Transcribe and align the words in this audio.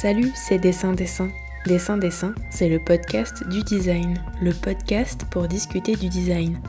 Salut, 0.00 0.30
c'est 0.36 0.60
Dessin 0.60 0.92
Dessin. 0.92 1.28
Dessin 1.66 1.98
Dessin, 1.98 2.32
c'est 2.50 2.68
le 2.68 2.78
podcast 2.78 3.42
du 3.48 3.64
design, 3.64 4.16
le 4.40 4.52
podcast 4.52 5.24
pour 5.28 5.48
discuter 5.48 5.96
du 5.96 6.08
design. 6.08 6.60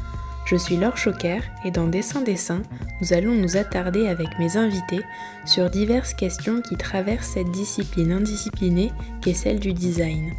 Je 0.47 0.55
suis 0.55 0.77
Laure 0.77 0.97
Choquer 0.97 1.41
et 1.63 1.69
dans 1.69 1.85
Dessin 1.85 2.21
Dessin, 2.21 2.63
nous 2.99 3.13
allons 3.13 3.35
nous 3.35 3.55
attarder 3.55 4.07
avec 4.07 4.29
mes 4.39 4.57
invités 4.57 5.03
sur 5.45 5.69
diverses 5.69 6.15
questions 6.15 6.63
qui 6.63 6.75
traversent 6.75 7.33
cette 7.35 7.51
discipline 7.51 8.13
indisciplinée 8.13 8.91
qu'est 9.21 9.35
celle 9.35 9.59
du 9.59 9.73
design. 9.73 10.33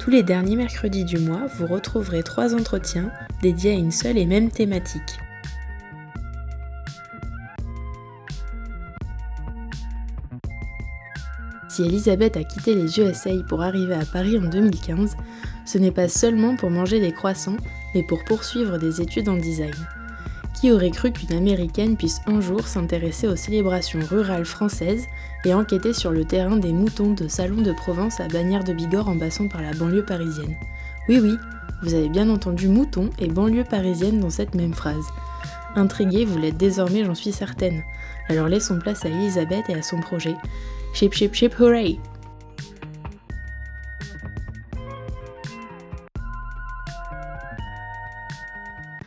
Tous 0.00 0.10
les 0.10 0.24
derniers 0.24 0.56
mercredis 0.56 1.04
du 1.04 1.18
mois, 1.18 1.46
vous 1.56 1.68
retrouverez 1.68 2.24
trois 2.24 2.52
entretiens 2.56 3.12
dédiés 3.42 3.74
à 3.74 3.78
une 3.78 3.92
seule 3.92 4.18
et 4.18 4.26
même 4.26 4.50
thématique. 4.50 5.20
Si 11.74 11.82
Elisabeth 11.82 12.36
a 12.36 12.44
quitté 12.44 12.72
les 12.72 13.00
USA 13.00 13.32
pour 13.48 13.60
arriver 13.60 13.94
à 13.94 14.04
Paris 14.04 14.38
en 14.38 14.48
2015, 14.48 15.16
ce 15.64 15.78
n'est 15.78 15.90
pas 15.90 16.06
seulement 16.06 16.54
pour 16.54 16.70
manger 16.70 17.00
des 17.00 17.10
croissants, 17.10 17.56
mais 17.96 18.04
pour 18.04 18.22
poursuivre 18.22 18.78
des 18.78 19.00
études 19.00 19.28
en 19.28 19.34
design. 19.34 19.74
Qui 20.54 20.70
aurait 20.70 20.92
cru 20.92 21.10
qu'une 21.10 21.36
américaine 21.36 21.96
puisse 21.96 22.20
un 22.28 22.40
jour 22.40 22.68
s'intéresser 22.68 23.26
aux 23.26 23.34
célébrations 23.34 23.98
rurales 24.08 24.44
françaises 24.44 25.08
et 25.44 25.52
enquêter 25.52 25.92
sur 25.92 26.12
le 26.12 26.24
terrain 26.24 26.58
des 26.58 26.72
moutons 26.72 27.10
de 27.10 27.26
Salon 27.26 27.60
de 27.60 27.72
Provence 27.72 28.20
à 28.20 28.28
Bagnères 28.28 28.62
de 28.62 28.72
Bigorre 28.72 29.08
en 29.08 29.18
passant 29.18 29.48
par 29.48 29.60
la 29.60 29.72
banlieue 29.72 30.04
parisienne? 30.04 30.54
Oui, 31.08 31.18
oui, 31.20 31.34
vous 31.82 31.94
avez 31.94 32.08
bien 32.08 32.30
entendu 32.30 32.68
mouton 32.68 33.10
et 33.18 33.26
banlieue 33.26 33.64
parisienne 33.64 34.20
dans 34.20 34.30
cette 34.30 34.54
même 34.54 34.74
phrase. 34.74 35.06
Intriguée, 35.74 36.24
vous 36.24 36.38
l'êtes 36.38 36.56
désormais, 36.56 37.04
j'en 37.04 37.16
suis 37.16 37.32
certaine. 37.32 37.82
Alors 38.28 38.46
laissons 38.46 38.78
place 38.78 39.04
à 39.04 39.08
Elisabeth 39.08 39.68
et 39.68 39.74
à 39.74 39.82
son 39.82 39.98
projet. 39.98 40.36
Chip, 40.94 41.12
chip, 41.12 41.34
chip, 41.34 41.58
hooray! 41.58 41.98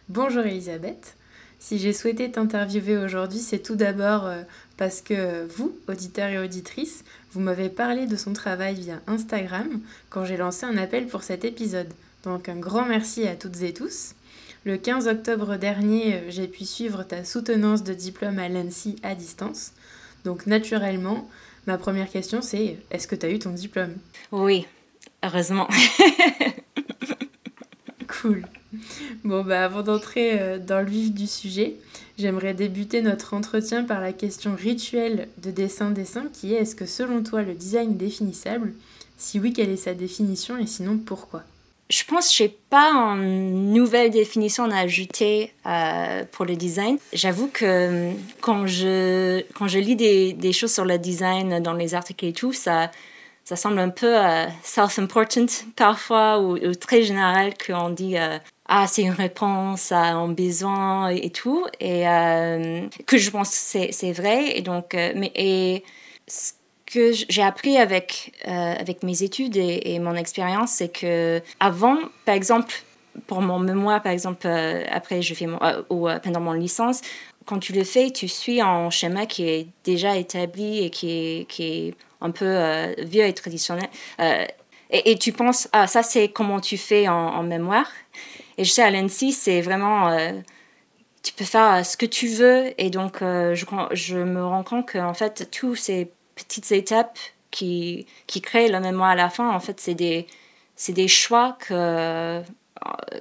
Bonjour 0.09 0.43
Elisabeth. 0.43 1.15
Si 1.59 1.79
j'ai 1.79 1.93
souhaité 1.93 2.29
t'interviewer 2.29 2.97
aujourd'hui, 2.97 3.39
c'est 3.39 3.59
tout 3.59 3.77
d'abord 3.77 4.25
euh, 4.25 4.41
parce 4.75 4.99
que 4.99 5.45
vous, 5.45 5.77
auditeurs 5.87 6.27
et 6.27 6.39
auditrices, 6.39 7.05
vous 7.31 7.39
m'avez 7.39 7.69
parlé 7.69 8.05
de 8.05 8.17
son 8.17 8.33
travail 8.33 8.75
via 8.75 8.99
Instagram 9.07 9.79
quand 10.09 10.25
j'ai 10.25 10.35
lancé 10.35 10.65
un 10.65 10.75
appel 10.75 11.07
pour 11.07 11.23
cet 11.23 11.45
épisode. 11.45 11.93
Donc 12.23 12.49
un 12.49 12.57
grand 12.57 12.85
merci 12.85 13.25
à 13.29 13.37
toutes 13.37 13.61
et 13.61 13.73
tous. 13.73 14.13
Le 14.65 14.75
15 14.75 15.07
octobre 15.07 15.55
dernier, 15.55 16.15
euh, 16.15 16.31
j'ai 16.31 16.49
pu 16.49 16.65
suivre 16.65 17.03
ta 17.03 17.23
soutenance 17.23 17.85
de 17.85 17.93
diplôme 17.93 18.39
à 18.39 18.49
l'ANSI 18.49 18.97
à 19.03 19.15
distance. 19.15 19.71
Donc 20.25 20.47
naturellement, 20.47 21.29
Ma 21.67 21.77
première 21.77 22.09
question, 22.09 22.41
c'est 22.41 22.77
est-ce 22.91 23.07
que 23.07 23.15
tu 23.15 23.25
as 23.25 23.29
eu 23.29 23.39
ton 23.39 23.51
diplôme? 23.51 23.93
Oui, 24.31 24.65
heureusement. 25.21 25.67
cool. 28.21 28.43
Bon, 29.25 29.43
bah 29.43 29.65
avant 29.65 29.83
d'entrer 29.83 30.39
euh, 30.39 30.59
dans 30.59 30.79
le 30.79 30.89
vif 30.89 31.13
du 31.13 31.27
sujet, 31.27 31.75
j'aimerais 32.17 32.53
débuter 32.53 33.01
notre 33.01 33.33
entretien 33.33 33.83
par 33.83 33.99
la 33.99 34.13
question 34.13 34.55
rituelle 34.55 35.27
de 35.43 35.51
dessin-dessin 35.51 36.27
qui 36.31 36.53
est 36.53 36.61
est-ce 36.61 36.75
que 36.75 36.85
selon 36.85 37.21
toi 37.21 37.41
le 37.41 37.53
design 37.53 37.91
est 37.91 37.95
définissable? 37.95 38.73
Si 39.17 39.37
oui, 39.37 39.51
quelle 39.51 39.69
est 39.69 39.75
sa 39.75 39.93
définition? 39.93 40.57
Et 40.57 40.67
sinon 40.67 40.97
pourquoi? 40.97 41.43
Je 41.89 42.03
pense 42.03 42.29
que 42.29 42.35
je 42.35 42.43
n'ai 42.43 42.57
pas 42.69 42.91
une 42.91 43.71
nouvelle 43.71 44.11
définition 44.11 44.69
à 44.71 44.79
ajouter 44.79 45.53
euh, 45.65 46.23
pour 46.31 46.45
le 46.45 46.55
design. 46.55 46.97
J'avoue 47.13 47.47
que 47.47 47.65
euh, 47.65 48.11
quand 48.41 48.67
je, 48.67 49.43
quand 49.53 49.67
je 49.67 49.79
lis 49.79 49.95
des, 49.95 50.53
choses 50.53 50.73
sur 50.73 50.85
le 50.85 50.97
design 50.97 51.61
dans 51.61 51.73
les 51.73 51.95
articles 51.95 52.25
et 52.25 52.33
tout, 52.33 52.51
ça, 52.51 52.91
ça 53.45 53.55
semble 53.55 53.79
un 53.79 53.89
peu 53.89 54.17
euh, 54.17 54.45
self-important 54.63 55.45
parfois 55.75 56.41
ou, 56.41 56.57
très 56.75 57.03
général 57.03 57.53
qu'on 57.57 57.89
dit 57.89 58.15
ah 58.67 58.85
c'est 58.87 59.03
une 59.03 59.11
réponse 59.11 59.93
à 59.93 60.13
un 60.15 60.27
besoin 60.27 61.07
et, 61.09 61.29
tout 61.29 61.65
et 61.79 62.03
que 63.05 63.17
je 63.17 63.29
pense 63.29 63.49
c'est 63.49 63.93
c'est 63.93 64.11
vrai 64.11 64.57
et 64.57 64.61
donc 64.61 64.93
mais 64.93 65.83
que 66.87 67.11
j'ai 67.11 67.43
appris 67.43 67.77
avec, 67.77 68.33
euh, 68.47 68.73
avec 68.79 69.03
mes 69.03 69.21
études 69.21 69.57
et, 69.57 69.99
mon 69.99 70.15
expérience, 70.15 70.71
c'est 70.71 70.89
que 70.89 71.41
avant, 71.59 71.97
par 72.25 72.33
exemple, 72.33 72.73
pour 73.27 73.41
mon 73.41 73.59
mémoire, 73.59 74.01
par 74.01 74.13
exemple, 74.13 74.47
euh, 74.47 74.83
après 74.89 75.21
je 75.21 75.33
fais 75.33 75.47
mon, 75.47 75.61
euh, 75.61 75.81
ou 75.89 76.07
pendant 76.23 76.39
mon 76.39 76.53
licence, 76.53 77.01
quand 77.45 77.59
tu 77.59 77.73
le 77.73 77.83
fais, 77.83 78.11
tu 78.11 78.27
suis 78.27 78.61
un 78.61 78.89
schéma 78.89 79.25
qui 79.25 79.47
est 79.47 79.67
déjà 79.83 80.15
établi 80.17 80.85
et 80.85 80.89
qui 80.89 81.11
est, 81.11 81.45
qui 81.49 81.63
est 81.63 81.93
un 82.21 82.31
peu 82.31 82.93
vieux 82.99 83.25
et 83.25 83.33
traditionnel. 83.33 83.89
Et, 84.89 85.11
et, 85.11 85.17
tu 85.17 85.33
penses, 85.33 85.67
ah, 85.73 85.87
ça 85.87 86.03
c'est 86.03 86.29
comment 86.29 86.59
tu 86.61 86.77
fais 86.77 87.07
en, 87.07 87.43
mémoire. 87.43 87.89
Et 88.57 88.63
je 88.63 88.71
sais, 88.71 88.81
à 88.81 88.89
l'ENSI, 88.89 89.33
c'est 89.33 89.61
vraiment 89.61 90.17
tu 91.23 91.33
peux 91.33 91.45
faire 91.45 91.85
ce 91.85 91.95
que 91.97 92.05
tu 92.05 92.27
veux. 92.27 92.73
Et 92.77 92.89
donc, 92.89 93.19
je, 93.21 93.65
je 93.91 94.17
me 94.17 94.45
rends 94.45 94.63
compte 94.63 94.91
qu'en 94.91 95.13
fait, 95.13 95.49
tous 95.51 95.75
ces 95.75 96.09
petites 96.37 96.71
étapes 96.71 97.17
qui, 97.51 98.05
qui 98.27 98.41
créent 98.41 98.67
la 98.67 98.79
mémoire 98.79 99.09
à 99.09 99.15
la 99.15 99.29
fin, 99.29 99.49
en 99.49 99.59
fait, 99.59 99.79
c'est 99.79 99.95
des, 99.95 100.27
c'est 100.75 100.93
des 100.93 101.07
choix 101.07 101.57
que 101.59 102.41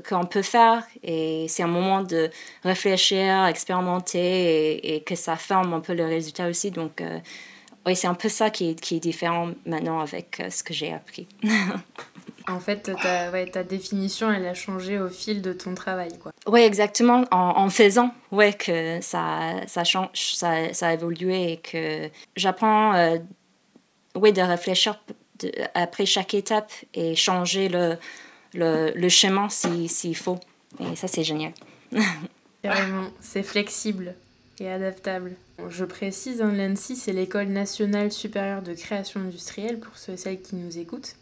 qu'on 0.09 0.27
peut 0.27 0.43
faire 0.43 0.85
et 1.03 1.47
c'est 1.49 1.63
un 1.63 1.69
moment 1.69 2.03
de 2.03 2.31
réfléchir, 2.63 3.47
expérimenter 3.47 4.95
et, 4.95 5.01
que 5.03 5.15
ça 5.15 5.37
forme 5.37 5.73
un 5.73 5.81
peu 5.81 5.95
le 5.95 6.05
résultat 6.05 6.49
aussi. 6.49 6.71
Donc, 6.71 7.01
euh, 7.01 7.19
oui, 7.87 7.97
c'est 7.97 8.07
un 8.07 8.15
peu 8.15 8.29
ça 8.29 8.51
qui 8.51 8.71
est, 8.71 8.81
qui 8.81 8.97
est 8.97 9.01
différent 9.01 9.51
maintenant 9.65 10.01
avec 10.01 10.41
euh, 10.41 10.51
ce 10.51 10.63
que 10.63 10.75
j'ai 10.75 10.93
appris. 10.93 11.27
en 12.49 12.61
fait, 12.61 12.91
ta, 13.03 13.31
ouais, 13.31 13.47
ta 13.47 13.65
définition, 13.65 14.33
elle 14.33 14.47
a 14.47 14.55
changé 14.55 15.01
au 15.01 15.09
fil 15.09 15.43
de 15.43 15.53
ton 15.53 15.75
travail, 15.75 16.17
quoi. 16.19 16.33
Oui, 16.47 16.61
exactement. 16.61 17.25
En, 17.31 17.55
en, 17.57 17.71
faisant, 17.71 18.15
ouais, 18.31 18.53
que 18.53 19.01
ça, 19.01 19.53
ça 19.67 19.85
change, 19.85 20.35
ça, 20.35 20.73
ça 20.73 20.89
a 20.89 20.95
évolué 20.95 21.53
et 21.53 21.57
que 21.57 22.09
j'apprends, 22.37 22.95
euh, 22.95 23.19
ouais, 24.15 24.33
de 24.33 24.43
réfléchir 24.43 25.03
après 25.75 26.07
chaque 26.07 26.35
étape 26.35 26.73
et 26.95 27.15
changer 27.15 27.69
le, 27.69 27.97
le, 28.55 28.93
le 28.95 29.09
chemin 29.09 29.49
s'il 29.49 29.91
si, 29.91 30.15
faut. 30.15 30.39
Et 30.81 30.97
ça, 30.97 31.09
c'est 31.09 31.25
génial. 31.25 31.53
Carrément, 32.63 33.09
c'est 33.21 33.43
flexible 33.43 34.15
et 34.61 34.71
adaptable. 34.71 35.37
Je 35.69 35.85
précise, 35.85 36.43
hein, 36.43 36.53
l'ANSI, 36.53 36.97
c'est 36.97 37.13
l'École 37.13 37.49
nationale 37.49 38.13
supérieure 38.13 38.63
de 38.63 38.75
création 38.75 39.21
industrielle 39.21 39.79
pour 39.79 39.97
ceux 39.97 40.13
et 40.13 40.17
celles 40.17 40.41
qui 40.41 40.57
nous 40.57 40.79
écoutent. 40.79 41.17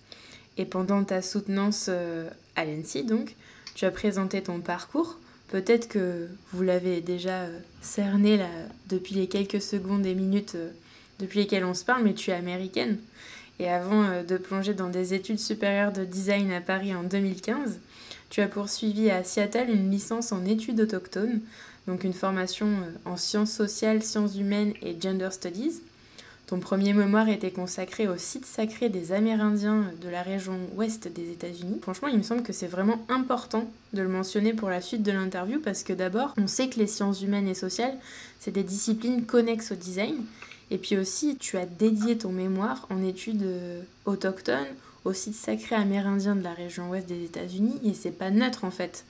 Et 0.57 0.65
pendant 0.65 1.03
ta 1.05 1.23
soutenance 1.23 1.87
euh, 1.89 2.29
à 2.57 2.65
l'ANSI, 2.65 3.05
donc, 3.05 3.35
tu 3.75 3.85
as 3.85 3.91
présenté 3.91 4.43
ton 4.43 4.61
parcours. 4.61 5.19
Peut-être 5.49 5.89
que 5.89 6.29
vous 6.53 6.63
l'avez 6.63 7.01
déjà 7.01 7.43
euh, 7.43 7.59
cerné 7.81 8.37
là, 8.37 8.49
depuis 8.89 9.15
les 9.15 9.27
quelques 9.27 9.61
secondes 9.61 10.07
et 10.07 10.15
minutes 10.15 10.55
euh, 10.55 10.71
depuis 11.19 11.41
lesquelles 11.41 11.65
on 11.65 11.75
se 11.75 11.85
parle, 11.85 12.05
mais 12.05 12.15
tu 12.15 12.31
es 12.31 12.35
américaine. 12.35 12.99
Et 13.61 13.69
avant 13.69 14.25
de 14.25 14.37
plonger 14.37 14.75
dans 14.75 14.89
des 14.89 15.15
études 15.15 15.39
supérieures 15.39 15.93
de 15.93 16.05
design 16.05 16.51
à 16.51 16.61
Paris 16.61 16.93
en 16.93 17.05
2015, 17.05 17.79
tu 18.29 18.41
as 18.41 18.49
poursuivi 18.49 19.11
à 19.11 19.23
Seattle 19.23 19.71
une 19.71 19.93
licence 19.93 20.33
en 20.33 20.45
études 20.45 20.81
autochtones 20.81 21.41
donc 21.87 22.05
une 22.05 22.15
formation 22.15 22.69
en 23.05 23.17
sciences 23.17 23.53
sociales, 23.53 24.03
sciences 24.03 24.37
humaines 24.37 24.73
et 24.83 24.97
gender 25.01 25.29
studies. 25.31 25.83
Ton 26.47 26.61
premier 26.61 26.93
mémoire 26.93 27.29
était 27.29 27.51
consacré 27.51 28.07
au 28.07 28.19
site 28.19 28.45
sacré 28.45 28.91
des 28.91 29.13
Amérindiens 29.13 29.91
de 30.03 30.09
la 30.11 30.23
région 30.23 30.59
ouest 30.77 31.09
des 31.09 31.31
États-Unis. 31.31 31.79
Franchement, 31.81 32.09
il 32.09 32.19
me 32.19 32.23
semble 32.23 32.43
que 32.43 32.53
c'est 32.53 32.67
vraiment 32.67 33.05
important 33.09 33.71
de 33.95 34.03
le 34.03 34.09
mentionner 34.09 34.53
pour 34.53 34.69
la 34.69 34.83
suite 34.83 35.03
de 35.03 35.13
l'interview 35.13 35.59
parce 35.61 35.83
que 35.83 35.95
d'abord, 35.95 36.35
on 36.37 36.47
sait 36.47 36.69
que 36.69 36.79
les 36.79 36.87
sciences 36.87 37.23
humaines 37.23 37.49
et 37.49 37.55
sociales, 37.55 37.97
c'est 38.41 38.51
des 38.51 38.63
disciplines 38.63 39.25
connexes 39.25 39.73
au 39.73 39.75
design. 39.75 40.17
Et 40.71 40.77
puis 40.77 40.99
aussi, 40.99 41.37
tu 41.39 41.57
as 41.57 41.67
dédié 41.67 42.19
ton 42.19 42.31
mémoire 42.31 42.87
en 42.91 43.03
études 43.03 43.47
autochtones 44.05 44.67
au 45.05 45.13
site 45.13 45.35
sacré 45.35 45.77
amérindien 45.77 46.37
de 46.37 46.43
la 46.43 46.53
région 46.53 46.91
ouest 46.91 47.07
des 47.07 47.25
États-Unis 47.25 47.79
et 47.85 47.95
c'est 47.95 48.11
pas 48.11 48.31
neutre 48.31 48.65
en 48.65 48.71
fait 48.71 49.05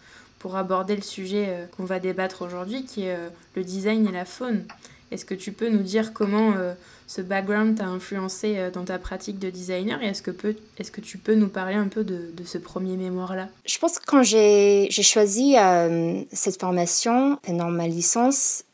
pour 0.45 0.57
aborder 0.57 0.95
le 0.95 1.03
sujet 1.03 1.47
euh, 1.49 1.67
qu'on 1.75 1.87
va 1.87 2.01
débattre 2.01 2.43
aujourd'hui, 2.43 2.85
qui 2.85 3.05
est 3.05 3.17
euh, 3.17 3.31
le 3.57 3.65
design 3.65 4.07
et 4.07 4.13
la 4.13 4.27
faune. 4.27 4.65
Est-ce 5.11 5.25
que 5.25 5.35
tu 5.35 5.53
peux 5.53 5.69
nous 5.69 5.83
dire 5.83 6.13
comment 6.13 6.53
euh, 6.57 6.75
ce 7.07 7.21
background 7.21 7.77
t'a 7.77 7.87
influencé 7.87 8.71
dans 8.73 8.85
ta 8.85 8.99
pratique 8.99 9.39
de 9.39 9.51
designer 9.51 10.03
et 10.03 10.07
est-ce 10.07 10.23
que, 10.23 10.31
est 10.79 10.91
que 10.91 11.01
tu 11.01 11.19
peux 11.19 11.35
nous 11.35 11.49
parler 11.49 11.75
un 11.75 11.89
peu 11.89 12.03
de, 12.05 12.33
ce 12.45 12.59
premier 12.59 12.97
mémoire-là? 12.97 13.49
Je 13.67 13.79
pense 13.79 13.99
que 13.99 14.05
quand 14.07 14.23
j'ai 14.23 14.89
choisi 14.91 15.55
cette 16.33 16.61
formation 16.61 17.39
pendant 17.43 17.69
ma 17.69 17.87
licence, 17.87 18.65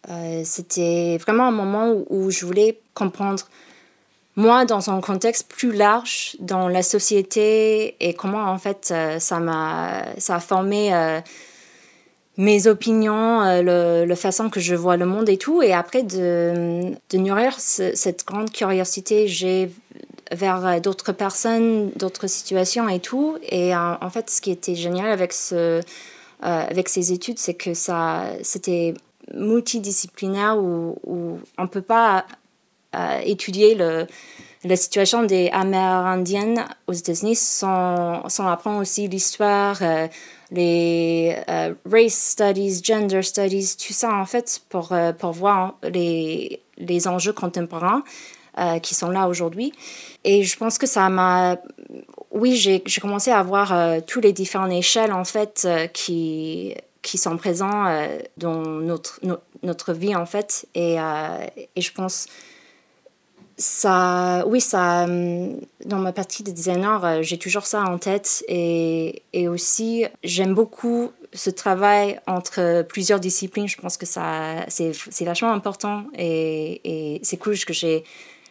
c'était 0.44 1.18
vraiment 1.18 1.48
un 1.48 1.52
moment 1.52 1.90
où, 1.92 2.06
où, 2.08 2.30
je 2.30 2.46
voulais 2.46 2.80
comprendre 2.94 3.44
moi 4.36 4.64
dans 4.64 4.90
un 4.90 5.00
contexte 5.00 5.48
plus 5.48 5.72
large 5.72 6.36
dans 6.38 6.68
la 6.68 6.82
société 6.82 7.96
et 8.00 8.14
comment 8.14 8.44
en 8.44 8.58
fait 8.58 8.94
ça 9.18 9.40
m'a 9.40 10.04
ça 10.18 10.36
a 10.36 10.40
formé 10.40 10.92
mes 12.40 12.66
opinions, 12.66 13.42
euh, 13.42 14.04
le, 14.06 14.14
façon 14.14 14.48
que 14.48 14.60
je 14.60 14.74
vois 14.74 14.96
le 14.96 15.04
monde 15.04 15.28
et 15.28 15.36
tout. 15.36 15.62
Et 15.62 15.74
après, 15.74 16.02
de, 16.02 16.94
de 17.10 17.18
nourrir 17.18 17.54
cette 17.58 18.26
grande 18.26 18.50
curiosité, 18.50 19.28
j'ai 19.28 19.70
vers 20.32 20.80
d'autres 20.80 21.12
personnes, 21.12 21.90
d'autres 21.96 22.28
situations 22.28 22.88
et 22.88 23.00
tout. 23.00 23.36
Et 23.48 23.74
en 23.76 24.10
fait, 24.10 24.30
ce 24.30 24.40
qui 24.40 24.50
était 24.52 24.76
génial 24.76 25.10
avec, 25.10 25.32
ce, 25.32 25.82
avec 26.40 26.88
ces 26.88 27.12
études, 27.12 27.38
c'est 27.38 27.54
que 27.54 27.74
ça, 27.74 28.26
c'était 28.42 28.94
multidisciplinaire 29.34 30.56
où, 30.56 30.96
on 31.58 31.62
ne 31.62 31.68
peut 31.68 31.82
pas 31.82 32.26
étudier 33.24 33.74
le, 33.74 34.06
la 34.64 34.76
situation 34.76 35.22
des 35.22 35.48
Amérindiennes 35.52 36.64
aux 36.86 36.92
États-Unis 36.92 37.36
sans, 37.36 38.28
sans, 38.28 38.46
apprendre 38.48 38.80
aussi 38.80 39.08
l'histoire, 39.08 39.78
euh, 39.82 40.06
les 40.50 41.36
euh, 41.48 41.74
race 41.90 42.32
studies, 42.32 42.82
gender 42.82 43.22
studies, 43.22 43.76
tout 43.76 43.92
ça 43.92 44.12
en 44.14 44.26
fait 44.26 44.62
pour, 44.68 44.92
euh, 44.92 45.12
pour 45.12 45.32
voir 45.32 45.74
les, 45.82 46.60
les 46.78 47.08
enjeux 47.08 47.32
contemporains 47.32 48.02
qui 48.82 48.94
sont 48.94 49.08
là 49.08 49.26
aujourd'hui. 49.26 49.72
Et 50.22 50.42
je 50.42 50.58
pense 50.58 50.76
que 50.76 50.86
ça 50.86 51.08
m'a... 51.08 51.56
Oui, 52.30 52.56
j'ai 52.56 52.82
commencé 53.00 53.30
à 53.30 53.42
voir 53.42 53.72
tous 54.06 54.20
les 54.20 54.34
différentes 54.34 54.72
échelles 54.72 55.12
en 55.14 55.24
fait 55.24 55.66
qui, 55.94 56.74
qui 57.00 57.16
sont 57.16 57.38
présents 57.38 57.86
dans 58.36 58.60
notre, 58.60 59.18
notre 59.62 59.94
vie 59.94 60.14
en 60.14 60.26
fait. 60.26 60.66
Et, 60.74 60.96
et 61.74 61.80
je 61.80 61.92
pense 61.92 62.26
ça, 63.60 64.44
oui, 64.46 64.60
ça, 64.60 65.04
hum, 65.04 65.60
dans 65.84 65.98
ma 65.98 66.12
partie 66.12 66.42
de 66.42 66.50
designer, 66.50 67.04
euh, 67.04 67.22
j'ai 67.22 67.38
toujours 67.38 67.66
ça 67.66 67.82
en 67.82 67.98
tête. 67.98 68.42
Et, 68.48 69.22
et 69.32 69.48
aussi, 69.48 70.06
j'aime 70.24 70.54
beaucoup 70.54 71.12
ce 71.32 71.50
travail 71.50 72.18
entre 72.26 72.82
plusieurs 72.88 73.20
disciplines. 73.20 73.68
Je 73.68 73.76
pense 73.76 73.96
que 73.96 74.06
ça, 74.06 74.64
c'est, 74.68 74.92
vachement 75.24 75.52
important. 75.52 76.04
Et, 76.16 76.80
et 76.84 77.20
c'est 77.22 77.36
cool 77.36 77.58
que 77.58 77.72
j'ai, 77.72 78.02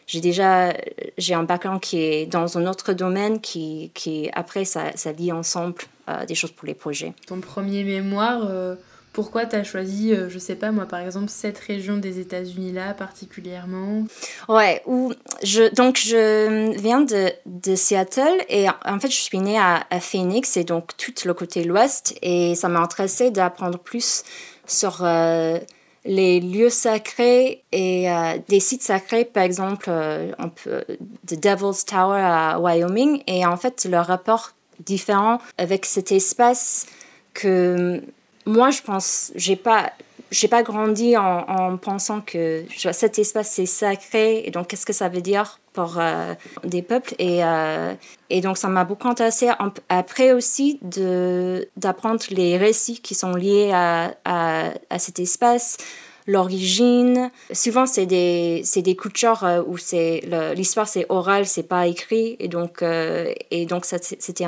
j'ai 0.05 0.21
déjà 0.21 0.73
j'ai 1.17 1.33
un 1.33 1.43
background 1.43 1.81
qui 1.81 2.01
est 2.01 2.25
dans 2.25 2.57
un 2.57 2.67
autre 2.67 2.93
domaine 2.93 3.41
qui, 3.41 3.91
qui 3.93 4.29
après, 4.33 4.63
ça, 4.63 4.91
ça 4.95 5.11
lie 5.11 5.31
ensemble 5.31 5.81
euh, 6.07 6.25
des 6.25 6.35
choses 6.35 6.51
pour 6.51 6.67
les 6.67 6.73
projets. 6.73 7.13
Ton 7.27 7.39
premier 7.39 7.83
mémoire, 7.83 8.41
euh, 8.47 8.75
pourquoi 9.19 9.45
tu 9.45 9.57
as 9.57 9.65
choisi, 9.65 10.13
euh, 10.13 10.29
je 10.29 10.39
sais 10.39 10.55
pas 10.55 10.71
moi, 10.71 10.85
par 10.85 11.01
exemple, 11.01 11.27
cette 11.27 11.57
région 11.57 11.97
des 11.97 12.21
États-Unis-là 12.21 12.93
particulièrement 12.93 14.05
Ouais, 14.47 14.81
où 14.85 15.11
je, 15.43 15.75
donc 15.75 15.97
je 15.97 16.71
viens 16.79 17.01
de, 17.01 17.29
de, 17.45 17.75
Seattle 17.75 18.37
et 18.47 18.67
en 18.69 18.97
fait 18.97 19.09
je 19.09 19.17
suis 19.17 19.39
née 19.39 19.59
à, 19.59 19.83
Phoenix 19.99 20.55
et 20.55 20.63
donc 20.63 20.95
tout 20.95 21.11
le 21.25 21.33
côté 21.33 21.65
l'ouest 21.65 22.15
et 22.21 22.55
ça 22.55 22.69
m'a 22.69 22.79
intéressé 22.79 23.29
d'apprendre 23.29 23.77
plus 23.77 24.23
sur 24.65 24.99
euh, 25.03 25.59
les 26.05 26.39
lieux 26.39 26.69
sacrés 26.69 27.65
et 27.73 28.09
euh, 28.09 28.37
des 28.47 28.61
sites 28.61 28.83
sacrés, 28.83 29.25
par 29.25 29.43
exemple, 29.43 29.89
un 29.89 30.47
peu 30.47 30.85
de 31.25 31.35
Devil's 31.35 31.83
Tower 31.83 32.21
à 32.21 32.57
Wyoming 32.57 33.21
et 33.27 33.45
en 33.45 33.57
fait 33.57 33.83
le 33.83 33.97
rapport 33.97 34.53
différent 34.85 35.39
avec 35.57 35.83
cet 35.83 36.13
espace 36.13 36.85
que 37.33 38.01
moi, 38.49 38.71
je 38.71 38.81
pense, 38.81 39.31
j'ai 39.35 39.55
pas, 39.55 39.93
j'ai 40.31 40.47
pas 40.47 40.63
grandi 40.63 41.15
en, 41.15 41.45
en, 41.47 41.77
pensant 41.77 42.19
que 42.21 42.63
cet 42.91 43.19
espace 43.19 43.51
c'est 43.51 43.67
sacré 43.67 44.43
et 44.45 44.51
donc 44.51 44.67
qu'est-ce 44.67 44.87
que 44.87 44.93
ça 44.93 45.07
veut 45.07 45.21
dire 45.21 45.59
pour 45.73 45.99
euh, 45.99 46.33
des 46.63 46.81
peuples? 46.81 47.13
Et, 47.19 47.43
euh, 47.43 47.93
et 48.31 48.41
donc 48.41 48.57
ça 48.57 48.67
m'a 48.67 48.85
beaucoup 48.85 49.07
intéressé 49.07 49.49
après 49.87 50.33
aussi 50.33 50.79
de 50.81 51.69
d'apprendre 51.77 52.23
les 52.31 52.57
récits 52.57 52.99
qui 53.01 53.13
sont 53.13 53.33
liés 53.33 53.71
à, 53.71 54.15
à, 54.25 54.99
cet 54.99 55.19
espace 55.19 55.77
l'origine. 56.25 57.31
Souvent, 57.51 57.87
c'est 57.87 58.05
des, 58.05 58.61
c'est 58.63 58.83
des 58.83 58.95
cultures 58.95 59.43
euh, 59.43 59.63
où 59.65 59.77
c'est 59.77 60.21
l'histoire, 60.55 60.87
c'est 60.87 61.05
oral, 61.09 61.45
c'est 61.45 61.67
pas 61.67 61.85
écrit. 61.85 62.35
Et 62.39 62.47
donc, 62.47 62.83
et 62.83 63.65
donc 63.67 63.85
c'était 63.85 64.45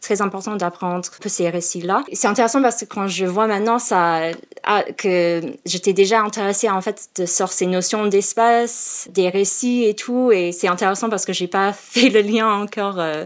très 0.00 0.22
important 0.22 0.56
d'apprendre 0.56 1.04
ces 1.26 1.48
récits-là. 1.48 2.04
C'est 2.12 2.28
intéressant 2.28 2.62
parce 2.62 2.80
que 2.80 2.84
quand 2.84 3.08
je 3.08 3.26
vois 3.26 3.46
maintenant 3.46 3.78
ça, 3.78 4.30
ah, 4.64 4.84
que 4.96 5.40
j'étais 5.66 5.92
déjà 5.92 6.22
intéressée 6.22 6.68
en 6.68 6.80
fait 6.80 7.08
de, 7.16 7.26
sur 7.26 7.52
ces 7.52 7.66
notions 7.66 8.06
d'espace, 8.06 9.08
des 9.12 9.28
récits 9.28 9.84
et 9.84 9.94
tout. 9.94 10.32
Et 10.32 10.52
c'est 10.52 10.68
intéressant 10.68 11.08
parce 11.08 11.24
que 11.24 11.32
j'ai 11.32 11.48
pas 11.48 11.72
fait 11.74 12.08
le 12.08 12.20
lien 12.20 12.48
encore 12.48 12.98
euh, 12.98 13.24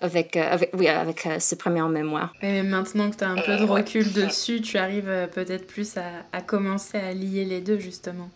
avec, 0.00 0.36
avec, 0.36 0.70
oui, 0.74 0.88
avec 0.88 1.28
ce 1.38 1.54
premier 1.54 1.86
mémoire. 1.88 2.32
Et 2.42 2.62
maintenant 2.62 3.10
que 3.10 3.16
tu 3.16 3.24
as 3.24 3.28
un 3.28 3.36
peu 3.36 3.56
de 3.56 3.64
recul 3.64 4.12
dessus, 4.12 4.60
tu 4.60 4.78
arrives 4.78 5.28
peut-être 5.32 5.66
plus 5.66 5.96
à, 5.96 6.04
à 6.32 6.40
commencer 6.40 6.98
à 6.98 7.12
lier 7.12 7.44
les 7.44 7.60
deux, 7.60 7.78
justement. 7.78 8.28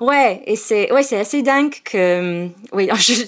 Ouais, 0.00 0.42
et 0.46 0.56
c'est 0.56 0.92
ouais, 0.92 1.02
c'est 1.02 1.18
assez 1.18 1.42
dingue 1.42 1.74
que 1.84 2.48
oui, 2.72 2.88
je, 2.96 3.24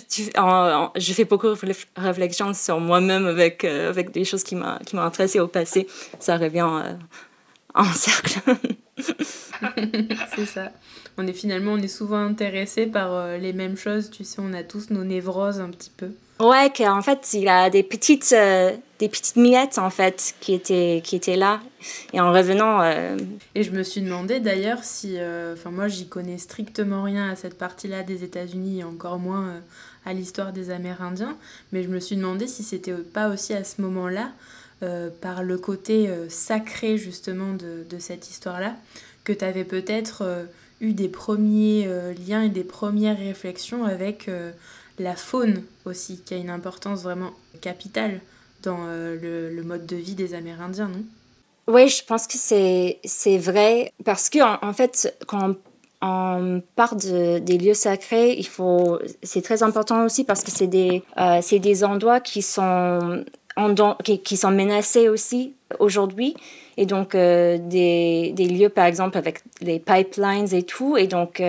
je 0.97 1.13
fais 1.13 1.25
beaucoup 1.25 1.49
de 1.49 1.75
réflexions 1.97 2.55
sur 2.55 2.81
moi-même 2.81 3.27
avec 3.27 3.65
euh, 3.65 3.89
avec 3.89 4.11
des 4.11 4.25
choses 4.25 4.43
qui 4.43 4.55
m'ont 4.55 4.79
qui 4.85 4.97
m'ont 4.97 5.03
intéressé 5.03 5.41
au 5.41 5.49
passé. 5.49 5.87
Ça 6.19 6.37
revient 6.37 6.69
euh, 6.71 6.95
en 7.75 7.85
cercle. 7.93 8.41
c'est 10.37 10.47
ça. 10.47 10.73
On 11.17 11.27
est 11.27 11.33
finalement 11.33 11.73
on 11.73 11.79
est 11.79 11.89
souvent 11.89 12.21
intéressé 12.21 12.87
par 12.87 13.13
euh, 13.13 13.39
les 13.39 13.53
mêmes 13.53 13.77
choses, 13.77 14.11
tu 14.11 14.25
sais, 14.25 14.41
on 14.41 14.53
a 14.53 14.63
tous 14.63 14.91
nos 14.91 15.05
névroses 15.05 15.61
un 15.61 15.71
petit 15.71 15.91
peu. 15.97 16.11
Ouais, 16.41 16.71
qu'en 16.75 17.03
fait, 17.03 17.33
il 17.33 17.49
a 17.49 17.69
des 17.69 17.83
petites, 17.83 18.33
des 18.99 19.09
petites 19.09 19.37
miettes, 19.37 19.79
en 19.79 19.91
fait, 19.91 20.35
qui 20.41 20.53
étaient, 20.53 21.01
qui 21.05 21.15
étaient 21.17 21.37
là. 21.37 21.61
Et 22.13 22.21
en 22.21 22.33
revenant... 22.33 22.83
Euh, 22.83 23.17
Et 23.55 23.63
je 23.63 23.71
me 23.71 23.83
suis 23.83 24.01
demandé, 24.01 24.41
d'ailleurs, 24.41 24.83
si... 24.83 25.15
Euh, 25.19 25.55
enfin, 25.55 25.71
moi, 25.71 25.89
j'y 25.89 26.09
connais 26.09 26.39
strictement 26.39 27.05
rien 27.05 27.31
à 27.31 27.37
cette 27.37 27.57
partie-là 27.57 28.03
des 28.03 28.25
États-Unis, 28.25 28.81
et 28.81 28.85
encore 28.85 29.19
moins 29.19 29.55
à 30.05 30.13
l'histoire 30.13 30.53
des 30.53 30.71
Amérindiens. 30.71 31.37
Mais 31.73 31.83
je 31.83 31.89
me 31.89 32.01
suis 32.01 32.17
demandé 32.17 32.47
si 32.49 32.63
c'était 32.63 32.93
pas 32.93 33.29
aussi 33.29 33.55
à 33.55 33.65
ce 33.65 33.81
moment-là, 33.83 34.33
par 35.21 35.43
le 35.43 35.59
côté 35.59 36.09
sacré, 36.29 36.99
justement, 36.99 37.53
de, 37.53 37.85
de 37.89 37.99
cette 37.99 38.31
histoire-là, 38.31 38.77
que 39.25 39.33
tu 39.33 39.45
avais 39.45 39.65
peut-être 39.65 40.25
eu 40.81 40.93
des 40.93 41.09
premiers 41.09 41.89
liens 42.27 42.43
et 42.43 42.49
des 42.49 42.65
premières 42.65 43.19
réflexions 43.19 43.85
avec 43.85 44.31
la 44.99 45.17
faune 45.17 45.63
aussi, 45.85 46.21
qui 46.25 46.35
a 46.35 46.37
une 46.37 46.51
importance 46.51 47.03
vraiment 47.03 47.33
capitale 47.61 48.21
dans 48.63 48.79
euh, 48.87 49.51
le, 49.51 49.63
mode 49.63 49.87
de 49.87 49.97
vie 49.97 50.15
des 50.15 50.35
Amérindiens, 50.35 50.89
non? 50.89 51.05
Oui, 51.67 51.89
je 51.89 52.03
pense 52.05 52.27
que 52.27 52.39
c'est, 52.39 53.39
vrai, 53.39 53.93
parce 54.05 54.31
que 54.31 54.39
en, 54.41 54.73
fait, 54.73 55.15
quand 55.27 55.55
on 56.01 56.63
part 56.77 56.97
de, 56.97 57.41
des 57.41 57.59
lieux 57.59 57.75
sacrés, 57.75 58.41
c'est 59.23 59.43
très 59.43 59.63
important 59.63 60.05
aussi 60.05 60.25
parce 60.25 60.43
que 60.43 60.51
c'est 60.51 60.67
des, 60.67 61.03
euh, 61.19 61.41
des 61.53 61.85
endroits 61.85 62.21
qui 62.21 62.41
sont, 62.41 63.25
en, 63.57 63.95
qui, 63.97 64.37
sont 64.39 64.51
menacés 64.51 65.11
aussi 65.11 65.55
aujourd'hui. 65.79 66.37
Et 66.79 66.87
donc, 66.87 67.15
euh, 67.15 67.59
des, 67.59 68.33
des, 68.35 68.47
lieux, 68.47 68.71
par 68.71 68.87
exemple, 68.87 69.19
avec 69.19 69.43
les 69.61 69.79
pipelines 69.79 70.55
et 70.55 70.63
tout. 70.63 70.97
Et 70.97 71.07
donc, 71.07 71.43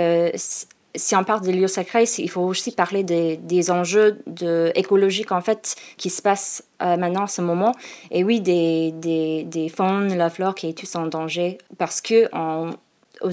si 1.00 1.16
on 1.16 1.24
parle 1.24 1.42
des 1.42 1.54
lieux 1.54 1.68
sacrés, 1.68 2.04
il 2.18 2.30
faut 2.30 2.42
aussi 2.42 2.72
parler 2.72 3.04
des, 3.04 3.38
des 3.38 3.72
enjeux 3.72 4.22
écologiques 4.76 5.32
en 5.32 5.42
fait 5.42 5.76
qui 5.98 6.10
se 6.10 6.22
passent 6.22 6.64
euh, 6.82 6.98
maintenant 6.98 7.24
en 7.24 7.28
ce 7.28 7.42
moment. 7.42 7.72
Et 8.12 8.24
oui, 8.24 8.42
des, 8.42 8.92
des, 8.92 9.44
des 9.44 9.70
faunes, 9.70 10.16
la 10.16 10.30
flore 10.30 10.56
qui 10.56 10.70
est 10.70 10.78
tous 10.78 10.96
en 10.96 11.08
danger 11.08 11.58
parce 11.78 12.02
que 12.02 12.34
en, 12.36 12.72
aux 13.22 13.32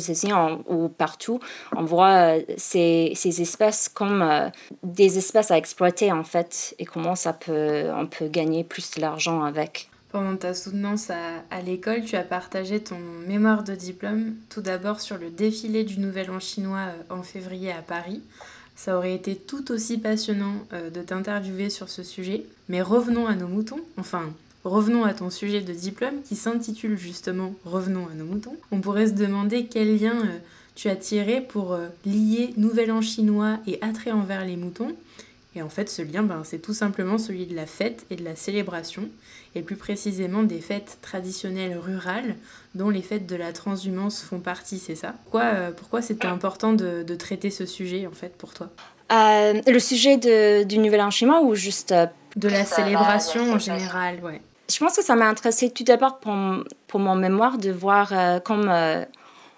ou 0.68 0.88
partout, 0.88 1.40
on 1.76 1.84
voit 1.84 2.36
euh, 2.36 2.42
ces, 2.56 3.12
ces 3.14 3.42
espèces 3.42 3.88
comme 3.88 4.22
euh, 4.22 4.48
des 4.82 5.18
espèces 5.18 5.50
à 5.50 5.58
exploiter 5.58 6.10
en 6.12 6.24
fait 6.24 6.74
et 6.78 6.84
comment 6.84 7.14
ça 7.14 7.32
peut, 7.32 7.90
on 7.94 8.06
peut 8.06 8.28
gagner 8.28 8.64
plus 8.64 8.92
d'argent 8.92 9.42
avec. 9.44 9.90
Pendant 10.16 10.38
ta 10.38 10.54
soutenance 10.54 11.10
à, 11.10 11.44
à 11.50 11.60
l'école, 11.60 12.02
tu 12.02 12.16
as 12.16 12.22
partagé 12.22 12.80
ton 12.80 12.96
mémoire 13.28 13.64
de 13.64 13.74
diplôme 13.74 14.32
tout 14.48 14.62
d'abord 14.62 15.02
sur 15.02 15.18
le 15.18 15.28
défilé 15.28 15.84
du 15.84 16.00
Nouvel 16.00 16.30
An 16.30 16.40
chinois 16.40 16.86
euh, 16.88 17.14
en 17.14 17.22
février 17.22 17.70
à 17.70 17.82
Paris. 17.82 18.22
Ça 18.76 18.96
aurait 18.96 19.14
été 19.14 19.36
tout 19.36 19.70
aussi 19.70 19.98
passionnant 19.98 20.54
euh, 20.72 20.88
de 20.88 21.02
t'interviewer 21.02 21.68
sur 21.68 21.90
ce 21.90 22.02
sujet, 22.02 22.44
mais 22.70 22.80
revenons 22.80 23.26
à 23.26 23.34
nos 23.34 23.46
moutons, 23.46 23.80
enfin 23.98 24.22
revenons 24.64 25.04
à 25.04 25.12
ton 25.12 25.28
sujet 25.28 25.60
de 25.60 25.74
diplôme 25.74 26.22
qui 26.24 26.34
s'intitule 26.34 26.96
justement 26.96 27.54
Revenons 27.66 28.08
à 28.10 28.14
nos 28.14 28.24
moutons. 28.24 28.56
On 28.70 28.80
pourrait 28.80 29.08
se 29.08 29.12
demander 29.12 29.66
quel 29.66 30.00
lien 30.00 30.14
euh, 30.14 30.38
tu 30.74 30.88
as 30.88 30.96
tiré 30.96 31.42
pour 31.42 31.78
lier 32.06 32.54
Nouvel 32.56 32.90
An 32.90 33.02
chinois 33.02 33.58
et 33.66 33.78
attrait 33.82 34.12
envers 34.12 34.46
les 34.46 34.56
moutons 34.56 34.96
et 35.56 35.62
en 35.62 35.70
fait, 35.70 35.88
ce 35.88 36.02
lien, 36.02 36.22
ben, 36.22 36.42
c'est 36.44 36.58
tout 36.58 36.74
simplement 36.74 37.16
celui 37.16 37.46
de 37.46 37.56
la 37.56 37.64
fête 37.64 38.04
et 38.10 38.16
de 38.16 38.24
la 38.24 38.36
célébration, 38.36 39.08
et 39.54 39.62
plus 39.62 39.76
précisément 39.76 40.42
des 40.42 40.60
fêtes 40.60 40.98
traditionnelles 41.00 41.78
rurales, 41.78 42.36
dont 42.74 42.90
les 42.90 43.00
fêtes 43.00 43.26
de 43.26 43.36
la 43.36 43.52
transhumance 43.52 44.22
font 44.22 44.40
partie, 44.40 44.78
c'est 44.78 44.94
ça? 44.94 45.14
Pourquoi, 45.24 45.44
euh, 45.44 45.70
pourquoi 45.72 46.02
c'était 46.02 46.26
important 46.26 46.74
de, 46.74 47.02
de, 47.02 47.14
traiter 47.14 47.50
ce 47.50 47.64
sujet, 47.64 48.06
en 48.06 48.12
fait, 48.12 48.36
pour 48.36 48.52
toi? 48.52 48.68
Euh, 49.12 49.60
Le 49.66 49.78
sujet 49.78 50.18
de, 50.18 50.64
du 50.64 50.78
Nouvel 50.78 51.00
An 51.00 51.10
chinois 51.10 51.40
ou 51.42 51.54
juste... 51.54 51.92
Euh, 51.92 52.06
de 52.36 52.48
la 52.48 52.66
célébration 52.66 53.52
en 53.52 53.58
général, 53.58 54.20
ouais. 54.22 54.42
Je 54.70 54.78
pense 54.78 54.94
que 54.94 55.02
ça 55.02 55.14
m'a 55.14 55.26
intéressé 55.26 55.70
tout 55.70 55.84
d'abord 55.84 56.18
pour, 56.18 56.34
pour 56.86 57.00
mon 57.00 57.14
mémoire 57.14 57.56
de 57.56 57.70
voir 57.70 58.12
comme 58.42 58.68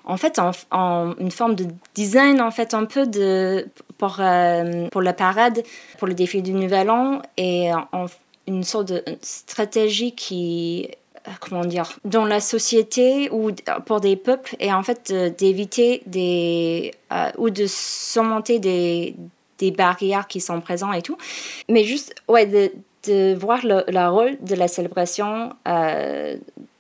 en 0.08 0.16
fait 0.16 0.40
une 0.40 1.30
forme 1.30 1.54
de 1.54 1.66
design 1.94 2.40
en 2.40 2.50
fait 2.50 2.74
un 2.74 2.84
peu 2.84 3.06
de 3.06 3.68
pour 3.98 4.20
pour 4.90 5.02
la 5.02 5.12
parade 5.12 5.62
pour 5.98 6.08
le 6.08 6.14
défi 6.14 6.42
du 6.42 6.52
nouvel 6.52 6.90
an 6.90 7.22
et 7.36 7.70
une 8.46 8.64
sorte 8.64 8.88
de 8.88 9.04
stratégie 9.20 10.12
qui 10.12 10.90
comment 11.40 11.64
dire, 11.64 11.98
dans 12.04 12.24
la 12.24 12.40
société 12.40 13.28
ou 13.30 13.50
pour 13.86 14.00
des 14.00 14.16
peuples 14.16 14.56
et 14.60 14.72
en 14.72 14.82
fait 14.82 15.12
d'éviter 15.38 16.02
des 16.06 16.92
ou 17.36 17.50
de 17.50 17.66
surmonter 17.66 18.58
des, 18.58 19.14
des 19.58 19.70
barrières 19.70 20.26
qui 20.26 20.40
sont 20.40 20.60
présentes 20.60 20.94
et 20.96 21.02
tout. 21.02 21.18
Mais 21.68 21.84
juste, 21.84 22.14
ouais, 22.28 22.46
de, 22.46 22.72
de 23.06 23.34
voir 23.34 23.60
le, 23.64 24.08
rôle 24.08 24.38
de 24.40 24.54
la 24.54 24.68
célébration 24.68 25.52
euh, 25.66 26.36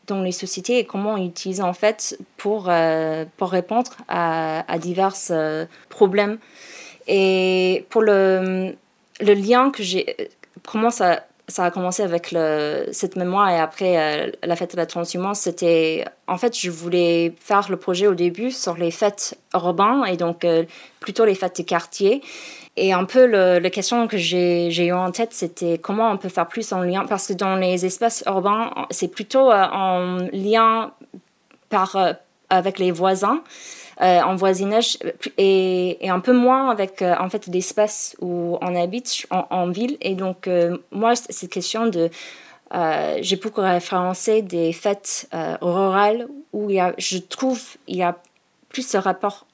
dans 0.08 0.22
les 0.22 0.32
sociétés 0.32 0.78
et 0.78 0.84
comment 0.84 1.14
on 1.14 1.24
utilise 1.24 1.60
en 1.60 1.72
fait 1.72 2.18
pour, 2.36 2.66
euh, 2.68 3.24
pour 3.36 3.50
répondre 3.50 3.92
à, 4.08 4.70
à 4.70 4.78
divers 4.78 5.14
euh, 5.30 5.66
problèmes. 5.88 6.38
Et 7.06 7.86
pour 7.90 8.02
le, 8.02 8.74
le 9.20 9.34
lien 9.34 9.70
que 9.70 9.82
j'ai, 9.82 10.30
comment 10.66 10.90
ça, 10.90 11.24
ça 11.46 11.64
a 11.64 11.70
commencé 11.70 12.02
avec 12.02 12.34
cette 12.92 13.16
mémoire 13.16 13.48
et 13.48 13.58
après 13.58 14.34
la 14.42 14.56
fête 14.56 14.72
de 14.72 14.76
la 14.76 14.84
transhumance, 14.84 15.40
c'était 15.40 16.04
en 16.26 16.36
fait 16.36 16.58
je 16.58 16.70
voulais 16.70 17.32
faire 17.40 17.70
le 17.70 17.78
projet 17.78 18.06
au 18.06 18.14
début 18.14 18.50
sur 18.50 18.76
les 18.76 18.90
fêtes 18.90 19.38
urbaines 19.54 20.04
et 20.06 20.18
donc 20.18 20.46
plutôt 21.00 21.24
les 21.24 21.34
fêtes 21.34 21.56
de 21.56 21.62
quartier 21.62 22.20
et 22.78 22.92
un 22.92 23.04
peu 23.04 23.26
la 23.26 23.70
question 23.70 24.06
que 24.06 24.16
j'ai 24.16 24.86
eu 24.86 24.92
en 24.92 25.10
tête, 25.10 25.32
c'était 25.32 25.78
comment 25.78 26.10
on 26.10 26.16
peut 26.16 26.28
faire 26.28 26.46
plus 26.46 26.72
en 26.72 26.82
lien, 26.82 27.04
parce 27.06 27.28
que 27.28 27.32
dans 27.32 27.56
les 27.56 27.84
espaces 27.84 28.22
urbains, 28.26 28.70
c'est 28.90 29.08
plutôt 29.08 29.50
euh, 29.50 29.64
en 29.64 30.18
lien 30.32 30.92
par, 31.68 31.96
euh, 31.96 32.12
avec 32.50 32.78
les 32.78 32.90
voisins, 32.90 33.42
euh, 34.00 34.20
en 34.20 34.36
voisinage, 34.36 34.98
et, 35.36 36.04
et, 36.04 36.10
un 36.10 36.20
peu 36.20 36.32
moins 36.32 36.70
avec 36.70 37.02
en 37.02 37.28
fait 37.28 37.46
l'espace 37.48 38.16
où 38.20 38.56
on 38.60 38.74
habite 38.76 39.26
en, 39.30 39.68
ville. 39.70 39.96
Et 40.00 40.14
donc, 40.14 40.48
moi, 40.92 41.16
cette 41.16 41.50
question 41.50 41.86
de. 41.86 42.10
j'ai 43.20 43.36
beaucoup 43.36 43.60
référencé 43.60 44.42
des 44.42 44.72
fêtes 44.72 45.28
rurales 45.60 46.28
où 46.52 46.70
il 46.70 46.76
y 46.76 46.80
a, 46.80 46.94
je 46.98 47.18
trouve 47.18 47.60
il 47.88 47.96
y 47.96 48.02
a 48.02 48.16
plus 48.68 48.86
ce 48.86 48.98
rapport 48.98 49.46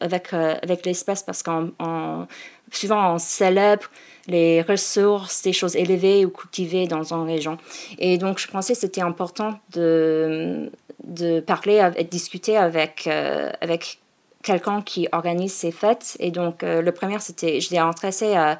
avec, 0.00 0.32
avec 0.32 0.84
l'espace 0.84 1.22
parce 1.22 1.42
qu'en 1.42 2.26
souvent 2.72 3.14
on 3.14 3.18
célèbre 3.18 3.88
les 4.28 4.62
ressources, 4.62 5.42
des 5.42 5.52
choses 5.52 5.76
élevées 5.76 6.24
ou 6.24 6.30
cultivées 6.30 6.86
dans 6.86 7.12
une 7.12 7.26
région. 7.26 7.58
Et 7.98 8.18
donc, 8.18 8.38
je 8.38 8.48
pensais 8.48 8.74
que 8.74 8.78
c'était 8.78 9.00
important 9.00 9.58
de, 9.72 10.70
de 11.04 11.40
parler 11.40 11.90
et 11.96 12.04
discuter 12.04 12.56
avec, 12.56 13.06
euh, 13.06 13.50
avec 13.60 13.98
quelqu'un 14.42 14.82
qui 14.82 15.08
organise 15.12 15.52
ces 15.52 15.72
fêtes. 15.72 16.16
Et 16.20 16.30
donc, 16.30 16.62
euh, 16.62 16.82
le 16.82 16.92
premier, 16.92 17.18
c'était, 17.18 17.60
je 17.60 17.70
l'ai 17.70 17.78
intéressé 17.78 18.34
à 18.34 18.58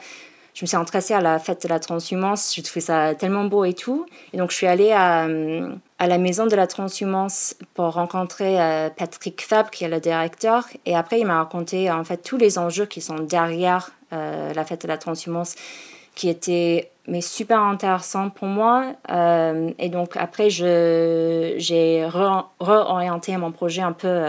je 0.55 0.65
me 0.65 0.67
suis 0.67 0.77
intéressée 0.77 1.15
à 1.15 1.21
la 1.21 1.39
fête 1.39 1.63
de 1.63 1.69
la 1.69 1.81
transhumance. 1.81 2.55
Je 2.55 2.61
trouvais 2.61 2.81
ça 2.81 3.15
tellement 3.15 3.45
beau 3.45 3.65
et 3.65 3.73
tout. 3.73 4.07
Et 4.33 4.37
donc, 4.37 4.51
je 4.51 4.57
suis 4.57 4.67
allée 4.67 4.93
à, 4.93 5.27
à 5.99 6.07
la 6.07 6.19
maison 6.19 6.47
de 6.47 6.55
la 6.55 6.67
transhumance 6.67 7.55
pour 7.75 7.95
rencontrer 7.95 8.61
euh, 8.61 8.91
Patrick 8.91 9.41
Fab, 9.41 9.71
qui 9.71 9.85
est 9.85 9.89
le 9.89 10.01
directeur. 10.01 10.67
Et 10.85 10.95
après, 10.95 11.21
il 11.21 11.27
m'a 11.27 11.39
raconté 11.39 11.91
en 11.91 12.05
fait 12.05 12.19
tous 12.19 12.37
les 12.37 12.59
enjeux 12.59 12.87
qui 12.87 13.01
sont 13.01 13.21
derrière 13.21 13.93
euh, 14.13 14.53
la 14.53 14.65
fête 14.65 14.83
de 14.83 14.89
la 14.89 14.99
transhumance, 14.99 15.55
qui 16.15 16.29
étaient 16.29 16.91
mais 17.09 17.23
super 17.23 17.61
intéressant 17.61 18.29
pour 18.29 18.47
moi. 18.47 18.93
Euh, 19.11 19.71
et 19.79 19.89
donc 19.89 20.17
après, 20.17 20.51
j'ai 20.51 22.07
réorienté 22.61 23.37
mon 23.39 23.53
projet 23.53 23.83
un 23.83 23.93
peu 23.93 24.23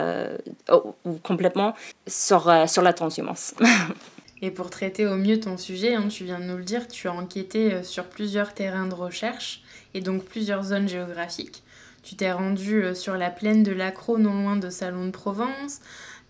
complètement 1.23 1.73
sur, 2.07 2.49
sur 2.67 2.81
la 2.81 2.93
transhumance. 2.93 3.55
Et 4.43 4.51
pour 4.51 4.69
traiter 4.69 5.07
au 5.07 5.15
mieux 5.15 5.39
ton 5.39 5.57
sujet, 5.57 5.95
hein, 5.95 6.09
tu 6.09 6.25
viens 6.25 6.39
de 6.39 6.43
nous 6.43 6.57
le 6.57 6.63
dire, 6.63 6.87
tu 6.87 7.07
as 7.07 7.13
enquêté 7.13 7.81
sur 7.81 8.03
plusieurs 8.03 8.53
terrains 8.53 8.85
de 8.85 8.93
recherche 8.93 9.63
et 9.93 10.01
donc 10.01 10.25
plusieurs 10.25 10.63
zones 10.63 10.87
géographiques. 10.87 11.63
Tu 12.03 12.15
t'es 12.15 12.31
rendu 12.31 12.83
euh, 12.83 12.93
sur 12.93 13.15
la 13.15 13.29
plaine 13.29 13.63
de 13.63 13.71
l'Acro, 13.71 14.17
non 14.17 14.33
loin 14.33 14.57
de 14.57 14.69
Salon 14.69 15.05
de 15.05 15.11
Provence. 15.11 15.79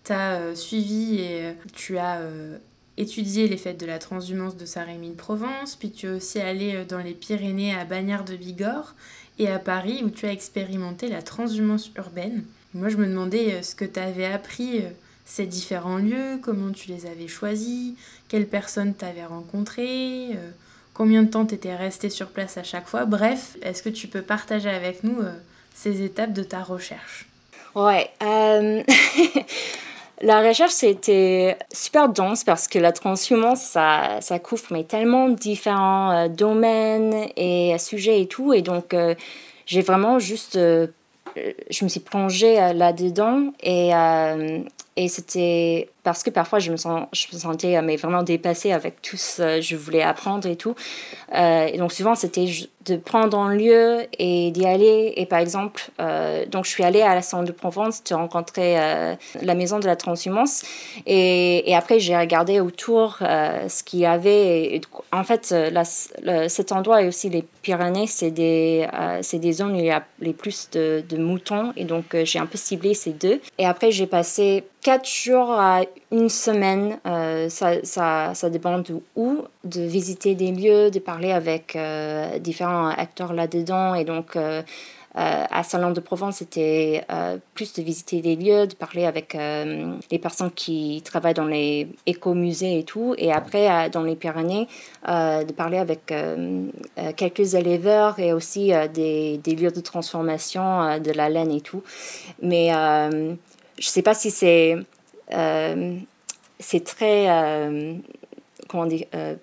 Tu 0.04 0.14
as 0.14 0.36
euh, 0.36 0.56
suivi 0.56 1.16
et 1.20 1.46
euh, 1.46 1.54
tu 1.74 1.98
as 1.98 2.22
étudié 2.96 3.48
les 3.48 3.58
fêtes 3.58 3.80
de 3.80 3.88
la 3.88 3.98
transhumance 3.98 4.56
de 4.56 4.66
Saint-Rémy 4.66 5.10
de 5.10 5.16
Provence. 5.16 5.76
Puis 5.76 5.92
tu 5.92 6.06
es 6.06 6.10
aussi 6.12 6.40
allé 6.40 6.86
dans 6.88 7.00
les 7.00 7.16
Pyrénées 7.16 7.74
à 7.74 7.86
Bagnères 7.86 8.24
de 8.24 8.36
Bigorre 8.36 8.94
et 9.40 9.50
à 9.50 9.58
Paris 9.58 10.04
où 10.06 10.12
tu 10.12 10.28
as 10.28 10.32
expérimenté 10.32 11.08
la 11.08 11.24
transhumance 11.24 11.90
urbaine. 11.98 12.46
Moi, 12.76 12.90
je 12.90 12.98
me 12.98 13.08
demandais 13.08 13.64
ce 13.64 13.74
que 13.74 13.86
tu 13.86 14.00
avais 14.00 14.26
appris 14.26 14.84
ces 15.26 15.46
différents 15.46 15.98
lieux, 15.98 16.40
comment 16.42 16.72
tu 16.72 16.90
les 16.90 17.06
avais 17.06 17.28
choisis, 17.28 17.94
quelles 18.28 18.48
personnes 18.48 18.94
tu 18.98 19.06
avais 19.06 19.26
rencontrées, 19.26 20.38
combien 20.94 21.24
de 21.24 21.30
temps 21.30 21.46
tu 21.46 21.56
étais 21.56 21.76
resté 21.76 22.10
sur 22.10 22.28
place 22.28 22.58
à 22.58 22.64
chaque 22.64 22.88
fois. 22.88 23.06
Bref, 23.06 23.58
est-ce 23.62 23.82
que 23.82 23.90
tu 23.90 24.08
peux 24.08 24.22
partager 24.22 24.70
avec 24.70 25.04
nous 25.04 25.18
ces 25.74 26.04
étapes 26.04 26.34
de 26.34 26.44
ta 26.44 26.62
recherche? 26.62 27.28
Ouais. 27.76 28.10
Euh, 28.22 28.84
la 30.22 30.48
recherche, 30.48 30.74
c'était 30.74 31.58
super 31.72 32.10
dense 32.10 32.44
parce 32.44 32.68
que 32.68 32.80
la 32.80 32.92
transhumance, 32.92 33.62
ça, 33.62 34.20
ça 34.22 34.40
couvre 34.40 34.66
mais 34.72 34.84
tellement 34.84 35.30
différents 35.30 36.12
euh, 36.12 36.28
domaines 36.28 37.28
et 37.36 37.76
sujets 37.80 38.22
et 38.22 38.28
tout. 38.28 38.54
Et 38.54 38.62
donc, 38.62 38.94
euh, 38.94 39.16
j'ai 39.66 39.82
vraiment 39.82 40.20
juste 40.20 40.58
je 41.36 41.84
me 41.84 41.90
suis 41.90 42.00
plongée 42.00 42.56
là-dedans 42.76 43.54
et, 43.64 43.92
et 44.96 45.08
c'était 45.08 45.90
parce 46.04 46.24
que 46.24 46.30
parfois 46.30 46.60
je 46.60 46.72
me, 46.72 46.78
sens, 46.78 47.08
je 47.14 47.28
me 47.34 47.40
sentais 47.40 47.82
mais 47.82 47.96
vraiment 47.96 48.24
dépassée 48.24 48.72
avec 48.72 49.02
tout 49.02 49.18
ce 49.18 49.58
que 49.58 49.62
je 49.62 49.76
voulais 49.76 50.04
apprendre 50.04 50.48
et 50.48 50.56
tout. 50.56 50.76
et 51.34 51.78
donc 51.78 51.94
souvent 51.94 52.16
c'était 52.16 52.46
de 52.86 52.98
prendre 52.98 53.38
un 53.38 53.54
lieu 53.54 54.06
et 54.20 54.52
d'y 54.52 54.66
aller. 54.66 55.14
Et 55.16 55.26
par 55.26 55.40
exemple, 55.40 55.90
euh, 56.00 56.46
donc 56.46 56.66
je 56.66 56.70
suis 56.70 56.84
allée 56.84 57.02
à 57.02 57.16
la 57.16 57.22
Centre 57.22 57.46
de 57.46 57.52
Provence, 57.52 58.04
de 58.04 58.14
rencontrer 58.14 58.80
euh, 58.80 59.16
la 59.42 59.56
maison 59.56 59.80
de 59.80 59.86
la 59.86 59.96
transhumance. 59.96 60.64
Et, 61.06 61.70
et 61.70 61.76
après, 61.76 62.00
j'ai 62.00 62.18
regardé 62.18 62.60
autour 62.60 63.18
euh, 63.22 63.68
ce 63.70 63.84
qu'il 63.84 64.00
y 64.00 64.06
avait. 64.06 64.82
en 65.12 65.24
fait, 65.24 65.52
la, 65.52 65.84
cet 65.86 66.72
endroit 66.72 67.02
et 67.02 67.08
aussi 67.08 67.30
les 67.30 67.46
Pyrénées, 67.62 68.08
c'est 68.08 68.32
des, 68.32 68.88
c'est 69.22 69.40
des 69.40 69.54
zones 69.54 69.74
où 69.74 69.80
il 69.80 69.86
y 69.86 69.92
a 69.92 70.04
les 70.20 70.34
plus 70.34 70.70
de 70.72 71.18
moutons. 71.18 71.72
Et 71.78 71.86
donc, 71.86 72.16
j'ai 72.24 72.40
un 72.40 72.46
peu 72.46 72.58
ciblé 72.58 72.94
ces 72.94 73.12
deux. 73.12 73.40
Et 73.58 73.66
après, 73.66 73.92
j'ai 73.92 74.08
passé 74.08 74.66
quatre 74.84 75.10
jours 75.10 75.52
à 75.52 75.82
une 76.12 76.30
semaine, 76.30 77.00
euh, 77.08 77.50
ça, 77.50 77.84
ça, 77.84 78.36
ça, 78.36 78.50
dépend 78.50 78.80
de 78.80 79.02
où, 79.16 79.38
de 79.64 79.82
visiter 79.82 80.36
des 80.36 80.52
lieux, 80.52 80.92
de 80.92 81.00
parler 81.00 81.32
avec 81.32 81.76
euh, 81.76 82.38
différents 82.40 82.90
acteurs 82.90 83.34
là-dedans. 83.34 83.96
Et 83.96 84.04
donc, 84.04 84.36
euh, 84.36 84.62
à 85.16 85.64
Salon 85.64 85.92
de 85.92 86.00
Provence, 86.00 86.38
c'était 86.38 87.06
plus 87.54 87.72
de 87.74 87.84
visiter 87.84 88.20
des 88.22 88.36
lieux, 88.36 88.66
de 88.66 88.74
parler 88.74 89.06
avec 89.06 89.38
les 90.10 90.18
personnes 90.18 90.50
qui 90.50 91.04
travaillent 91.06 91.36
dans 91.36 91.46
les 91.46 91.88
écomusées 92.08 92.80
et 92.80 92.84
tout. 92.84 93.14
Et 93.20 93.32
après, 93.32 93.92
dans 93.92 94.02
les 94.02 94.16
Pyrénées, 94.16 94.68
de 95.08 95.52
parler 95.52 95.78
avec 95.78 96.12
quelques 97.16 97.54
éleveurs 97.54 98.18
et 98.18 98.34
aussi 98.34 98.72
des, 98.96 99.38
des, 99.38 99.56
lieux 99.56 99.70
de 99.70 99.82
transformation 99.82 100.98
de 100.98 101.12
la 101.12 101.30
laine 101.30 101.52
et 101.52 101.62
tout. 101.62 101.84
Mais 102.42 102.72
je 103.80 103.88
sais 103.88 104.02
pas 104.02 104.14
si 104.14 104.32
c'est 104.32 104.78
euh, 105.32 105.98
très 106.86 107.30
euh, 107.30 107.96
comment 108.68 108.86
dire 108.86 109.06
euh, 109.16 109.36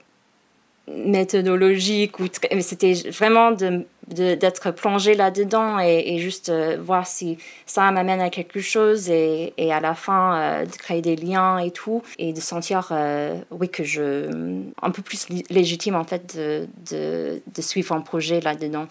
méthodologique 0.88 2.18
ou 2.18 2.26
mais 2.52 2.62
c'était 2.62 2.94
vraiment 3.10 3.52
de 3.52 3.84
d'être 4.08 4.72
plongé 4.72 5.14
là-dedans 5.14 5.78
et, 5.78 6.02
et 6.04 6.18
juste 6.18 6.50
voir 6.80 7.06
si 7.06 7.38
ça 7.64 7.92
m'amène 7.92 8.20
à 8.20 8.28
quelque 8.28 8.58
chose 8.58 9.08
et, 9.08 9.54
et 9.56 9.72
à 9.72 9.78
la 9.78 9.94
fin 9.94 10.64
de 10.64 10.76
créer 10.76 11.00
des 11.00 11.14
liens 11.14 11.58
et 11.58 11.70
tout 11.70 12.02
et 12.18 12.32
de 12.32 12.40
sentir 12.40 12.92
oui 13.52 13.68
que 13.68 13.84
je 13.84 14.28
un 14.82 14.90
peu 14.90 15.00
plus 15.00 15.28
légitime 15.48 15.94
en 15.94 16.02
fait 16.02 16.36
de, 16.36 16.66
de, 16.90 17.40
de 17.54 17.62
suivre 17.62 17.94
un 17.94 18.00
projet 18.00 18.40
là-dedans. 18.40 18.88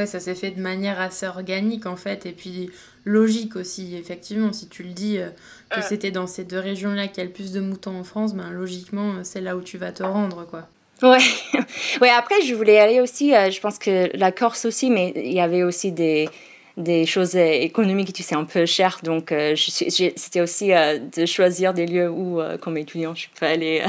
Ouais, 0.00 0.06
ça 0.06 0.18
s'est 0.18 0.34
fait 0.34 0.50
de 0.50 0.62
manière 0.62 0.98
assez 0.98 1.26
organique 1.26 1.84
en 1.84 1.96
fait, 1.96 2.24
et 2.24 2.32
puis 2.32 2.70
logique 3.04 3.54
aussi, 3.54 3.94
effectivement. 3.96 4.50
Si 4.50 4.66
tu 4.66 4.82
le 4.82 4.90
dis 4.90 5.18
euh, 5.18 5.28
que 5.68 5.82
c'était 5.82 6.10
dans 6.10 6.26
ces 6.26 6.44
deux 6.44 6.58
régions-là 6.58 7.06
qu'il 7.08 7.18
y 7.18 7.20
a 7.20 7.24
le 7.24 7.32
plus 7.32 7.52
de 7.52 7.60
moutons 7.60 7.98
en 7.98 8.04
France, 8.04 8.34
ben 8.34 8.50
logiquement, 8.50 9.10
euh, 9.10 9.20
c'est 9.24 9.42
là 9.42 9.56
où 9.56 9.60
tu 9.60 9.76
vas 9.76 9.92
te 9.92 10.02
rendre, 10.02 10.46
quoi. 10.46 10.68
Ouais. 11.02 11.18
ouais, 12.00 12.08
après, 12.08 12.40
je 12.40 12.54
voulais 12.54 12.78
aller 12.78 13.02
aussi, 13.02 13.34
euh, 13.34 13.50
je 13.50 13.60
pense 13.60 13.78
que 13.78 14.08
la 14.16 14.32
Corse 14.32 14.64
aussi, 14.64 14.88
mais 14.88 15.12
il 15.14 15.34
y 15.34 15.40
avait 15.40 15.64
aussi 15.64 15.92
des, 15.92 16.30
des 16.78 17.04
choses 17.04 17.36
économiques, 17.36 18.14
tu 18.14 18.22
sais, 18.22 18.34
un 18.34 18.44
peu 18.44 18.64
chères. 18.64 19.00
Donc, 19.02 19.34
c'était 19.54 20.40
aussi 20.40 20.68
de 20.68 21.26
choisir 21.26 21.74
des 21.74 21.84
lieux 21.84 22.08
où, 22.08 22.40
comme 22.62 22.78
étudiant, 22.78 23.14
je 23.14 23.26
peux 23.38 23.44
aller. 23.44 23.82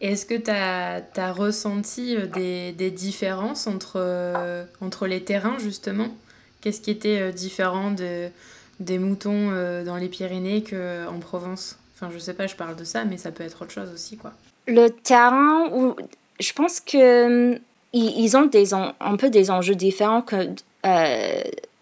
Est-ce 0.00 0.26
que 0.26 0.34
tu 0.34 0.50
as, 0.50 1.32
ressenti 1.32 2.16
euh, 2.16 2.26
des, 2.26 2.72
des 2.72 2.90
différences 2.90 3.66
entre, 3.66 3.94
euh, 3.96 4.64
entre 4.80 5.06
les 5.06 5.22
terrains, 5.22 5.58
justement? 5.58 6.08
Qu'est-ce 6.60 6.80
qui 6.80 6.90
était 6.90 7.20
euh, 7.20 7.32
différent 7.32 7.90
de 7.90 8.28
des 8.80 8.98
moutons 8.98 9.52
dans 9.84 9.96
les 9.96 10.08
Pyrénées 10.08 10.64
qu'en 10.64 11.20
Provence? 11.20 11.78
Enfin, 11.94 12.10
je 12.12 12.18
sais 12.18 12.34
pas, 12.34 12.48
je 12.48 12.56
parle 12.56 12.74
de 12.74 12.82
ça, 12.82 13.04
mais 13.04 13.18
ça 13.18 13.30
peut 13.30 13.44
être 13.44 13.62
autre 13.62 13.70
chose 13.70 13.88
aussi, 13.94 14.16
quoi. 14.16 14.32
Le 14.66 14.88
terrain, 14.88 15.94
je 16.40 16.52
pense 16.54 16.80
que 16.80 17.56
ils, 17.92 18.36
ont 18.36 18.46
des 18.46 18.74
un 18.74 19.16
peu 19.16 19.30
des 19.30 19.52
enjeux 19.52 19.76
différents 19.76 20.22
que 20.22 20.48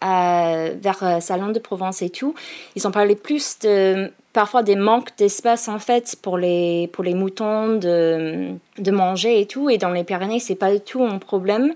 vers 0.03 1.23
Salon 1.23 1.49
de 1.49 1.59
Provence 1.59 2.03
et 2.03 2.11
tout. 2.11 2.35
Ils 2.77 2.87
ont 2.87 2.91
parlé 2.91 3.17
plus 3.17 3.59
de 3.61 4.13
parfois 4.33 4.63
des 4.63 4.77
manques 4.77 5.11
d'espace 5.17 5.69
en 5.69 5.79
fait 5.79 6.17
pour 6.23 6.39
les, 6.39 6.89
pour 6.93 7.05
les 7.05 7.15
moutons 7.15 7.77
de, 7.77 8.55
de 8.79 8.91
manger 8.91 9.41
et 9.41 9.47
tout. 9.47 9.71
Et 9.71 9.79
dans 9.79 9.91
les 9.91 10.05
Pyrénées, 10.05 10.41
c'est 10.41 10.55
pas 10.55 10.73
du 10.73 10.81
tout 10.81 11.05
un 11.05 11.19
problème. 11.19 11.75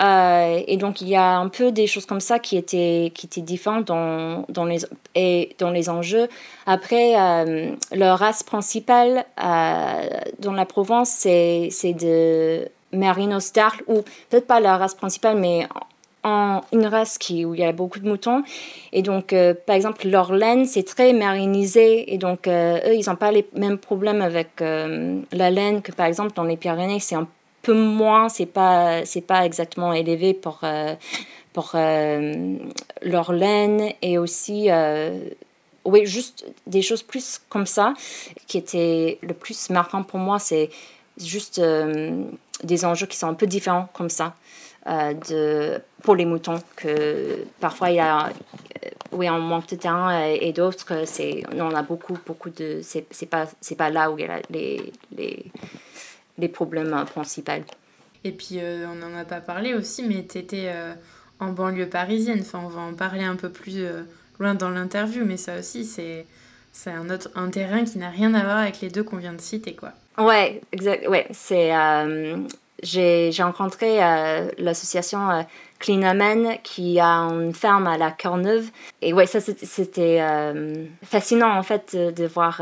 Euh, 0.00 0.60
et 0.66 0.76
donc, 0.76 1.00
il 1.00 1.08
y 1.08 1.16
a 1.16 1.36
un 1.36 1.48
peu 1.48 1.72
des 1.72 1.86
choses 1.86 2.06
comme 2.06 2.20
ça 2.20 2.38
qui 2.38 2.56
étaient, 2.56 3.10
qui 3.14 3.26
étaient 3.26 3.40
différentes 3.40 3.86
dans, 3.86 4.44
dans, 4.48 4.64
les, 4.64 4.84
et 5.14 5.56
dans 5.58 5.70
les 5.70 5.88
enjeux. 5.88 6.28
Après, 6.66 7.18
euh, 7.18 7.72
leur 7.92 8.18
race 8.18 8.42
principale 8.42 9.24
euh, 9.42 10.08
dans 10.38 10.52
la 10.52 10.66
Provence, 10.66 11.10
c'est 11.10 11.92
de 11.94 12.68
Merinos 12.92 13.52
d'Arles, 13.52 13.82
ou 13.88 14.02
peut-être 14.30 14.46
pas 14.46 14.60
la 14.60 14.76
race 14.76 14.94
principale, 14.94 15.36
mais 15.36 15.66
en 16.24 16.62
une 16.72 16.86
race 16.86 17.18
où 17.30 17.54
il 17.54 17.60
y 17.60 17.64
a 17.64 17.72
beaucoup 17.72 17.98
de 18.00 18.08
moutons. 18.08 18.42
Et 18.92 19.02
donc, 19.02 19.32
euh, 19.32 19.54
par 19.54 19.76
exemple, 19.76 20.08
leur 20.08 20.32
laine, 20.32 20.64
c'est 20.66 20.82
très 20.82 21.12
marinisé. 21.12 22.12
Et 22.12 22.18
donc, 22.18 22.48
euh, 22.48 22.78
eux, 22.86 22.94
ils 22.94 23.08
n'ont 23.08 23.16
pas 23.16 23.30
les 23.30 23.46
mêmes 23.54 23.78
problèmes 23.78 24.22
avec 24.22 24.60
euh, 24.60 25.20
la 25.32 25.50
laine 25.50 25.82
que, 25.82 25.92
par 25.92 26.06
exemple, 26.06 26.32
dans 26.34 26.44
les 26.44 26.56
Pyrénées, 26.56 27.00
c'est 27.00 27.14
un 27.14 27.28
peu 27.62 27.74
moins, 27.74 28.28
c'est 28.28 28.46
pas, 28.46 29.00
pas 29.26 29.44
exactement 29.44 29.92
élevé 29.92 30.32
pour, 30.32 30.60
pour 31.52 31.72
leur 31.74 33.32
laine. 33.32 33.92
Et 34.00 34.16
aussi, 34.16 34.68
oui, 35.84 36.06
juste 36.06 36.46
des 36.66 36.82
choses 36.82 37.02
plus 37.02 37.40
comme 37.48 37.66
ça, 37.66 37.94
qui 38.46 38.58
étaient 38.58 39.18
le 39.22 39.34
plus 39.34 39.68
marquant 39.70 40.02
pour 40.02 40.18
moi, 40.18 40.38
c'est 40.38 40.70
juste 41.18 41.60
des 42.62 42.84
enjeux 42.84 43.06
qui 43.06 43.18
sont 43.18 43.28
un 43.28 43.34
peu 43.34 43.46
différents 43.46 43.88
comme 43.92 44.08
ça. 44.08 44.34
Euh, 44.88 45.12
de, 45.12 45.82
pour 46.02 46.16
les 46.16 46.24
moutons, 46.24 46.62
que 46.76 47.44
parfois 47.60 47.90
il 47.90 47.96
y 47.96 48.00
a 48.00 48.28
euh, 48.28 48.30
oui, 49.12 49.28
un 49.28 49.38
manque 49.38 49.68
de 49.68 49.76
terrain 49.76 50.24
et, 50.24 50.52
d'autres, 50.52 51.02
c'est, 51.04 51.42
on 51.52 51.74
a 51.74 51.82
beaucoup, 51.82 52.16
beaucoup 52.26 52.48
de. 52.48 52.80
C'est, 52.82 53.04
c'est, 53.10 53.26
pas, 53.26 53.46
c'est 53.60 53.74
pas 53.74 53.90
là 53.90 54.10
où 54.10 54.18
il 54.18 54.24
y 54.24 54.28
a 54.28 54.40
les, 54.48 54.92
les, 55.14 55.44
les 56.38 56.48
problèmes 56.48 57.04
principaux. 57.04 57.52
Et 58.24 58.32
puis, 58.32 58.60
euh, 58.60 58.86
on 58.90 58.94
n'en 58.94 59.14
a 59.18 59.24
pas 59.24 59.40
parlé 59.40 59.74
aussi, 59.74 60.04
mais 60.04 60.24
tu 60.24 60.38
étais 60.38 60.72
en 61.38 61.52
banlieue 61.52 61.88
parisienne. 61.88 62.40
Enfin, 62.40 62.62
on 62.64 62.68
va 62.68 62.80
en 62.80 62.94
parler 62.94 63.24
un 63.24 63.36
peu 63.36 63.50
plus 63.50 63.84
loin 64.38 64.54
dans 64.54 64.70
l'interview, 64.70 65.24
mais 65.26 65.36
ça 65.36 65.58
aussi, 65.58 65.84
c'est, 65.84 66.24
c'est 66.72 66.92
un, 66.92 67.10
autre, 67.10 67.28
un 67.34 67.50
terrain 67.50 67.84
qui 67.84 67.98
n'a 67.98 68.08
rien 68.08 68.32
à 68.32 68.42
voir 68.42 68.58
avec 68.58 68.80
les 68.80 68.88
deux 68.88 69.02
qu'on 69.02 69.18
vient 69.18 69.34
de 69.34 69.40
citer, 69.40 69.74
quoi. 69.74 69.92
Ouais, 70.16 70.62
exact. 70.72 71.06
Ouais, 71.08 71.26
c'est 71.32 71.72
j'ai 72.82 73.32
rencontré 73.38 74.02
euh, 74.02 74.50
l'association 74.58 75.30
euh, 75.30 75.42
qui 75.80 77.00
a 77.00 77.06
une 77.06 77.54
ferme 77.54 77.86
à 77.86 77.98
la 77.98 78.10
Courneuve. 78.10 78.70
Et 79.02 79.12
ouais, 79.12 79.26
ça 79.26 79.40
c'était 79.40 80.18
euh, 80.20 80.84
fascinant 81.04 81.56
en 81.56 81.62
fait 81.62 81.96
de, 81.96 82.26
voir 82.26 82.60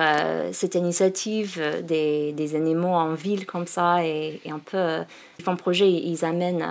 cette 0.53 0.75
initiative 0.75 1.61
des, 1.83 2.33
des, 2.33 2.55
animaux 2.55 2.95
en 2.95 3.15
ville 3.15 3.47
comme 3.47 3.67
ça 3.67 4.05
et, 4.05 4.41
et 4.45 4.51
un 4.51 4.59
peu, 4.59 4.99
ils 5.39 5.45
font 5.45 5.57
projet, 5.57 5.91
ils 5.91 6.25
amènent 6.25 6.65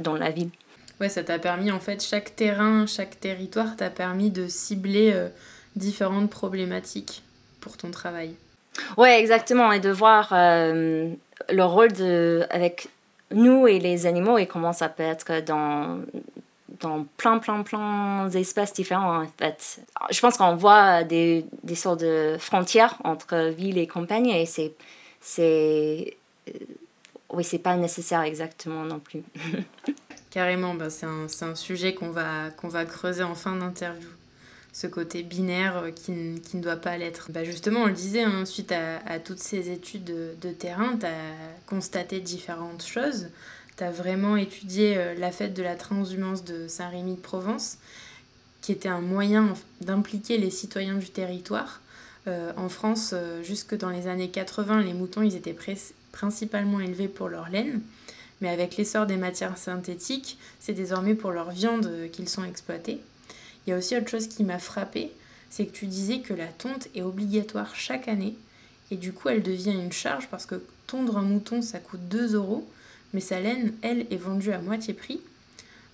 dans 0.00 0.14
la 0.14 0.30
ville. 0.30 0.50
Ouais, 1.00 1.08
ça 1.08 1.22
t'a 1.22 1.38
permis 1.38 1.70
en 1.70 1.80
fait, 1.80 2.02
chaque 2.02 2.34
terrain, 2.34 2.86
chaque 2.86 3.20
territoire 3.20 3.76
t'a 3.76 3.90
permis 3.90 4.30
de 4.30 4.48
cibler 4.48 5.14
différentes 5.76 6.30
problématiques 6.30 7.22
pour 7.60 7.76
ton 7.76 7.90
travail. 7.90 8.34
Ouais, 8.96 9.20
exactement, 9.20 9.72
et 9.72 9.80
de 9.80 9.90
voir 9.90 10.28
le 10.32 11.64
rôle 11.64 11.92
de, 11.92 12.46
avec 12.50 12.88
nous 13.30 13.66
et 13.66 13.78
les 13.78 14.06
animaux 14.06 14.38
et 14.38 14.46
comment 14.46 14.72
ça 14.72 14.88
peut 14.88 15.02
être 15.02 15.44
dans, 15.44 16.00
dans 16.80 17.06
plein, 17.16 17.38
plein, 17.38 17.62
plein 17.62 18.28
d'espaces 18.28 18.72
différents 18.72 19.22
en 19.22 19.26
fait. 19.38 19.80
Je 20.10 20.20
pense 20.20 20.36
qu'on 20.36 20.54
voit 20.54 21.04
des, 21.04 21.46
des 21.62 21.74
sortes 21.74 22.00
de 22.00 22.36
frontières 22.38 22.96
entre 23.04 23.50
ville 23.50 23.78
et 23.78 23.86
campagne 23.86 24.28
et 24.28 24.46
c'est. 24.46 24.72
c'est 25.20 26.16
euh, 26.48 26.52
oui, 27.30 27.44
c'est 27.44 27.58
pas 27.58 27.76
nécessaire 27.76 28.20
exactement 28.20 28.84
non 28.84 28.98
plus. 28.98 29.22
Carrément, 30.30 30.74
bah 30.74 30.90
c'est 30.90 31.06
un, 31.06 31.26
un, 31.40 31.54
sujet 31.54 31.94
qu'on 31.94 32.10
va, 32.10 32.50
qu'on 32.58 32.68
va 32.68 32.84
creuser 32.84 33.22
en 33.22 33.34
fin 33.34 33.56
d'interview 33.56 34.08
ce 34.72 34.86
côté 34.86 35.22
binaire 35.22 35.76
euh, 35.76 35.90
qui, 35.90 36.40
qui 36.40 36.56
ne 36.56 36.62
doit 36.62 36.76
pas 36.76 36.96
l'être. 36.96 37.30
Bah 37.30 37.44
justement, 37.44 37.82
on 37.82 37.86
le 37.86 37.92
disait, 37.92 38.22
hein, 38.22 38.44
suite 38.44 38.72
à, 38.72 39.18
toutes 39.20 39.38
ces 39.38 39.70
études 39.70 40.04
de, 40.04 40.34
de 40.40 40.50
terrain, 40.50 40.96
tu 40.98 41.06
as 41.06 41.34
constaté 41.66 42.20
différentes 42.20 42.84
choses. 42.84 43.28
Tu 43.76 43.84
as 43.84 43.90
vraiment 43.90 44.36
étudié 44.36 44.96
euh, 44.96 45.14
la 45.14 45.30
fête 45.30 45.54
de 45.54 45.62
la 45.62 45.76
transhumance 45.76 46.44
de 46.44 46.68
Saint-Rémy 46.68 47.16
de 47.16 47.20
Provence, 47.20 47.78
qui 48.62 48.72
était 48.72 48.88
un 48.88 49.00
moyen 49.00 49.54
d'impliquer 49.82 50.38
les 50.38 50.50
citoyens 50.50 50.96
du 50.96 51.10
territoire. 51.10 51.80
Euh, 52.28 52.52
en 52.56 52.68
France, 52.68 53.14
jusque 53.42 53.76
dans 53.76 53.90
les 53.90 54.06
années 54.06 54.30
80, 54.30 54.82
les 54.82 54.94
moutons, 54.94 55.22
ils 55.22 55.34
étaient 55.34 55.56
principalement 56.12 56.80
élevés 56.80 57.08
pour 57.08 57.28
leur 57.28 57.48
laine. 57.48 57.80
Mais 58.40 58.48
avec 58.48 58.76
l'essor 58.76 59.06
des 59.06 59.16
matières 59.16 59.58
synthétiques, 59.58 60.38
c'est 60.60 60.72
désormais 60.72 61.14
pour 61.14 61.32
leur 61.32 61.50
viande 61.50 61.90
qu'ils 62.12 62.28
sont 62.28 62.44
exploités. 62.44 63.00
Il 63.66 63.70
y 63.70 63.72
a 63.72 63.76
aussi 63.76 63.96
autre 63.96 64.08
chose 64.08 64.28
qui 64.28 64.44
m'a 64.44 64.58
frappée, 64.58 65.12
c'est 65.50 65.66
que 65.66 65.72
tu 65.72 65.86
disais 65.86 66.20
que 66.20 66.34
la 66.34 66.46
tonte 66.46 66.88
est 66.94 67.02
obligatoire 67.02 67.74
chaque 67.76 68.08
année 68.08 68.34
et 68.90 68.96
du 68.96 69.12
coup 69.12 69.28
elle 69.28 69.42
devient 69.42 69.72
une 69.72 69.92
charge 69.92 70.28
parce 70.28 70.46
que 70.46 70.62
tondre 70.86 71.18
un 71.18 71.22
mouton 71.22 71.62
ça 71.62 71.78
coûte 71.78 72.08
2 72.08 72.34
euros, 72.34 72.68
mais 73.12 73.20
sa 73.20 73.40
laine, 73.40 73.74
elle, 73.82 74.06
est 74.10 74.16
vendue 74.16 74.52
à 74.52 74.60
moitié 74.60 74.94
prix. 74.94 75.20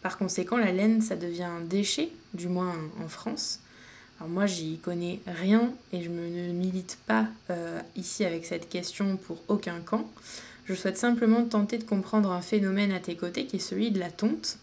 Par 0.02 0.16
conséquent, 0.16 0.56
la 0.56 0.72
laine 0.72 1.00
ça 1.00 1.16
devient 1.16 1.44
un 1.44 1.60
déchet, 1.60 2.10
du 2.34 2.48
moins 2.48 2.74
en 3.04 3.08
France. 3.08 3.60
Alors 4.18 4.30
moi 4.30 4.46
j'y 4.46 4.78
connais 4.78 5.20
rien 5.26 5.72
et 5.92 6.02
je 6.02 6.10
ne 6.10 6.52
milite 6.52 6.98
pas 7.06 7.26
euh, 7.50 7.80
ici 7.96 8.24
avec 8.24 8.46
cette 8.46 8.68
question 8.68 9.16
pour 9.16 9.42
aucun 9.48 9.80
camp. 9.80 10.08
Je 10.64 10.74
souhaite 10.74 10.98
simplement 10.98 11.44
tenter 11.44 11.78
de 11.78 11.84
comprendre 11.84 12.30
un 12.30 12.42
phénomène 12.42 12.92
à 12.92 13.00
tes 13.00 13.16
côtés 13.16 13.46
qui 13.46 13.56
est 13.56 13.60
celui 13.60 13.90
de 13.90 13.98
la 13.98 14.10
tonte 14.10 14.58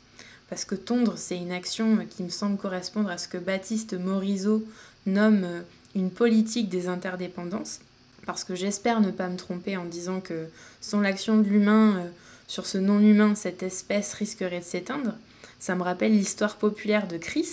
parce 0.50 0.66
que 0.66 0.76
tondre, 0.76 1.18
c'est 1.18 1.38
une 1.38 1.52
action 1.52 2.06
qui 2.10 2.24
me 2.24 2.30
semble 2.30 2.58
correspondre 2.58 3.10
à 3.10 3.18
ce 3.18 3.28
que 3.28 3.38
Baptiste 3.38 3.94
Morisot 3.94 4.64
nomme 5.06 5.44
euh, 5.44 5.62
une 5.96 6.12
politique 6.12 6.70
des 6.70 6.88
interdépendances, 6.88 7.80
parce 8.26 8.44
que 8.44 8.56
j'espère 8.56 9.02
ne 9.02 9.12
pas 9.12 9.28
me 9.28 9.38
tromper 9.38 9.78
en 9.78 9.86
disant 9.86 10.20
que 10.22 10.48
sans 10.82 11.02
l'action 11.02 11.38
de 11.38 11.48
l'humain 11.48 11.98
euh, 11.98 12.10
sur 12.48 12.66
ce 12.66 12.78
non-humain, 12.78 13.34
cette 13.36 13.64
espèce 13.64 14.14
risquerait 14.14 14.60
de 14.60 14.66
s'éteindre. 14.66 15.14
Ça 15.60 15.76
me 15.76 15.84
rappelle 15.84 16.12
l'histoire 16.12 16.58
populaire 16.58 17.08
de 17.08 17.18
Chris. 17.18 17.50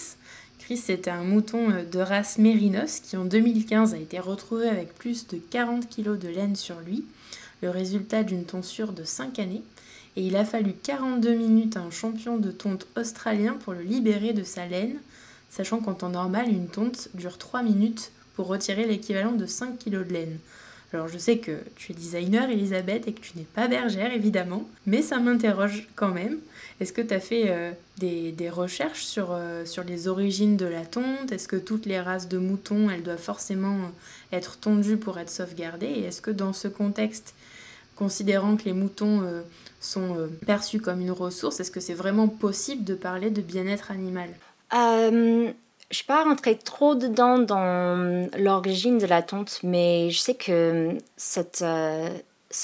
Chris, 0.58 0.76
c'était 0.76 1.10
un 1.10 1.24
mouton 1.24 1.70
euh, 1.70 1.84
de 1.84 1.98
race 1.98 2.38
mérinos 2.38 3.00
qui 3.00 3.16
en 3.16 3.24
2015 3.24 3.94
a 3.94 3.98
été 3.98 4.18
retrouvé 4.18 4.68
avec 4.68 4.94
plus 4.94 5.26
de 5.28 5.38
40 5.38 5.88
kg 5.88 6.18
de 6.18 6.28
laine 6.28 6.56
sur 6.56 6.78
lui, 6.80 7.04
le 7.62 7.70
résultat 7.70 8.22
d'une 8.22 8.44
tonsure 8.44 8.92
de 8.92 9.04
5 9.04 9.38
années 9.38 9.62
et 10.16 10.26
il 10.26 10.36
a 10.36 10.44
fallu 10.44 10.72
42 10.74 11.34
minutes 11.34 11.76
à 11.76 11.80
un 11.80 11.90
champion 11.90 12.36
de 12.36 12.50
tonte 12.50 12.86
australien 12.96 13.56
pour 13.64 13.72
le 13.72 13.82
libérer 13.82 14.32
de 14.32 14.44
sa 14.44 14.66
laine, 14.66 14.98
sachant 15.50 15.80
qu'en 15.80 15.94
temps 15.94 16.10
normal, 16.10 16.48
une 16.48 16.68
tonte 16.68 17.08
dure 17.14 17.38
3 17.38 17.62
minutes 17.62 18.12
pour 18.34 18.46
retirer 18.46 18.86
l'équivalent 18.86 19.32
de 19.32 19.46
5 19.46 19.78
kg 19.78 20.06
de 20.06 20.12
laine. 20.12 20.38
Alors 20.92 21.08
je 21.08 21.16
sais 21.16 21.38
que 21.38 21.58
tu 21.76 21.92
es 21.92 21.94
designer 21.94 22.50
Elisabeth 22.50 23.08
et 23.08 23.14
que 23.14 23.20
tu 23.20 23.38
n'es 23.38 23.44
pas 23.44 23.66
bergère 23.66 24.12
évidemment, 24.12 24.68
mais 24.84 25.00
ça 25.00 25.18
m'interroge 25.18 25.88
quand 25.94 26.10
même. 26.10 26.38
Est-ce 26.80 26.92
que 26.92 27.00
tu 27.00 27.14
as 27.14 27.20
fait 27.20 27.44
euh, 27.46 27.72
des, 27.98 28.50
recherches 28.50 29.04
sur, 29.04 29.28
euh, 29.30 29.64
sur 29.64 29.84
les 29.84 30.08
origines 30.08 30.56
de 30.58 30.66
la 30.66 30.84
tonte? 30.84 31.32
Est-ce 31.32 31.48
que 31.48 31.56
toutes 31.56 31.86
les 31.86 32.00
races 32.00 32.28
de 32.28 32.36
moutons, 32.36 32.90
elles 32.90 33.02
doivent 33.02 33.22
forcément 33.22 33.90
être 34.32 34.58
tondues 34.58 34.98
pour 34.98 35.18
être 35.18 35.30
sauvegardées? 35.30 35.86
Et 35.86 36.04
est-ce 36.04 36.20
que 36.20 36.30
dans 36.30 36.52
ce 36.52 36.68
contexte, 36.68 37.34
considérant 37.96 38.56
que 38.56 38.64
les 38.64 38.72
moutons 38.72 39.22
euh, 39.22 39.42
sont 39.80 40.16
euh, 40.16 40.26
perçus 40.46 40.80
comme 40.80 41.00
une 41.00 41.10
ressource, 41.10 41.60
est-ce 41.60 41.70
que 41.70 41.80
c'est 41.80 41.94
vraiment 41.94 42.28
possible 42.28 42.84
de 42.84 42.94
parler 42.94 43.30
de 43.30 43.42
bien-être 43.42 43.90
animal? 43.90 44.30
Euh, 44.74 45.10
Je 45.10 45.46
ne 45.48 45.54
suis 45.90 46.06
pas 46.06 46.24
rentrée 46.24 46.56
trop 46.56 46.94
dedans 46.94 47.38
dans 47.38 48.28
l'origine 48.38 48.98
de 48.98 49.06
la 49.06 49.22
tonte, 49.22 49.60
mais 49.62 50.10
je 50.10 50.18
sais 50.18 50.34
que 50.34 50.96
cette, 51.16 51.64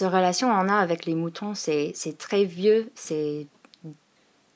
relation 0.01 0.49
on 0.49 0.69
a 0.69 0.77
avec 0.77 1.05
les 1.05 1.15
moutons, 1.15 1.55
c'est 1.55 1.93
très 2.19 2.45
vieux, 2.45 2.91
c'est 2.95 3.47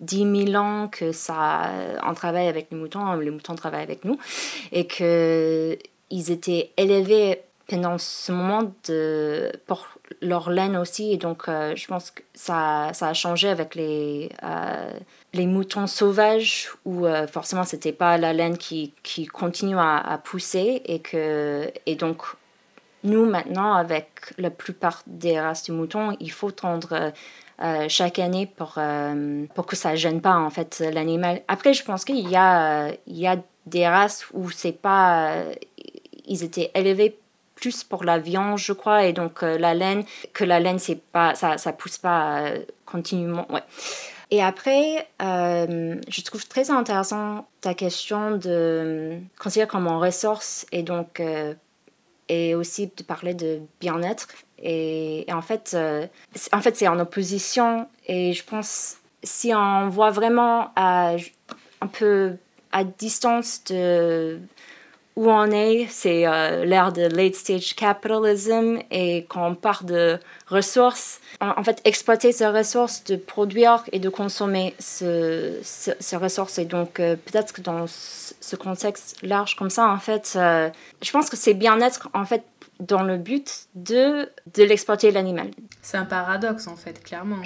10 0.00 0.46
000 0.52 0.62
ans 0.62 0.88
que 0.88 1.12
ça, 1.12 1.70
on 2.04 2.14
travaille 2.14 2.48
avec 2.48 2.68
les 2.70 2.76
moutons, 2.78 3.12
les 3.14 3.30
moutons 3.30 3.54
travaillent 3.54 3.84
avec 3.84 4.04
nous, 4.04 4.18
et 4.72 4.86
qu'ils 4.86 6.30
étaient 6.30 6.72
élevés 6.76 7.42
pendant 7.68 7.98
ce 7.98 8.32
moment 8.32 8.72
de, 8.88 9.50
pour 9.66 9.86
leur 10.22 10.50
laine 10.50 10.76
aussi. 10.76 11.12
Et 11.12 11.18
donc, 11.18 11.48
euh, 11.48 11.74
je 11.76 11.86
pense 11.86 12.10
que 12.10 12.22
ça, 12.32 12.90
ça 12.94 13.08
a 13.08 13.12
changé 13.12 13.48
avec 13.48 13.74
les, 13.74 14.30
euh, 14.42 14.90
les 15.34 15.46
moutons 15.46 15.86
sauvages 15.86 16.70
où 16.84 17.06
forcément 17.30 17.64
c'était 17.64 17.92
pas 17.92 18.16
la 18.16 18.32
laine 18.32 18.56
qui, 18.56 18.94
qui 19.02 19.26
continue 19.26 19.76
à, 19.78 20.18
pousser 20.24 20.82
et 20.86 21.00
que 21.00 21.70
et 21.86 21.96
donc 21.96 22.22
nous 23.04 23.24
maintenant 23.24 23.74
avec 23.74 24.06
la 24.38 24.50
plupart 24.50 25.02
des 25.06 25.40
races 25.40 25.64
de 25.64 25.72
moutons 25.72 26.16
il 26.20 26.30
faut 26.30 26.50
tendre 26.50 27.12
euh, 27.62 27.86
chaque 27.88 28.18
année 28.18 28.46
pour, 28.46 28.74
euh, 28.78 29.46
pour 29.54 29.66
que 29.66 29.76
ça 29.76 29.94
gêne 29.94 30.20
pas 30.20 30.36
en 30.36 30.50
fait 30.50 30.82
l'animal. 30.92 31.42
Après, 31.46 31.74
je 31.74 31.84
pense 31.84 32.04
qu'il 32.04 32.28
y 32.28 32.34
a, 32.34 32.88
il 33.06 33.18
y 33.18 33.26
a 33.26 33.36
des 33.66 33.86
races 33.86 34.26
où 34.32 34.50
c'est 34.50 34.72
pas, 34.72 35.44
ils 36.26 36.42
étaient 36.42 36.72
élevés 36.74 37.16
plus 37.62 37.84
pour 37.84 38.04
la 38.04 38.18
viande, 38.18 38.58
je 38.58 38.72
crois, 38.72 39.06
et 39.06 39.12
donc 39.12 39.42
euh, 39.42 39.56
la 39.56 39.72
laine, 39.72 40.04
que 40.34 40.44
la 40.44 40.60
laine, 40.60 40.78
c'est 40.78 41.00
pas, 41.00 41.34
ça, 41.34 41.56
ça 41.56 41.72
pousse 41.72 41.96
pas 41.96 42.50
continuellement. 42.84 43.46
Ouais. 43.50 43.62
Et 44.30 44.42
après, 44.42 45.06
je 45.20 46.22
trouve 46.22 46.46
très 46.48 46.70
intéressant 46.70 47.46
ta 47.60 47.74
question 47.74 48.38
de 48.38 49.18
considérer 49.38 49.68
comme 49.68 49.86
en 49.86 49.98
ressource 49.98 50.64
et 50.72 50.82
donc 50.82 51.20
et 52.32 52.54
aussi 52.54 52.90
de 52.96 53.02
parler 53.02 53.34
de 53.34 53.60
bien-être. 53.80 54.28
Et, 54.62 55.26
en 55.30 55.42
fait, 55.42 55.72
euh, 55.74 56.06
en 56.52 56.60
fait 56.60 56.76
c'est 56.76 56.88
en 56.88 56.98
opposition. 56.98 57.88
Et 58.06 58.32
je 58.32 58.42
pense, 58.44 58.96
si 59.22 59.52
on 59.54 59.88
voit 59.88 60.10
vraiment 60.10 60.70
à, 60.76 61.16
un 61.80 61.86
peu 61.86 62.36
à 62.70 62.84
distance 62.84 63.64
de 63.64 64.40
où 65.16 65.30
on 65.30 65.50
est, 65.50 65.86
c'est 65.90 66.26
euh, 66.26 66.64
l'ère 66.64 66.92
de 66.92 67.02
late 67.02 67.34
stage 67.34 67.74
capitalism 67.74 68.78
et 68.90 69.26
quand 69.28 69.46
on 69.46 69.54
parle 69.54 69.86
de 69.86 70.18
ressources, 70.48 71.20
en, 71.40 71.62
fait, 71.62 71.80
exploiter 71.84 72.32
ces 72.32 72.46
ressources, 72.46 73.04
de 73.04 73.16
produire 73.16 73.84
et 73.92 73.98
de 73.98 74.08
consommer 74.08 74.74
ce, 74.78 75.58
ces 75.62 76.16
ressources. 76.16 76.58
Et 76.58 76.64
donc, 76.64 77.00
euh, 77.00 77.16
peut-être 77.16 77.52
que 77.52 77.60
dans 77.60 77.86
ce 77.86 78.56
contexte 78.56 79.18
large 79.22 79.56
comme 79.56 79.70
ça, 79.70 79.88
en 79.88 79.98
fait, 79.98 80.32
je 80.34 81.10
pense 81.10 81.28
que 81.28 81.36
c'est 81.36 81.54
bien-être, 81.54 82.08
en 82.14 82.24
fait, 82.24 82.44
dans 82.80 83.02
le 83.02 83.16
but 83.16 83.66
de, 83.74 84.28
de 84.54 84.64
l'exploiter 84.64 85.10
l'animal. 85.10 85.50
C'est 85.82 85.96
un 85.96 86.04
paradoxe 86.04 86.66
en 86.66 86.76
fait, 86.76 87.02
clairement. 87.02 87.36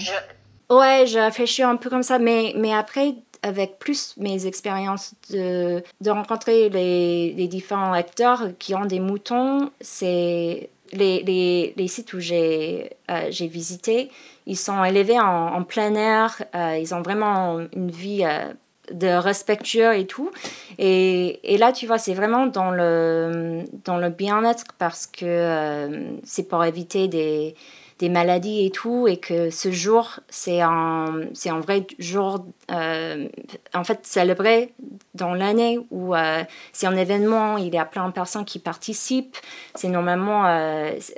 Ouais, 0.68 1.05
j'ai 1.07 1.20
réfléchi 1.20 1.62
un 1.62 1.76
peu 1.76 1.88
comme 1.90 2.02
ça, 2.02 2.18
mais, 2.18 2.52
mais 2.57 2.74
après, 2.74 3.14
avec 3.42 3.79
plus 3.79 4.14
mes 4.16 4.46
expériences 4.46 5.14
de, 5.31 5.83
de 6.01 6.11
rencontrer 6.11 6.68
les, 6.68 7.33
les, 7.33 7.49
différents 7.49 7.92
acteurs 7.92 8.49
qui 8.59 8.75
ont 8.75 8.85
des 8.87 9.01
moutons, 9.01 9.70
c'est 9.81 10.70
les, 10.92 11.22
les, 11.22 11.75
les, 11.77 11.88
sites 11.88 12.12
où 12.12 12.20
j'ai 12.20 12.90
euh, 13.11 13.31
visité, 13.40 14.11
ils 14.46 14.57
sont 14.57 14.85
élevés 14.85 15.18
en, 15.18 15.55
en 15.55 15.64
plein 15.64 15.94
air, 15.94 16.42
euh, 16.55 16.79
ils 16.81 16.94
ont 16.94 17.03
vraiment 17.03 17.59
une 17.75 17.90
vie 17.90 18.25
euh, 18.25 18.53
de 18.92 19.09
respectueux 19.09 19.94
et 19.96 20.07
tout. 20.07 20.31
Et, 20.79 21.55
et 21.55 21.59
là, 21.59 21.72
tu 21.72 21.87
vois, 21.87 21.99
c'est 21.99 22.14
vraiment 22.14 22.46
dans 22.46 22.70
le, 22.70 23.64
dans 23.85 23.99
le 23.99 24.11
bien-être 24.11 24.64
parce 24.79 25.07
que 25.07 25.25
euh, 25.25 26.11
c'est 26.25 26.49
pour 26.49 26.64
éviter 26.64 27.09
des, 27.09 27.55
des 27.98 28.09
maladies 28.09 28.66
et 28.66 28.70
tout, 28.70 29.09
et 29.09 29.16
que 29.16 29.50
ce 29.50 29.70
jour, 29.70 30.20
c'est 30.28 30.61
un, 30.61 31.22
c'est 31.32 31.50
un 31.50 31.61
vrai 31.61 31.87
jour, 31.98 32.44
euh, 32.70 33.28
en 33.74 33.85
fait, 33.85 34.00
célébré 34.04 34.74
dans 35.14 35.35
l'année 35.35 35.78
où 35.90 36.14
euh, 36.14 36.42
c'est 36.72 36.87
un 36.87 36.96
événement, 36.96 37.56
il 37.56 37.74
y 37.74 37.78
a 37.78 37.85
plein 37.85 38.06
de 38.06 38.12
personnes 38.12 38.44
qui 38.44 38.59
participent. 38.59 39.37
C'est 39.74 39.88
normalement, 39.88 40.46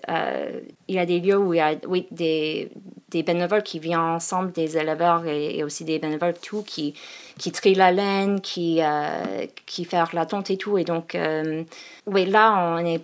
il 0.08 0.94
y 0.94 0.98
a 0.98 1.06
des 1.06 1.20
lieux 1.20 1.36
où 1.36 1.52
il 1.52 1.58
y 1.58 1.60
a 1.60 1.74
des, 2.10 2.70
des 3.10 3.22
bénévoles 3.22 3.62
qui 3.62 3.78
viennent 3.78 3.98
ensemble, 3.98 4.52
des 4.52 4.76
éleveurs 4.76 5.26
et, 5.26 5.62
aussi 5.64 5.84
des 5.84 5.98
bénévoles 5.98 6.34
tout, 6.40 6.62
qui, 6.62 6.94
qui 7.38 7.52
trient 7.52 7.74
la 7.74 7.90
laine, 7.90 8.40
qui, 8.40 8.80
euh, 8.82 9.46
qui 9.66 9.84
font 9.84 10.04
la 10.12 10.26
tonte 10.26 10.50
et 10.50 10.56
tout. 10.56 10.78
Et 10.78 10.84
donc, 10.84 11.14
euh, 11.14 11.64
oui, 12.06 12.26
là, 12.26 12.74
on 12.76 12.84
est, 12.84 13.02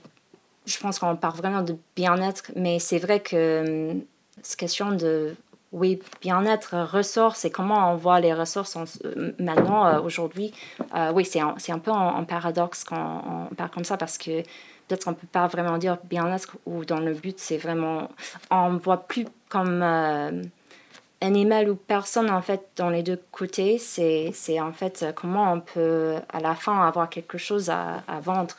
je 0.66 0.78
pense 0.78 0.98
qu'on 0.98 1.16
parle 1.16 1.36
vraiment 1.36 1.62
de 1.62 1.76
bien-être, 1.96 2.50
mais 2.56 2.78
c'est 2.78 2.98
vrai 2.98 3.20
que 3.20 3.36
euh, 3.36 3.94
cette 4.42 4.58
question 4.58 4.92
de, 4.92 5.34
oui, 5.72 6.00
bien-être, 6.20 6.76
ressources 6.90 7.44
et 7.44 7.50
comment 7.50 7.92
on 7.92 7.96
voit 7.96 8.20
les 8.20 8.32
ressources 8.32 8.76
maintenant, 9.38 10.02
aujourd'hui, 10.02 10.52
oui, 11.12 11.24
c'est 11.24 11.40
un, 11.40 11.54
un, 11.68 11.78
peu 11.78 11.90
un, 11.90 12.24
paradoxe 12.24 12.84
quand 12.84 13.48
on 13.50 13.54
parle 13.54 13.70
comme 13.70 13.84
ça 13.84 13.96
parce 13.96 14.16
que 14.16 14.42
peut-être 14.86 15.08
on 15.08 15.14
peut 15.14 15.26
pas 15.26 15.46
vraiment 15.46 15.78
dire 15.78 15.98
bien-être 16.04 16.56
ou 16.66 16.84
dans 16.84 17.00
le 17.00 17.14
but, 17.14 17.38
c'est 17.38 17.56
vraiment, 17.56 18.08
on 18.50 18.76
voit 18.76 19.06
plus 19.06 19.26
comme 19.48 19.82
euh, 19.82 20.42
animal 21.20 21.70
ou 21.70 21.76
personne 21.76 22.30
en 22.30 22.42
fait 22.42 22.68
dans 22.76 22.90
les 22.90 23.02
deux 23.02 23.20
côtés. 23.32 23.78
C'est 23.78 24.60
en 24.60 24.72
fait 24.72 25.06
comment 25.14 25.52
on 25.52 25.60
peut 25.60 26.16
à 26.32 26.40
la 26.40 26.54
fin 26.54 26.86
avoir 26.86 27.08
quelque 27.08 27.38
chose 27.38 27.70
à, 27.70 28.02
à 28.06 28.20
vendre. 28.20 28.54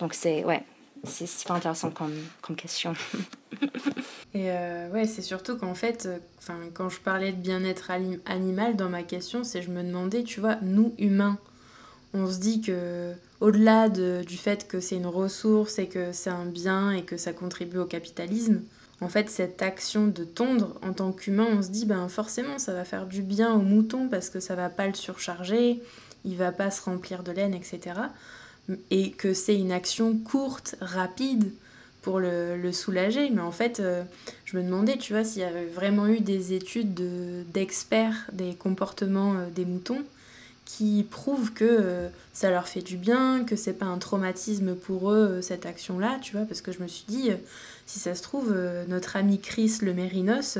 Donc 0.00 0.14
c'est 0.14 0.44
ouais, 0.44 0.62
c'est 1.04 1.26
super 1.26 1.56
intéressant 1.56 1.90
comme, 1.90 2.14
comme 2.40 2.56
question. 2.56 2.94
Et 4.34 4.50
euh, 4.50 4.88
ouais, 4.90 5.06
c'est 5.06 5.22
surtout 5.22 5.56
qu'en 5.56 5.74
fait, 5.74 6.06
euh, 6.06 6.18
quand 6.74 6.88
je 6.88 7.00
parlais 7.00 7.32
de 7.32 7.36
bien-être 7.36 7.90
animal 8.26 8.76
dans 8.76 8.88
ma 8.88 9.02
question, 9.02 9.44
c'est 9.44 9.62
je 9.62 9.70
me 9.70 9.82
demandais, 9.82 10.22
tu 10.22 10.40
vois, 10.40 10.56
nous 10.62 10.94
humains, 10.98 11.38
on 12.14 12.30
se 12.30 12.38
dit 12.38 12.60
que 12.60 13.12
au-delà 13.40 13.88
de, 13.88 14.22
du 14.26 14.36
fait 14.36 14.68
que 14.68 14.80
c'est 14.80 14.96
une 14.96 15.06
ressource 15.06 15.78
et 15.78 15.86
que 15.86 16.12
c'est 16.12 16.30
un 16.30 16.46
bien 16.46 16.92
et 16.92 17.02
que 17.02 17.16
ça 17.16 17.32
contribue 17.32 17.78
au 17.78 17.86
capitalisme, 17.86 18.62
en 19.00 19.08
fait, 19.08 19.28
cette 19.28 19.60
action 19.62 20.06
de 20.06 20.22
tondre 20.22 20.78
en 20.82 20.92
tant 20.92 21.10
qu'humain, 21.10 21.48
on 21.50 21.62
se 21.62 21.68
dit, 21.68 21.86
ben 21.86 22.08
forcément, 22.08 22.58
ça 22.58 22.72
va 22.72 22.84
faire 22.84 23.06
du 23.06 23.22
bien 23.22 23.52
au 23.52 23.60
mouton 23.60 24.08
parce 24.08 24.30
que 24.30 24.38
ça 24.38 24.54
va 24.54 24.68
pas 24.68 24.86
le 24.86 24.94
surcharger, 24.94 25.82
il 26.24 26.36
va 26.36 26.52
pas 26.52 26.70
se 26.70 26.80
remplir 26.82 27.24
de 27.24 27.32
laine, 27.32 27.52
etc. 27.52 27.80
Et 28.90 29.10
que 29.10 29.34
c'est 29.34 29.56
une 29.56 29.72
action 29.72 30.16
courte, 30.16 30.76
rapide 30.80 31.50
pour 32.02 32.18
le, 32.18 32.72
soulager. 32.72 33.30
Mais 33.30 33.40
en 33.40 33.52
fait, 33.52 33.80
euh, 33.80 34.02
je 34.44 34.58
me 34.58 34.62
demandais, 34.62 34.98
tu 34.98 35.12
vois, 35.12 35.24
s'il 35.24 35.40
y 35.40 35.44
avait 35.44 35.66
vraiment 35.66 36.06
eu 36.08 36.20
des 36.20 36.52
études 36.52 36.94
d'experts 37.52 38.26
des 38.32 38.54
comportements 38.54 39.34
euh, 39.34 39.48
des 39.54 39.64
moutons 39.64 40.02
qui 40.64 41.06
prouvent 41.08 41.52
que 41.52 41.64
euh, 41.64 42.08
ça 42.32 42.50
leur 42.50 42.66
fait 42.66 42.82
du 42.82 42.96
bien, 42.96 43.44
que 43.44 43.56
c'est 43.56 43.72
pas 43.72 43.86
un 43.86 43.98
traumatisme 43.98 44.74
pour 44.74 45.12
eux 45.12 45.40
cette 45.42 45.66
action-là, 45.66 46.18
tu 46.22 46.36
vois, 46.36 46.44
parce 46.46 46.60
que 46.60 46.72
je 46.72 46.80
me 46.80 46.88
suis 46.88 47.04
dit, 47.08 47.30
si 47.86 47.98
ça 47.98 48.14
se 48.14 48.22
trouve, 48.22 48.56
notre 48.88 49.16
ami 49.16 49.38
Chris 49.38 49.78
le 49.82 49.92
Mérinos, 49.92 50.58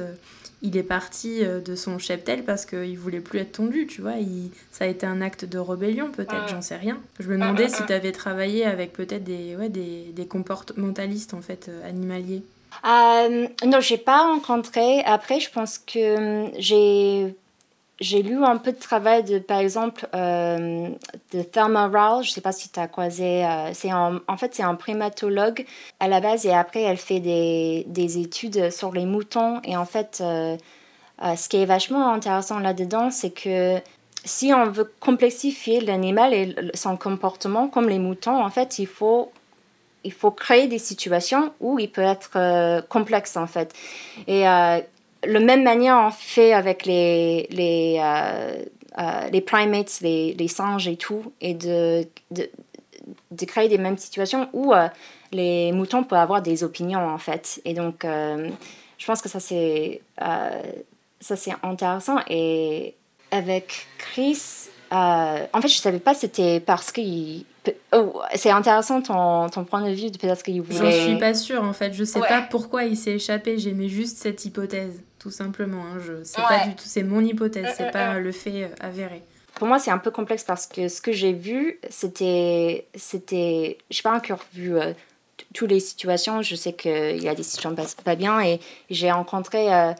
il 0.62 0.77
est 0.77 0.83
parti 0.83 1.44
euh, 1.44 1.61
de 1.61 1.75
son 1.75 1.98
cheptel 1.98 2.44
parce 2.44 2.64
qu'il 2.66 2.98
voulait 2.98 3.20
plus 3.20 3.40
être 3.40 3.53
tondu, 3.53 3.87
tu 3.87 4.01
vois. 4.01 4.16
Il, 4.16 4.51
ça 4.70 4.85
a 4.85 4.88
été 4.88 5.07
un 5.07 5.20
acte 5.20 5.44
de 5.44 5.59
rébellion, 5.59 6.11
peut-être, 6.11 6.48
j'en 6.48 6.62
sais 6.62 6.77
rien. 6.77 6.98
Je 7.18 7.29
me 7.29 7.35
demandais 7.35 7.68
si 7.68 7.85
tu 7.85 7.92
avais 7.92 8.12
travaillé 8.12 8.64
avec 8.64 8.92
peut-être 8.92 9.25
des, 9.25 9.57
ouais, 9.57 9.68
des, 9.68 10.12
des, 10.14 10.27
comportementalistes, 10.27 11.35
en 11.35 11.42
fait, 11.42 11.70
animaliers. 11.85 12.42
Euh, 12.87 13.48
non, 13.66 13.81
j'ai 13.81 13.98
pas 13.98 14.22
rencontré. 14.22 15.01
Après, 15.05 15.40
je 15.40 15.51
pense 15.51 15.79
que 15.79 16.46
hum, 16.46 16.53
j'ai 16.59 17.35
j'ai 18.00 18.22
lu 18.22 18.42
un 18.44 18.57
peu 18.57 18.72
de 18.72 18.78
travail 18.78 19.22
de, 19.22 19.38
par 19.38 19.59
exemple, 19.59 20.09
euh, 20.14 20.88
de 21.33 21.42
Thelma 21.42 21.87
Rowell. 21.87 22.24
Je 22.24 22.31
ne 22.31 22.35
sais 22.35 22.40
pas 22.40 22.52
si 22.52 22.68
tu 22.68 22.81
as 22.81 22.88
croisé. 22.88 23.44
Euh, 23.44 23.70
c'est 23.74 23.92
en, 23.92 24.18
en 24.26 24.37
fait, 24.37 24.55
c'est 24.55 24.62
un 24.62 24.74
primatologue 24.74 25.64
à 26.00 26.09
la 26.09 26.20
base 26.20 26.44
et 26.44 26.52
après, 26.52 26.83
elle 26.83 26.96
fait 26.96 27.20
des, 27.20 27.85
des 27.87 28.18
études 28.18 28.70
sur 28.70 28.92
les 28.92 29.07
moutons. 29.07 29.61
Et 29.64 29.76
en 29.76 29.85
fait, 29.85 30.18
euh, 30.20 30.57
ce 31.37 31.48
qui 31.48 31.59
est 31.59 31.64
vachement 31.64 32.12
intéressant 32.12 32.59
là-dedans, 32.59 33.11
c'est 33.11 33.31
que 33.31 33.78
si 34.24 34.52
on 34.52 34.66
veut 34.66 34.92
complexifier 35.00 35.81
l'animal 35.81 36.35
et 36.35 36.55
son 36.74 36.96
comportement 36.96 37.68
comme 37.68 37.88
les 37.88 37.98
moutons, 37.98 38.42
en 38.42 38.50
fait, 38.50 38.78
il 38.78 38.87
faut 38.87 39.31
il 40.05 40.12
faut 40.12 40.33
créer 40.33 40.66
des 40.66 40.81
situations 40.81 41.52
où 41.61 41.78
il 41.78 41.88
peut 41.88 42.02
être 42.02 42.81
complexe 42.88 43.37
en 43.37 43.46
fait. 43.46 43.72
Et 44.26 44.44
le 45.26 45.40
même 45.40 45.62
manière 45.62 45.96
on 46.06 46.11
fait 46.11 46.52
avec 46.52 46.87
les, 46.87 47.46
les, 47.50 48.00
euh, 48.00 48.64
euh, 48.98 49.28
les 49.30 49.40
primates, 49.40 50.00
les, 50.00 50.35
les, 50.35 50.48
singes 50.48 50.88
et 50.88 50.96
tout, 50.96 51.32
et 51.40 51.54
de, 51.54 52.06
de, 52.30 52.50
de 53.30 53.44
créer 53.44 53.68
des 53.68 53.78
mêmes 53.78 53.98
situations 53.98 54.48
où 54.52 54.72
euh, 54.72 54.88
les 55.32 55.72
moutons 55.72 56.04
peuvent 56.04 56.18
avoir 56.18 56.42
des 56.42 56.64
opinions 56.64 57.06
en 57.06 57.18
fait. 57.18 57.61
Et 57.64 57.74
donc, 57.74 58.04
je 58.04 59.06
pense 59.06 59.22
que 59.22 59.28
ça 59.28 59.40
c'est, 59.40 60.02
ça 60.18 61.37
c'est 61.37 61.54
intéressant. 61.62 62.18
Et 62.28 62.94
avec 63.30 63.87
Chris, 63.98 64.68
en 64.90 65.61
fait, 65.61 65.68
je 65.68 65.78
savais 65.78 66.00
pas 66.00 66.14
c'était 66.14 66.61
parce 66.61 66.92
qu'il 66.92 67.44
Oh, 67.92 68.20
c'est 68.35 68.50
intéressant 68.50 69.00
ton, 69.02 69.48
ton, 69.48 69.64
point 69.64 69.88
de 69.88 69.94
vue, 69.94 70.11
peut-être 70.11 70.42
qu'il 70.42 70.61
voulait... 70.62 70.90
J'en 70.90 71.06
suis 71.06 71.18
pas 71.18 71.35
sûre 71.35 71.62
en 71.62 71.72
fait, 71.72 71.92
je 71.92 72.02
sais 72.02 72.18
pas 72.18 72.42
pourquoi 72.42 72.85
il 72.85 72.96
s'est 72.96 73.12
échappé, 73.12 73.56
j'aimais 73.56 73.88
juste 73.88 74.18
cette 74.18 74.44
hypothèse 74.44 75.00
tout 75.22 75.30
simplement. 75.30 75.85
Hein. 75.87 75.98
Je, 76.04 76.24
c'est 76.24 76.42
pas 76.42 76.66
du 76.66 76.74
tout, 76.74 76.85
c'est 76.85 77.04
mon 77.04 77.20
hypothèse, 77.20 77.74
c'est 77.76 77.92
pas 77.92 78.18
le 78.18 78.32
fait 78.32 78.64
euh, 78.64 78.68
avéré. 78.80 79.22
Pour 79.54 79.68
moi, 79.68 79.78
c'est 79.78 79.90
un 79.90 79.98
peu 79.98 80.11
complexe 80.11 80.42
parce 80.42 80.66
que 80.66 80.88
ce 80.88 81.00
que 81.00 81.12
j'ai 81.12 81.32
vu, 81.32 81.78
c'était, 81.90 82.87
c'était, 82.96 83.78
j'ai 83.90 84.02
pas 84.02 84.16
encore 84.16 84.44
vu 84.52 84.76
euh, 84.76 84.92
toutes 85.54 85.70
les 85.70 85.78
situations. 85.78 86.42
Je 86.42 86.56
sais 86.56 86.72
qu'il 86.72 87.22
y 87.22 87.28
a 87.28 87.35
des 87.35 87.42
situations 87.42 87.74
pas, 87.74 87.87
pas 88.02 88.16
bien 88.16 88.40
et 88.40 88.58
j'ai 88.90 89.12
rencontré 89.12 89.72
euh, 89.72 89.92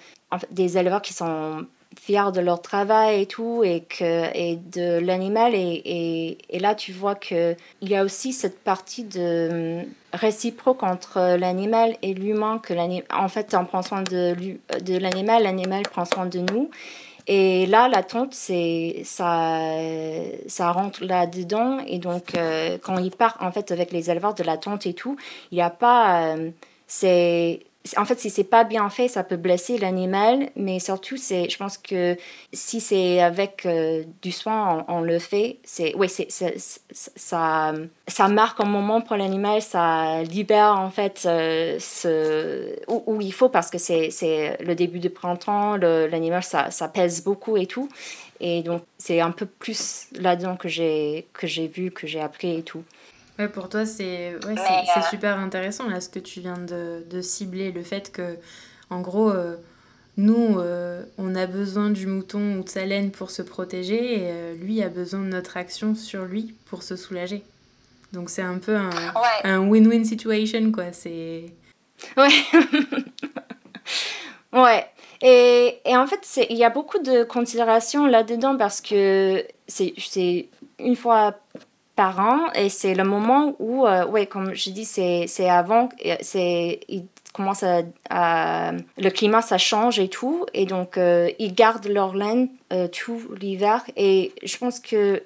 des 0.51 0.79
éleveurs 0.79 1.03
qui 1.03 1.13
sont 1.13 1.67
fiers 2.01 2.33
de 2.33 2.41
leur 2.41 2.63
travail 2.63 3.23
et 3.23 3.27
tout, 3.27 3.63
et, 3.65 3.81
que, 3.81 4.37
et 4.37 4.57
de 4.57 4.99
l'animal. 4.99 5.55
Et, 5.55 6.39
et, 6.49 6.59
là, 6.59 6.75
tu 6.75 6.93
vois 6.93 7.15
qu'il 7.15 7.57
y 7.83 7.95
a 7.95 8.05
aussi 8.05 8.33
cette 8.33 8.61
partie 8.61 9.05
de 9.05 9.83
hum, 9.83 9.85
réciproque 10.13 10.83
entre 10.83 11.37
l'animal 11.37 11.97
et 12.03 12.15
l'humain, 12.15 12.59
que 12.59 12.75
en 13.15 13.29
fait, 13.29 13.55
on 13.55 13.65
prend 13.65 13.83
soin 13.83 14.03
de, 14.03 14.37
de 14.81 14.99
l'animal, 14.99 15.43
l'animal 15.43 15.83
prend 15.83 16.05
soin 16.05 16.27
de 16.27 16.41
nous. 16.41 16.71
Et 17.29 17.67
là, 17.67 17.89
la 17.89 18.03
c'est, 18.33 19.03
ça, 19.05 19.61
ça 20.49 20.73
rentre 20.73 21.05
là-dedans. 21.05 21.79
Et 21.87 21.99
donc, 21.99 22.35
euh, 22.35 22.79
quand 22.83 22.99
il 22.99 23.13
part, 23.13 23.37
en 23.41 23.53
fait, 23.53 23.71
avec 23.71 23.93
les 23.93 24.11
éleveurs 24.11 24.35
de 24.35 24.43
la 24.43 24.57
tonte 24.57 24.87
et 24.87 24.95
tout, 24.95 25.17
il 25.51 25.57
n'y 25.57 25.63
a 25.63 25.71
pas... 25.71 26.35
Euh, 26.35 26.51
en 27.97 28.05
fait, 28.05 28.19
si 28.21 28.31
c'est 28.31 28.45
pas 28.45 28.65
bien 28.65 28.89
fait, 28.91 29.09
ça 29.09 29.25
peut 29.25 29.37
blesser 29.37 29.77
l'animal, 29.77 30.51
mais 30.55 30.79
surtout, 30.79 31.17
c'est, 31.17 31.49
je 31.49 31.57
pense 31.57 31.79
que 31.79 32.17
si 32.53 32.81
c'est 32.81 33.21
avec 33.21 33.67
euh, 33.67 34.05
du 34.23 34.31
soin, 34.31 34.85
on, 34.89 35.01
le 35.01 35.19
fait, 35.19 35.59
c'est, 35.65 35.95
ouais, 35.97 36.07
c'est, 36.09 36.29
ça, 36.31 37.73
ça 38.07 38.29
marque 38.29 38.61
un 38.61 38.67
moment 38.67 39.01
pour 39.01 39.17
l'animal, 39.17 39.63
ça 39.63 40.23
libère 40.23 40.79
en 40.79 40.91
fait 40.91 41.25
euh, 41.27 41.77
ce, 41.81 42.77
où, 42.89 43.21
il 43.21 43.33
faut 43.33 43.49
parce 43.49 43.69
que 43.69 43.79
c'est, 43.79 44.11
c'est 44.11 44.57
le 44.63 44.75
début 44.77 45.01
du 45.01 45.11
printemps, 45.11 45.77
l'animal 45.77 46.45
ça, 46.45 46.71
ça 46.71 46.89
pèse 46.89 47.25
beaucoup 47.25 47.57
et 47.57 47.67
tout, 47.67 47.89
et 48.39 48.63
donc 48.63 48.83
c'est 48.97 49.21
un 49.21 49.33
peu 49.33 49.47
plus 49.47 50.07
là-dedans 50.13 50.57
que 50.57 50.69
j'ai 50.69 51.27
que 51.33 51.47
j'ai 51.49 51.67
vu, 51.67 51.91
que 51.91 52.07
j'ai 52.07 52.21
appris 52.21 52.59
et 52.59 52.63
tout. 52.63 52.85
Ouais, 53.43 53.49
pour 53.49 53.69
toi, 53.69 53.85
c'est 53.85 54.37
ouais, 54.47 54.55
euh, 54.57 55.01
super 55.11 55.39
intéressant 55.39 55.89
là 55.89 56.01
ce 56.01 56.09
que 56.09 56.21
tu 56.21 56.41
viens 56.41 56.59
de, 56.59 57.05
de 57.11 57.21
cibler, 57.21 57.73
le 57.73 57.83
fait 57.83 58.13
que, 58.13 58.37
en 58.89 59.01
gros, 59.01 59.31
euh, 59.31 59.57
nous, 60.17 60.61
euh, 60.61 61.03
on 61.19 61.35
a 61.35 61.47
besoin 61.47 61.91
du 61.91 62.07
mouton 62.07 62.59
ou 62.59 62.63
de 62.63 62.69
sa 62.69 62.85
laine 62.85 63.11
pour 63.11 63.33
se 63.33 63.43
protéger 63.43 64.23
et 64.23 64.55
lui 64.55 64.81
a 64.81 64.89
besoin 64.89 65.21
de 65.21 65.27
notre 65.27 65.57
action 65.57 65.97
sur 65.97 66.25
lui 66.25 66.55
pour 66.67 66.85
se 66.85 66.95
soulager. 66.95 67.43
Donc 68.13 68.31
c'est 68.31 68.43
un 68.43 68.59
peu 68.59 68.77
un 68.77 69.69
win-win 69.69 70.05
situation, 70.05 70.71
quoi. 70.71 70.93
C'est... 70.93 71.47
Ouais. 72.17 72.29
ouais. 74.53 74.87
Et, 75.21 75.81
et, 75.85 75.97
en 75.97 76.07
fait, 76.07 76.47
il 76.49 76.57
y 76.57 76.65
a 76.65 76.71
beaucoup 76.71 76.99
de 76.99 77.25
considérations 77.25 78.07
là-dedans 78.07 78.57
parce 78.57 78.81
que 78.81 79.45
c'est 79.67 80.49
une 80.79 80.97
fois 80.97 81.35
par 81.97 82.21
an 82.21 82.53
et 82.55 82.69
c'est 82.69 82.95
le 82.95 83.05
moment 83.05 83.55
où, 83.59 83.87
euh, 83.87 84.07
ouais, 84.07 84.27
comme 84.27 84.55
je 84.55 84.71
dis, 84.71 84.85
c'est 84.85 85.49
avant, 85.49 85.89
c'est 86.21 86.81
il 86.89 87.07
commence 87.33 87.65
le 87.65 89.09
climat 89.11 89.43
ça 89.43 89.59
change 89.59 89.99
et 89.99 90.09
tout. 90.09 90.47
Et 90.55 90.67
donc 90.67 90.97
euh, 90.97 91.31
ils 91.39 91.55
gardent 91.55 91.87
leur 91.87 92.15
laine 92.15 92.49
euh, 92.73 92.89
tout 92.89 93.21
l'hiver. 93.41 93.83
Et 93.97 94.33
je 94.43 94.57
pense 94.57 94.81
que 94.81 95.23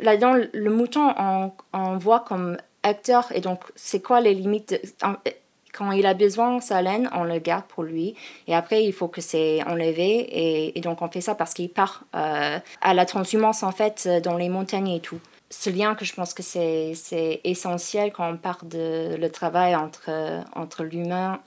là-dedans 0.00 0.36
le 0.52 0.70
mouton 0.70 1.14
on, 1.18 1.52
on 1.72 1.96
voit 1.96 2.20
comme 2.20 2.56
acteur. 2.82 3.30
Et 3.34 3.40
donc 3.40 3.60
c'est 3.74 4.00
quoi 4.00 4.20
les 4.20 4.34
limites? 4.34 4.80
Quand 5.72 5.92
il 5.92 6.06
a 6.06 6.14
besoin 6.14 6.56
de 6.56 6.62
sa 6.62 6.80
laine, 6.80 7.10
on 7.12 7.24
le 7.24 7.38
garde 7.38 7.64
pour 7.66 7.82
lui. 7.82 8.14
Et 8.46 8.54
après, 8.54 8.82
il 8.82 8.94
faut 8.94 9.08
que 9.08 9.20
c'est 9.20 9.62
enlevé. 9.64 10.72
Et, 10.74 10.80
donc, 10.80 11.02
on 11.02 11.08
fait 11.10 11.20
ça 11.20 11.34
parce 11.34 11.52
qu'il 11.52 11.68
part 11.68 12.04
à 12.12 12.94
la 12.94 13.04
transhumance, 13.04 13.62
en 13.62 13.72
fait, 13.72 14.08
dans 14.24 14.38
les 14.38 14.48
montagnes 14.48 14.88
et 14.88 15.00
tout 15.00 15.20
ce 15.48 15.70
lien 15.70 15.94
que 15.94 16.04
je 16.04 16.12
pense 16.12 16.34
que 16.34 16.42
c'est 16.42 17.40
essentiel 17.44 18.12
quand 18.12 18.28
on 18.28 18.36
parle 18.36 18.68
de 18.68 19.16
le 19.16 19.30
travail 19.30 19.76
entre, 19.76 20.10
entre 20.54 20.82
l'humain 20.82 21.40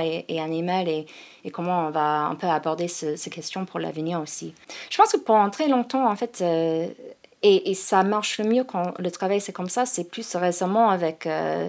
et, 0.00 0.24
et 0.28 0.40
animal 0.40 0.88
et, 0.88 1.06
et, 1.44 1.50
comment 1.50 1.86
on 1.86 1.90
va 1.90 2.22
un 2.22 2.34
peu 2.34 2.46
aborder 2.46 2.88
ce, 2.88 3.14
ces 3.16 3.30
questions 3.30 3.66
pour 3.66 3.78
l'avenir 3.78 4.20
aussi. 4.20 4.54
Je 4.90 4.96
pense 4.96 5.12
que 5.12 5.18
pendant 5.18 5.50
très 5.50 5.68
longtemps, 5.68 6.10
en 6.10 6.16
fait, 6.16 6.40
euh, 6.40 6.88
et, 7.42 7.70
et, 7.70 7.74
ça 7.74 8.02
marche 8.02 8.38
le 8.38 8.44
mieux 8.44 8.64
quand 8.64 8.94
le 8.98 9.10
travail 9.10 9.40
c'est 9.40 9.52
comme 9.52 9.68
ça, 9.68 9.84
c'est 9.84 10.04
plus 10.04 10.34
récemment 10.34 10.88
avec, 10.88 11.26
euh, 11.26 11.68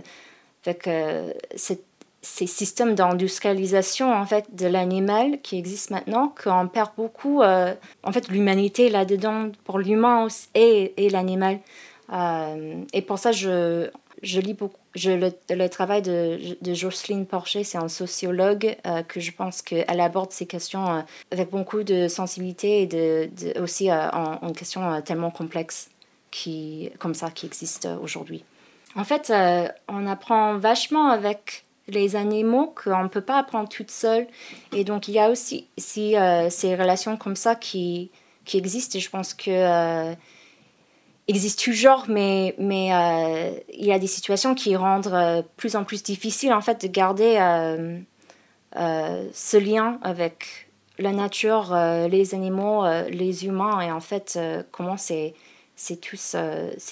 avec 0.65 0.87
euh, 0.87 1.33
cette 1.55 1.83
ces 2.23 2.47
systèmes 2.47 2.95
d'industrialisation 2.95 4.11
en 4.11 4.25
fait 4.25 4.55
de 4.55 4.65
l'animal 4.65 5.41
qui 5.41 5.57
existent 5.57 5.93
maintenant 5.93 6.33
qu'on 6.41 6.69
perd 6.69 6.91
beaucoup 6.95 7.41
euh, 7.41 7.75
en 8.01 8.13
fait 8.13 8.29
l'humanité 8.29 8.89
là-dedans 8.89 9.51
pour 9.65 9.77
l'humain 9.77 10.27
et, 10.55 11.09
l'animal. 11.11 11.59
Euh, 12.13 12.81
et 12.93 13.01
pour 13.01 13.19
ça 13.19 13.33
je, 13.33 13.89
je 14.21 14.39
lis 14.39 14.53
beaucoup 14.53 14.77
je, 14.95 15.11
le, 15.11 15.67
travail 15.67 16.01
de, 16.01 16.39
de 16.61 16.73
Jocelyne 16.73 17.25
Porcher 17.25 17.65
c'est 17.65 17.77
un 17.77 17.89
sociologue 17.89 18.77
euh, 18.87 19.03
que 19.03 19.19
je 19.19 19.33
pense 19.33 19.61
qu'elle 19.61 19.99
aborde 19.99 20.31
ces 20.31 20.45
questions 20.45 21.03
avec 21.29 21.49
beaucoup 21.49 21.83
de 21.83 22.07
sensibilité 22.07 22.83
et 22.83 22.87
de, 22.87 23.59
aussi 23.59 23.91
en, 23.91 24.39
en 24.41 24.53
questions 24.53 25.01
tellement 25.01 25.31
complexes 25.31 25.89
qui 26.31 26.89
comme 26.99 27.15
ça 27.15 27.31
qui 27.31 27.47
existent 27.47 27.99
aujourd'hui. 28.01 28.45
En 28.95 29.03
fait 29.03 29.33
on 29.89 30.07
apprend 30.07 30.57
vachement 30.57 31.09
avec 31.09 31.65
les 31.87 32.15
animaux 32.15 32.73
qu'on 32.81 33.03
ne 33.03 33.07
peut 33.07 33.21
pas 33.21 33.37
apprendre 33.37 33.69
toute 33.69 33.91
seule. 33.91 34.27
Et 34.71 34.83
donc, 34.83 35.07
il 35.07 35.15
y 35.15 35.19
a 35.19 35.29
aussi 35.29 35.67
si, 35.77 36.15
euh, 36.15 36.49
ces 36.49 36.75
relations 36.75 37.17
comme 37.17 37.35
ça 37.35 37.55
qui, 37.55 38.11
qui 38.45 38.57
existent. 38.57 38.97
Et 38.97 39.01
je 39.01 39.09
pense 39.09 39.33
que 39.33 39.51
euh, 39.51 40.13
existent 41.27 41.63
toujours, 41.63 42.05
mais, 42.07 42.55
mais 42.57 42.93
euh, 42.93 43.59
il 43.73 43.85
y 43.85 43.91
a 43.91 43.99
des 43.99 44.07
situations 44.07 44.55
qui 44.55 44.75
rendent 44.75 45.45
plus 45.57 45.75
en 45.75 45.83
plus 45.83 46.03
difficile 46.03 46.53
en 46.53 46.61
fait 46.61 46.81
de 46.81 46.87
garder 46.87 47.37
ce 48.75 49.57
lien 49.57 49.99
avec 50.01 50.69
la 50.99 51.11
nature, 51.11 51.75
les 52.09 52.35
animaux, 52.35 52.85
les 53.09 53.45
humains 53.45 53.81
et 53.81 53.91
en 53.91 54.01
fait 54.01 54.37
comment 54.71 54.97
c'est 54.97 55.33
tous, 56.01 56.35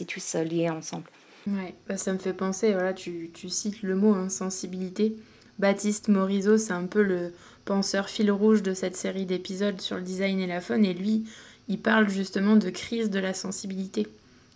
tous 0.07 0.35
liés 0.35 0.69
ensemble. 0.69 1.05
Ouais, 1.47 1.73
bah, 1.87 1.97
ça 1.97 2.13
me 2.13 2.19
fait 2.19 2.33
penser, 2.33 2.73
voilà, 2.73 2.93
tu, 2.93 3.31
tu 3.33 3.49
cites 3.49 3.81
le 3.81 3.95
mot 3.95 4.13
hein, 4.13 4.29
sensibilité. 4.29 5.15
Baptiste 5.59 6.07
Morisot, 6.07 6.57
c'est 6.57 6.73
un 6.73 6.85
peu 6.85 7.01
le 7.01 7.33
penseur 7.65 8.09
fil 8.09 8.31
rouge 8.31 8.63
de 8.63 8.73
cette 8.73 8.95
série 8.95 9.25
d'épisodes 9.25 9.79
sur 9.79 9.95
le 9.95 10.01
design 10.01 10.39
et 10.39 10.47
la 10.47 10.61
faune, 10.61 10.85
et 10.85 10.93
lui, 10.93 11.25
il 11.67 11.79
parle 11.79 12.09
justement 12.09 12.55
de 12.55 12.69
crise 12.69 13.09
de 13.09 13.19
la 13.19 13.33
sensibilité. 13.33 14.07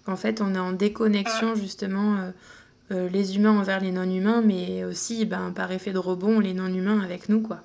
En 0.07 0.15
fait, 0.15 0.41
on 0.41 0.53
est 0.53 0.59
en 0.59 0.73
déconnexion 0.73 1.53
ah. 1.53 1.59
justement 1.59 2.17
euh, 2.17 2.31
euh, 2.91 3.09
les 3.09 3.35
humains 3.35 3.57
envers 3.57 3.79
les 3.79 3.91
non-humains, 3.91 4.41
mais 4.41 4.83
aussi 4.83 5.25
ben, 5.25 5.51
par 5.51 5.71
effet 5.71 5.91
de 5.91 5.97
rebond 5.97 6.39
les 6.39 6.53
non-humains 6.53 7.01
avec 7.01 7.29
nous, 7.29 7.41
quoi. 7.41 7.61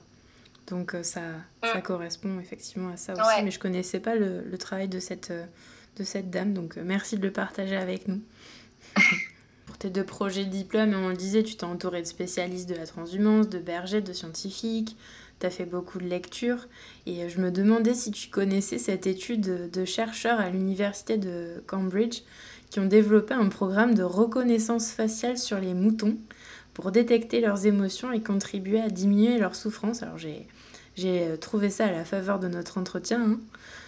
Donc 0.68 0.94
euh, 0.94 1.02
ça, 1.02 1.22
ça 1.62 1.78
mm. 1.78 1.82
correspond 1.82 2.38
effectivement 2.40 2.90
à 2.90 2.96
ça 2.96 3.12
aussi, 3.14 3.44
mais 3.44 3.50
je 3.50 3.58
connaissais 3.58 4.00
pas 4.00 4.14
le, 4.14 4.42
le 4.42 4.58
travail 4.58 4.88
de 4.88 5.00
cette, 5.00 5.32
de 5.96 6.04
cette 6.04 6.30
dame, 6.30 6.54
donc 6.54 6.76
merci 6.76 7.18
de 7.18 7.22
le 7.22 7.32
partager 7.32 7.76
avec 7.76 8.08
nous. 8.08 8.20
Pour 9.66 9.78
tes 9.78 9.90
deux 9.90 10.04
projets 10.04 10.44
de 10.44 10.50
diplôme, 10.50 10.94
on 10.94 11.08
le 11.08 11.16
disait, 11.16 11.42
tu 11.42 11.56
t'es 11.56 11.64
entouré 11.64 12.02
de 12.02 12.06
spécialistes 12.06 12.68
de 12.68 12.74
la 12.74 12.86
transhumance, 12.86 13.48
de 13.48 13.58
bergers, 13.58 14.00
de 14.00 14.12
scientifiques, 14.12 14.96
tu 15.40 15.46
as 15.46 15.50
fait 15.50 15.64
beaucoup 15.64 15.98
de 15.98 16.04
lectures. 16.04 16.68
Et 17.06 17.28
je 17.28 17.40
me 17.40 17.50
demandais 17.50 17.94
si 17.94 18.10
tu 18.10 18.28
connaissais 18.28 18.78
cette 18.78 19.06
étude 19.06 19.70
de 19.70 19.84
chercheurs 19.84 20.38
à 20.40 20.50
l'université 20.50 21.16
de 21.16 21.62
Cambridge 21.66 22.22
qui 22.70 22.78
ont 22.78 22.86
développé 22.86 23.34
un 23.34 23.48
programme 23.48 23.94
de 23.94 24.02
reconnaissance 24.02 24.92
faciale 24.92 25.38
sur 25.38 25.58
les 25.58 25.74
moutons 25.74 26.16
pour 26.74 26.92
détecter 26.92 27.40
leurs 27.40 27.66
émotions 27.66 28.12
et 28.12 28.22
contribuer 28.22 28.80
à 28.80 28.88
diminuer 28.88 29.38
leur 29.38 29.56
souffrance. 29.56 30.02
Alors 30.02 30.18
j'ai, 30.18 30.46
trouvé 31.40 31.70
ça 31.70 31.86
à 31.86 31.92
la 31.92 32.04
faveur 32.04 32.38
de 32.38 32.48
notre 32.48 32.78
entretien. 32.78 33.22
Hein. 33.22 33.40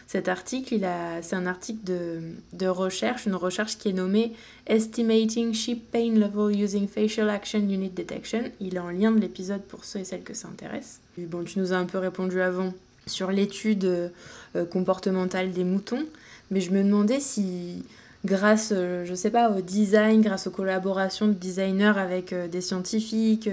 Cet 0.07 0.29
article, 0.29 0.87
c'est 1.23 1.37
un 1.37 1.47
article 1.47 1.85
de, 1.85 2.21
de, 2.53 2.67
recherche, 2.67 3.27
une 3.27 3.35
recherche 3.35 3.79
qui 3.79 3.89
est 3.89 3.95
nommée 3.95 4.33
Estimating 4.67 5.55
Sheep 5.55 5.91
Pain 5.91 6.13
Level 6.15 6.55
Using 6.61 6.87
Facial 6.87 7.31
Action 7.31 7.61
Unit 7.61 7.91
Detection. 7.91 8.45
Il 8.61 8.75
est 8.75 8.79
en 8.79 8.91
lien 8.91 9.11
de 9.11 9.21
l'épisode 9.21 9.63
pour 9.63 9.85
ceux 9.85 10.01
et 10.01 10.05
celles 10.05 10.23
que 10.23 10.35
ça 10.35 10.49
intéresse. 10.49 11.01
bon, 11.17 11.45
tu 11.45 11.59
nous 11.59 11.73
as 11.73 11.77
un 11.77 11.87
peu 11.87 11.99
répondu 11.99 12.41
avant 12.41 12.75
sur 13.07 13.31
l'étude 13.31 13.85
euh, 13.85 14.65
comportementale 14.67 15.53
des 15.53 15.65
moutons, 15.65 16.05
mais 16.51 16.61
je 16.61 16.71
me 16.73 16.83
demandais 16.83 17.21
si 17.21 17.85
grâce, 18.25 18.73
euh, 18.75 19.05
je 19.05 19.15
sais 19.15 19.31
pas, 19.31 19.51
au 19.51 19.61
design, 19.61 20.21
grâce 20.21 20.47
aux 20.47 20.51
collaborations 20.51 21.27
de 21.27 21.33
designers 21.33 21.95
avec 21.97 22.33
euh, 22.33 22.49
des 22.49 22.61
scientifiques 22.61 23.49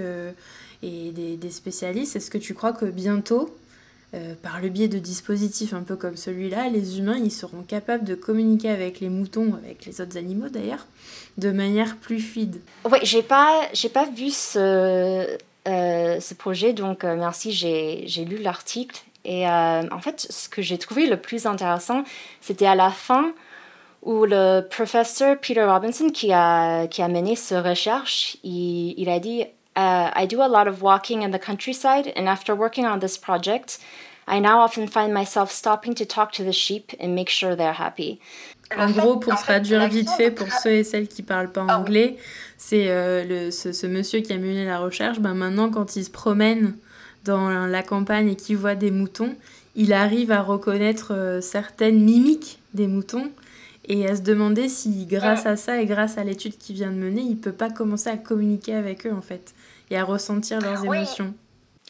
et 0.82 1.10
des, 1.10 1.36
des 1.36 1.50
spécialistes, 1.50 2.16
est-ce 2.16 2.30
que 2.30 2.38
tu 2.38 2.54
crois 2.54 2.72
que 2.72 2.86
bientôt 2.86 3.54
euh, 4.12 4.34
par 4.42 4.60
le 4.60 4.68
biais 4.70 4.88
de 4.88 4.98
dispositifs 4.98 5.72
un 5.72 5.82
peu 5.82 5.94
comme 5.94 6.16
celui-là, 6.16 6.68
les 6.68 6.98
humains 6.98 7.16
ils 7.16 7.30
seront 7.30 7.62
capables 7.62 8.04
de 8.04 8.16
communiquer 8.16 8.68
avec 8.68 8.98
les 8.98 9.08
moutons, 9.08 9.54
avec 9.54 9.86
les 9.86 10.00
autres 10.00 10.16
animaux 10.16 10.48
d'ailleurs, 10.48 10.86
de 11.38 11.52
manière 11.52 11.96
plus 11.96 12.18
fluide. 12.18 12.60
Oui, 12.90 12.98
j'ai 13.02 13.22
pas, 13.22 13.60
j'ai 13.72 13.88
pas 13.88 14.06
vu 14.06 14.30
ce, 14.30 15.38
euh, 15.68 16.20
ce 16.20 16.34
projet, 16.34 16.72
donc 16.72 17.04
euh, 17.04 17.14
merci, 17.14 17.52
j'ai, 17.52 18.24
lu 18.24 18.38
l'article. 18.38 19.00
Et 19.24 19.46
en 19.46 20.00
fait, 20.00 20.26
ce 20.30 20.48
que 20.48 20.62
j'ai 20.62 20.78
trouvé 20.78 21.06
le 21.06 21.18
plus 21.18 21.44
intéressant, 21.44 22.04
c'était 22.40 22.66
à 22.66 22.74
la 22.74 22.90
fin 22.90 23.34
où 24.02 24.24
le 24.24 24.62
professeur 24.62 25.38
Peter 25.38 25.62
Robinson, 25.62 26.08
qui 26.08 26.32
a, 26.32 26.86
qui 26.86 27.02
a 27.02 27.08
mené 27.08 27.36
cette 27.36 27.64
recherche, 27.64 28.38
il, 28.42 28.94
il 28.96 29.10
a 29.10 29.20
dit 29.20 29.44
uh, 29.80 30.22
I 30.22 30.26
do 30.26 30.38
a 30.42 30.50
lot 30.56 30.66
of 30.68 30.76
walking 30.82 31.22
in 31.22 31.30
the 31.30 31.42
countryside, 31.48 32.06
and 32.16 32.28
after 32.28 32.54
working 32.54 32.86
on 32.86 32.98
this 33.00 33.16
project, 33.28 33.78
I 34.26 34.38
now 34.40 34.60
often 34.60 34.86
find 34.86 35.12
myself 35.12 35.50
stopping 35.50 35.94
to 36.00 36.04
talk 36.04 36.28
to 36.38 36.44
the 36.44 36.52
sheep 36.52 36.92
and 37.00 37.14
make 37.14 37.30
sure 37.30 37.56
they're 37.56 37.80
happy. 37.86 38.20
En 38.76 38.90
gros, 38.92 39.16
pour 39.16 39.34
traduire 39.34 39.88
vite 39.88 40.10
fait 40.10 40.30
pour 40.30 40.46
ceux 40.52 40.70
et 40.70 40.84
celles 40.84 41.08
qui 41.08 41.22
parlent 41.22 41.50
pas 41.50 41.66
ah 41.68 41.78
anglais, 41.80 42.16
c'est 42.56 42.88
euh, 42.88 43.50
ce, 43.50 43.72
ce, 43.72 43.86
monsieur 43.88 44.20
qui 44.20 44.32
a 44.32 44.38
mené 44.38 44.64
la 44.64 44.78
recherche. 44.78 45.18
Ben 45.18 45.34
maintenant, 45.34 45.70
quand 45.70 45.96
il 45.96 46.04
se 46.04 46.10
promène 46.10 46.76
dans 47.24 47.66
la 47.66 47.82
campagne 47.82 48.28
et 48.28 48.36
qu'il 48.36 48.56
voit 48.58 48.76
des 48.76 48.92
moutons, 48.92 49.34
il 49.74 49.92
arrive 49.92 50.30
à 50.30 50.42
reconnaître 50.42 51.12
euh, 51.12 51.40
certaines 51.40 52.00
mimiques 52.00 52.60
des 52.74 52.86
moutons 52.86 53.32
et 53.88 54.06
à 54.06 54.14
se 54.14 54.20
demander 54.20 54.68
si, 54.68 55.04
grâce 55.06 55.46
à 55.46 55.56
ça 55.56 55.80
et 55.80 55.86
grâce 55.86 56.16
à 56.16 56.22
l'étude 56.22 56.56
qu'il 56.56 56.76
vient 56.76 56.92
de 56.92 56.96
mener, 56.96 57.22
il 57.22 57.36
peut 57.36 57.50
pas 57.50 57.70
commencer 57.70 58.08
à 58.08 58.16
communiquer 58.16 58.74
avec 58.74 59.04
eux 59.04 59.12
en 59.12 59.22
fait 59.22 59.52
et 59.90 59.98
à 59.98 60.04
ressentir 60.04 60.60
leurs 60.60 60.84
émotions. 60.84 61.34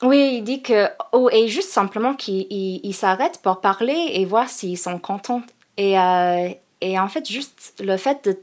Oui, 0.02 0.36
il 0.38 0.42
dit 0.42 0.62
que, 0.62 0.88
oh, 1.12 1.28
et 1.30 1.48
juste 1.48 1.70
simplement 1.70 2.14
qu'il 2.14 2.46
il, 2.50 2.94
s'arrête 2.94 3.40
pour 3.42 3.60
parler 3.60 4.12
et 4.14 4.24
voir 4.24 4.48
s'ils 4.48 4.78
sont 4.78 4.98
contents. 4.98 5.42
Et, 5.76 5.98
euh, 5.98 6.48
et 6.80 6.98
en 6.98 7.08
fait, 7.08 7.28
juste 7.28 7.74
le 7.80 7.96
fait 7.96 8.24
de. 8.24 8.38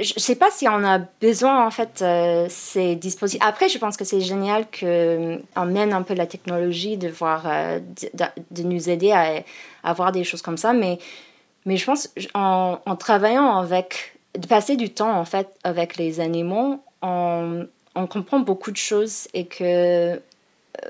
Je 0.00 0.12
sais 0.18 0.36
pas 0.36 0.52
si 0.52 0.68
on 0.68 0.84
a 0.84 0.98
besoin, 0.98 1.66
en 1.66 1.70
fait, 1.72 2.00
euh, 2.00 2.46
ces 2.48 2.94
dispositifs. 2.94 3.44
Après, 3.44 3.68
je 3.68 3.76
pense 3.78 3.96
que 3.96 4.04
c'est 4.04 4.20
génial 4.20 4.66
qu'on 4.66 5.66
mène 5.66 5.92
un 5.92 6.02
peu 6.02 6.14
la 6.14 6.26
technologie 6.26 6.96
de, 6.96 7.08
voir, 7.08 7.42
euh, 7.46 7.80
de, 8.52 8.62
nous 8.62 8.88
aider 8.88 9.10
à, 9.10 9.42
à, 9.82 9.92
voir 9.92 10.12
des 10.12 10.22
choses 10.22 10.42
comme 10.42 10.58
ça. 10.58 10.72
Mais, 10.72 11.00
mais 11.66 11.76
je 11.76 11.84
pense, 11.84 12.08
en, 12.34 12.78
en 12.86 12.96
travaillant 12.96 13.56
avec. 13.56 14.16
de 14.38 14.46
passer 14.46 14.76
du 14.76 14.90
temps, 14.90 15.18
en 15.18 15.24
fait, 15.24 15.48
avec 15.64 15.96
les 15.96 16.20
animaux, 16.20 16.80
on, 17.02 17.66
on 17.94 18.06
comprend 18.06 18.40
beaucoup 18.40 18.70
de 18.70 18.76
choses 18.76 19.28
et 19.34 19.46
que. 19.46 19.64
Euh, 19.64 20.18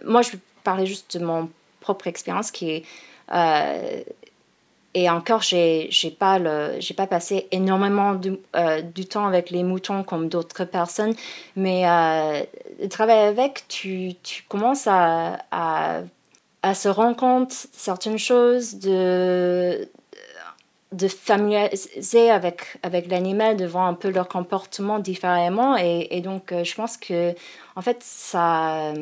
moi, 0.04 0.22
je 0.22 0.32
vais 0.32 0.38
parler 0.62 0.86
juste 0.86 1.16
de 1.16 1.24
mon 1.24 1.50
propre 1.80 2.06
expérience 2.06 2.50
qui 2.50 2.70
est 2.70 2.84
et 4.92 5.08
encore, 5.08 5.42
j'ai 5.42 5.88
n'ai 6.02 6.10
pas, 6.10 6.40
pas 6.96 7.06
passé 7.06 7.46
énormément 7.52 8.14
du, 8.14 8.36
euh, 8.56 8.82
du, 8.82 9.06
temps 9.06 9.26
avec 9.26 9.50
les 9.50 9.62
moutons 9.62 10.02
comme 10.02 10.28
d'autres 10.28 10.64
personnes, 10.64 11.14
mais 11.54 11.88
euh, 11.88 12.42
travailler 12.88 13.28
avec, 13.28 13.68
tu, 13.68 14.14
tu 14.24 14.42
commences 14.48 14.88
à, 14.88 15.38
à, 15.52 16.00
à, 16.64 16.74
se 16.74 16.88
rendre 16.88 17.16
compte 17.16 17.52
certaines 17.52 18.18
choses, 18.18 18.80
de, 18.80 19.88
de 20.92 21.06
familiariser 21.06 22.30
avec, 22.30 22.78
avec 22.82 23.08
l'animal, 23.08 23.56
de 23.56 23.64
voir 23.64 23.86
un 23.86 23.94
peu 23.94 24.10
leur 24.10 24.28
comportement 24.28 24.98
différemment. 24.98 25.76
Et, 25.76 26.08
et 26.10 26.20
donc, 26.20 26.52
euh, 26.52 26.64
je 26.64 26.74
pense 26.74 26.96
que, 26.96 27.34
en 27.76 27.82
fait, 27.82 27.98
ça, 28.02 28.92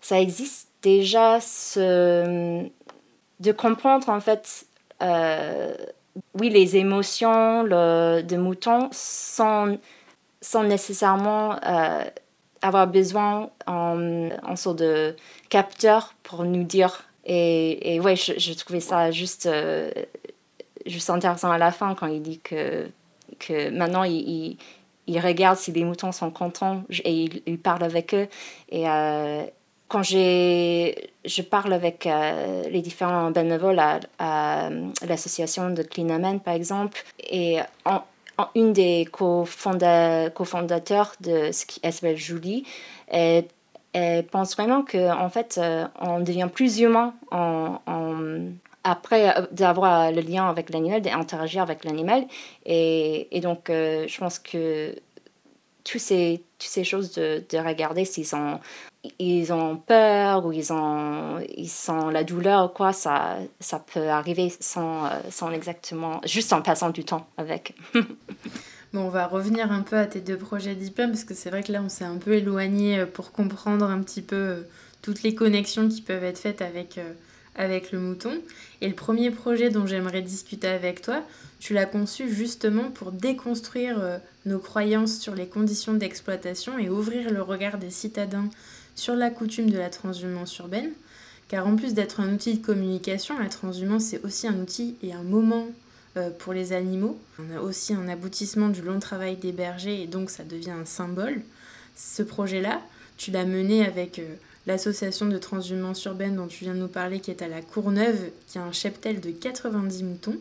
ça 0.00 0.20
existe 0.20 0.68
déjà 0.82 1.40
ce, 1.40 2.66
de 3.40 3.52
comprendre, 3.52 4.08
en 4.08 4.20
fait, 4.20 4.66
euh, 5.02 5.74
oui, 6.38 6.48
les 6.48 6.76
émotions 6.76 7.62
le, 7.62 8.22
de 8.22 8.36
mouton 8.36 8.88
sans, 8.92 9.76
sans 10.40 10.62
nécessairement 10.64 11.56
euh, 11.66 12.04
avoir 12.62 12.86
besoin 12.86 13.50
en, 13.66 14.30
en 14.42 14.56
sorte 14.56 14.78
de 14.78 15.14
capteur 15.50 16.14
pour 16.22 16.44
nous 16.44 16.64
dire. 16.64 17.04
Et, 17.26 17.94
et 17.94 18.00
ouais, 18.00 18.16
je, 18.16 18.52
trouvais 18.52 18.80
ça 18.80 19.10
juste, 19.10 19.48
juste 20.86 21.10
intéressant 21.10 21.50
à 21.50 21.58
la 21.58 21.70
fin 21.70 21.94
quand 21.94 22.06
il 22.06 22.22
dit 22.22 22.40
que, 22.40 22.88
que 23.38 23.70
maintenant 23.70 24.04
il, 24.04 24.56
il, 25.06 25.20
regarde 25.20 25.56
si 25.56 25.72
les 25.72 25.84
moutons 25.84 26.12
sont 26.12 26.30
contents 26.30 26.84
et 27.04 27.12
il, 27.12 27.42
il 27.46 27.58
parle 27.58 27.82
avec 27.82 28.14
eux. 28.14 28.28
Et, 28.70 28.86
quand 29.94 30.02
je 30.02 31.42
parle 31.42 31.72
avec 31.72 32.06
euh, 32.06 32.64
les 32.68 32.80
différents 32.80 33.30
bénévoles 33.30 33.80
à, 34.18 34.70
l'association 35.06 35.70
de 35.70 35.82
Clean 35.82 36.38
par 36.40 36.54
exemple, 36.54 37.04
et 37.30 37.58
en, 37.84 38.00
une 38.56 38.72
des 38.72 39.06
cofondateurs 39.12 41.12
de 41.20 41.52
ce 41.52 41.66
qui 41.66 41.80
s'appelle 41.84 42.16
Julie, 42.16 42.64
elle, 43.08 43.44
pense 44.32 44.56
vraiment 44.56 44.82
qu'en 44.82 45.20
en 45.20 45.30
fait, 45.30 45.58
euh, 45.58 45.86
on 46.00 46.18
devient 46.18 46.48
plus 46.52 46.80
humain 46.80 47.14
en, 47.30 47.78
après 48.84 49.36
euh, 49.36 49.46
d'avoir 49.50 50.12
le 50.12 50.20
lien 50.20 50.48
avec 50.48 50.70
l'animal, 50.70 51.02
d'interagir 51.02 51.62
avec 51.62 51.84
l'animal. 51.84 52.26
Et, 52.66 53.36
et, 53.36 53.40
donc, 53.40 53.64
je 53.68 54.18
pense 54.18 54.38
que 54.38 54.94
toutes 55.84 56.00
ces, 56.00 56.42
toutes 56.58 56.70
ces 56.70 56.84
choses 56.84 57.12
de, 57.12 57.44
de 57.48 57.58
regarder 57.58 58.04
s'ils 58.04 58.34
ont 58.34 58.60
ils 59.18 59.52
ont 59.52 59.76
peur 59.76 60.46
ou 60.46 60.52
ils 60.52 60.72
ont 60.72 61.38
ils 61.56 61.68
sont 61.68 62.08
la 62.08 62.24
douleur 62.24 62.72
quoi 62.72 62.92
ça 62.92 63.36
ça 63.60 63.78
peut 63.78 64.08
arriver 64.08 64.52
sans, 64.60 65.06
euh, 65.06 65.08
sans 65.30 65.50
exactement 65.50 66.20
juste 66.24 66.52
en 66.52 66.62
passant 66.62 66.90
du 66.90 67.04
temps 67.04 67.26
avec 67.36 67.74
bon 68.92 69.00
on 69.00 69.08
va 69.08 69.26
revenir 69.26 69.70
un 69.70 69.82
peu 69.82 69.96
à 69.96 70.06
tes 70.06 70.20
deux 70.20 70.38
projets 70.38 70.74
d'IPM 70.74 71.10
parce 71.10 71.24
que 71.24 71.34
c'est 71.34 71.50
vrai 71.50 71.62
que 71.62 71.72
là 71.72 71.82
on 71.84 71.88
s'est 71.88 72.04
un 72.04 72.16
peu 72.16 72.34
éloigné 72.34 73.00
euh, 73.00 73.06
pour 73.06 73.32
comprendre 73.32 73.86
un 73.86 74.00
petit 74.00 74.22
peu 74.22 74.36
euh, 74.36 74.62
toutes 75.02 75.22
les 75.22 75.34
connexions 75.34 75.88
qui 75.88 76.00
peuvent 76.00 76.24
être 76.24 76.38
faites 76.38 76.62
avec 76.62 76.98
avec 77.56 77.92
le 77.92 77.98
mouton 77.98 78.40
et 78.80 78.88
le 78.88 78.94
premier 78.94 79.30
projet 79.30 79.70
dont 79.70 79.86
j'aimerais 79.86 80.22
discuter 80.22 80.68
avec 80.68 81.02
toi 81.02 81.22
tu 81.60 81.72
l'as 81.72 81.86
conçu 81.86 82.30
justement 82.30 82.90
pour 82.90 83.10
déconstruire 83.10 84.20
nos 84.44 84.58
croyances 84.58 85.18
sur 85.18 85.34
les 85.34 85.46
conditions 85.46 85.94
d'exploitation 85.94 86.78
et 86.78 86.90
ouvrir 86.90 87.30
le 87.30 87.40
regard 87.40 87.78
des 87.78 87.90
citadins 87.90 88.50
sur 88.94 89.16
la 89.16 89.30
coutume 89.30 89.70
de 89.70 89.78
la 89.78 89.90
transhumance 89.90 90.56
urbaine, 90.58 90.90
car 91.48 91.66
en 91.66 91.76
plus 91.76 91.94
d'être 91.94 92.20
un 92.20 92.34
outil 92.34 92.58
de 92.58 92.64
communication, 92.64 93.38
la 93.38 93.48
transhumance 93.48 94.04
c'est 94.04 94.24
aussi 94.24 94.46
un 94.46 94.60
outil 94.60 94.96
et 95.02 95.12
un 95.12 95.22
moment 95.22 95.66
euh, 96.16 96.30
pour 96.30 96.52
les 96.52 96.72
animaux. 96.72 97.18
On 97.38 97.56
a 97.56 97.60
aussi 97.60 97.92
un 97.92 98.08
aboutissement 98.08 98.68
du 98.68 98.82
long 98.82 99.00
travail 99.00 99.36
des 99.36 99.52
bergers 99.52 100.02
et 100.02 100.06
donc 100.06 100.30
ça 100.30 100.44
devient 100.44 100.70
un 100.70 100.84
symbole. 100.84 101.42
Ce 101.96 102.22
projet-là, 102.22 102.80
tu 103.16 103.30
l'as 103.30 103.44
mené 103.44 103.84
avec 103.84 104.18
euh, 104.18 104.34
l'association 104.66 105.26
de 105.26 105.38
transhumance 105.38 106.04
urbaine 106.04 106.36
dont 106.36 106.46
tu 106.46 106.64
viens 106.64 106.74
de 106.74 106.80
nous 106.80 106.88
parler 106.88 107.20
qui 107.20 107.30
est 107.30 107.42
à 107.42 107.48
la 107.48 107.62
Courneuve, 107.62 108.30
qui 108.46 108.58
a 108.58 108.62
un 108.62 108.72
cheptel 108.72 109.20
de 109.20 109.30
90 109.30 110.02
moutons. 110.02 110.38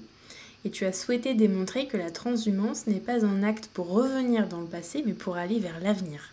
Et 0.66 0.70
tu 0.70 0.86
as 0.86 0.94
souhaité 0.94 1.34
démontrer 1.34 1.88
que 1.88 1.98
la 1.98 2.10
transhumance 2.10 2.88
n'est 2.88 3.02
pas 3.02 3.26
un 3.26 3.44
acte 3.44 3.70
pour 3.74 3.90
revenir 3.90 4.48
dans 4.48 4.62
le 4.62 4.68
passé, 4.68 5.04
mais 5.06 5.14
pour 5.14 5.36
aller 5.36 5.60
vers 5.60 5.80
l'avenir. 5.82 6.32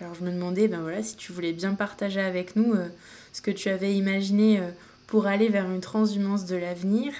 Alors 0.00 0.14
je 0.14 0.24
me 0.24 0.32
demandais 0.32 0.66
ben 0.66 0.80
voilà, 0.80 1.04
si 1.04 1.16
tu 1.16 1.32
voulais 1.32 1.52
bien 1.52 1.74
partager 1.74 2.20
avec 2.20 2.56
nous 2.56 2.74
euh, 2.74 2.88
ce 3.32 3.40
que 3.40 3.52
tu 3.52 3.68
avais 3.68 3.94
imaginé 3.94 4.58
euh, 4.58 4.70
pour 5.06 5.28
aller 5.28 5.48
vers 5.48 5.70
une 5.70 5.80
transhumance 5.80 6.46
de 6.46 6.56
l'avenir, 6.56 7.12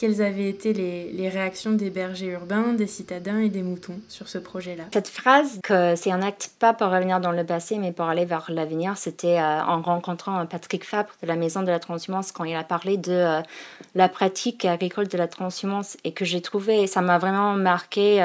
quelles 0.00 0.22
avaient 0.22 0.48
été 0.48 0.72
les, 0.72 1.12
les, 1.12 1.28
réactions 1.28 1.72
des 1.72 1.90
bergers 1.90 2.28
urbains, 2.28 2.72
des 2.72 2.86
citadins 2.86 3.38
et 3.38 3.50
des 3.50 3.62
moutons 3.62 4.00
sur 4.08 4.28
ce 4.28 4.38
projet-là? 4.38 4.84
Cette 4.94 5.08
phrase, 5.08 5.60
que 5.62 5.94
c'est 5.94 6.10
un 6.10 6.22
acte 6.22 6.52
pas 6.58 6.72
pour 6.72 6.88
revenir 6.88 7.20
dans 7.20 7.32
le 7.32 7.44
passé, 7.44 7.76
mais 7.76 7.92
pour 7.92 8.06
aller 8.06 8.24
vers 8.24 8.46
l'avenir, 8.48 8.96
c'était 8.96 9.38
euh, 9.38 9.62
en 9.62 9.82
rencontrant 9.82 10.46
Patrick 10.46 10.86
Fabre 10.86 11.10
de 11.22 11.28
la 11.28 11.36
Maison 11.36 11.60
de 11.60 11.68
la 11.68 11.78
Transhumance 11.78 12.32
quand 12.32 12.44
il 12.44 12.56
a 12.56 12.64
parlé 12.64 12.96
de 12.96 13.42
la 13.94 14.08
pratique 14.08 14.64
agricole 14.64 15.06
de 15.06 15.18
la 15.18 15.28
transhumance 15.28 15.98
et 16.04 16.12
que 16.12 16.24
j'ai 16.24 16.40
trouvé, 16.40 16.86
ça 16.86 17.02
m'a 17.02 17.18
vraiment 17.18 17.52
marqué 17.52 18.16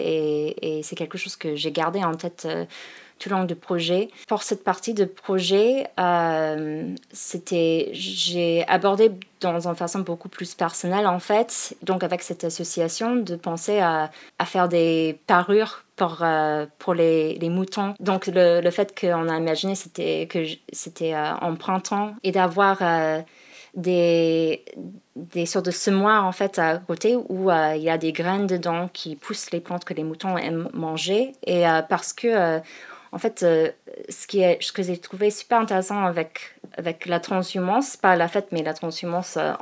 et 0.00 0.82
c'est 0.84 0.94
quelque 0.94 1.18
chose 1.18 1.34
que 1.34 1.56
j'ai 1.56 1.72
gardé 1.72 2.04
en 2.04 2.14
tête 2.14 2.46
tout 3.18 3.28
le 3.30 3.36
long 3.36 3.44
du 3.44 3.54
projet. 3.54 4.08
Pour 4.28 4.42
cette 4.42 4.64
partie 4.64 4.94
de 4.94 5.04
projet, 5.04 5.86
euh, 5.98 6.94
j'ai 7.92 8.64
abordé 8.68 9.12
dans 9.40 9.68
une 9.68 9.74
façon 9.74 10.00
beaucoup 10.00 10.28
plus 10.28 10.54
personnelle 10.54 11.06
en 11.06 11.18
fait, 11.18 11.76
donc 11.82 12.02
avec 12.02 12.22
cette 12.22 12.44
association, 12.44 13.16
de 13.16 13.36
penser 13.36 13.78
à, 13.78 14.10
à 14.38 14.46
faire 14.46 14.68
des 14.68 15.18
parures 15.26 15.84
pour, 15.96 16.18
euh, 16.22 16.66
pour 16.78 16.94
les, 16.94 17.34
les, 17.34 17.48
moutons. 17.50 17.94
Donc 18.00 18.26
le, 18.26 18.60
le 18.60 18.70
fait 18.70 18.98
qu'on 18.98 19.28
a 19.28 19.36
imaginé 19.36 19.74
c'était 19.74 20.26
que 20.28 20.44
c'était 20.72 21.14
euh, 21.14 21.34
en 21.40 21.54
printemps 21.54 22.14
et 22.24 22.32
d'avoir 22.32 22.78
des, 23.74 24.64
des 25.16 25.46
sortes 25.46 25.66
de 25.66 25.70
semoirs 25.70 26.24
en 26.24 26.32
fait 26.32 26.58
à 26.58 26.78
côté 26.78 27.16
où 27.16 27.50
il 27.50 27.82
y 27.82 27.90
a 27.90 27.98
des 27.98 28.12
graines 28.12 28.46
dedans 28.46 28.88
qui 28.92 29.16
poussent 29.16 29.50
les 29.50 29.60
plantes 29.60 29.84
que 29.84 29.94
les 29.94 30.04
moutons 30.04 30.36
aiment 30.38 30.68
manger 30.72 31.32
et 31.46 31.64
parce 31.88 32.12
que 32.12 32.60
en 33.14 33.18
fait, 33.18 33.44
euh, 33.44 33.70
ce, 34.08 34.26
qui 34.26 34.40
est, 34.40 34.60
ce 34.60 34.72
que 34.72 34.82
j'ai 34.82 34.98
trouvé 34.98 35.30
super 35.30 35.60
intéressant 35.60 36.04
avec, 36.04 36.56
avec 36.76 37.06
la 37.06 37.20
transhumance, 37.20 37.96
pas 37.96 38.16
la 38.16 38.26
fête, 38.26 38.48
mais 38.50 38.62
la 38.62 38.74
transhumance, 38.74 39.36
euh, 39.36 39.52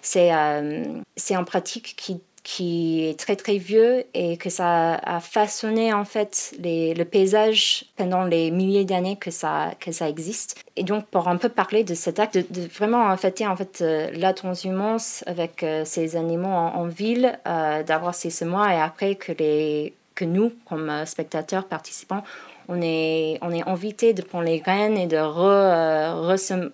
c'est 0.00 0.34
euh, 0.34 0.82
c'est 1.14 1.36
en 1.36 1.44
pratique 1.44 1.94
qui, 1.98 2.22
qui 2.42 3.04
est 3.04 3.18
très 3.18 3.36
très 3.36 3.58
vieux 3.58 4.04
et 4.14 4.38
que 4.38 4.48
ça 4.48 4.94
a 4.94 5.20
façonné 5.20 5.92
en 5.92 6.06
fait 6.06 6.54
les, 6.58 6.94
le 6.94 7.04
paysage 7.04 7.84
pendant 7.96 8.24
les 8.24 8.50
milliers 8.50 8.86
d'années 8.86 9.16
que 9.16 9.30
ça, 9.30 9.72
que 9.80 9.92
ça 9.92 10.08
existe. 10.08 10.64
Et 10.76 10.82
donc 10.82 11.06
pour 11.06 11.28
un 11.28 11.36
peu 11.36 11.50
parler 11.50 11.84
de 11.84 11.94
cet 11.94 12.18
acte, 12.18 12.38
de, 12.38 12.66
vraiment 12.68 13.14
fêter 13.18 13.46
en 13.46 13.56
fait 13.56 13.84
la 14.14 14.32
transhumance 14.32 15.24
avec 15.26 15.64
ces 15.84 16.16
animaux 16.16 16.48
en, 16.48 16.86
ville, 16.86 17.38
d'avoir 17.44 18.14
ces 18.14 18.30
semoirs 18.30 18.70
et 18.70 18.80
après 18.80 19.14
que, 19.14 19.32
les, 19.32 19.92
que 20.14 20.24
nous, 20.24 20.52
comme 20.68 20.90
spectateurs, 21.06 21.66
participants, 21.66 22.22
on 22.68 22.80
est, 22.80 23.38
on 23.42 23.50
est 23.50 23.66
invité 23.68 24.14
de 24.14 24.22
prendre 24.22 24.44
les 24.44 24.60
graines 24.60 24.96
et 24.96 25.06
de 25.06 25.18
re, 25.18 25.40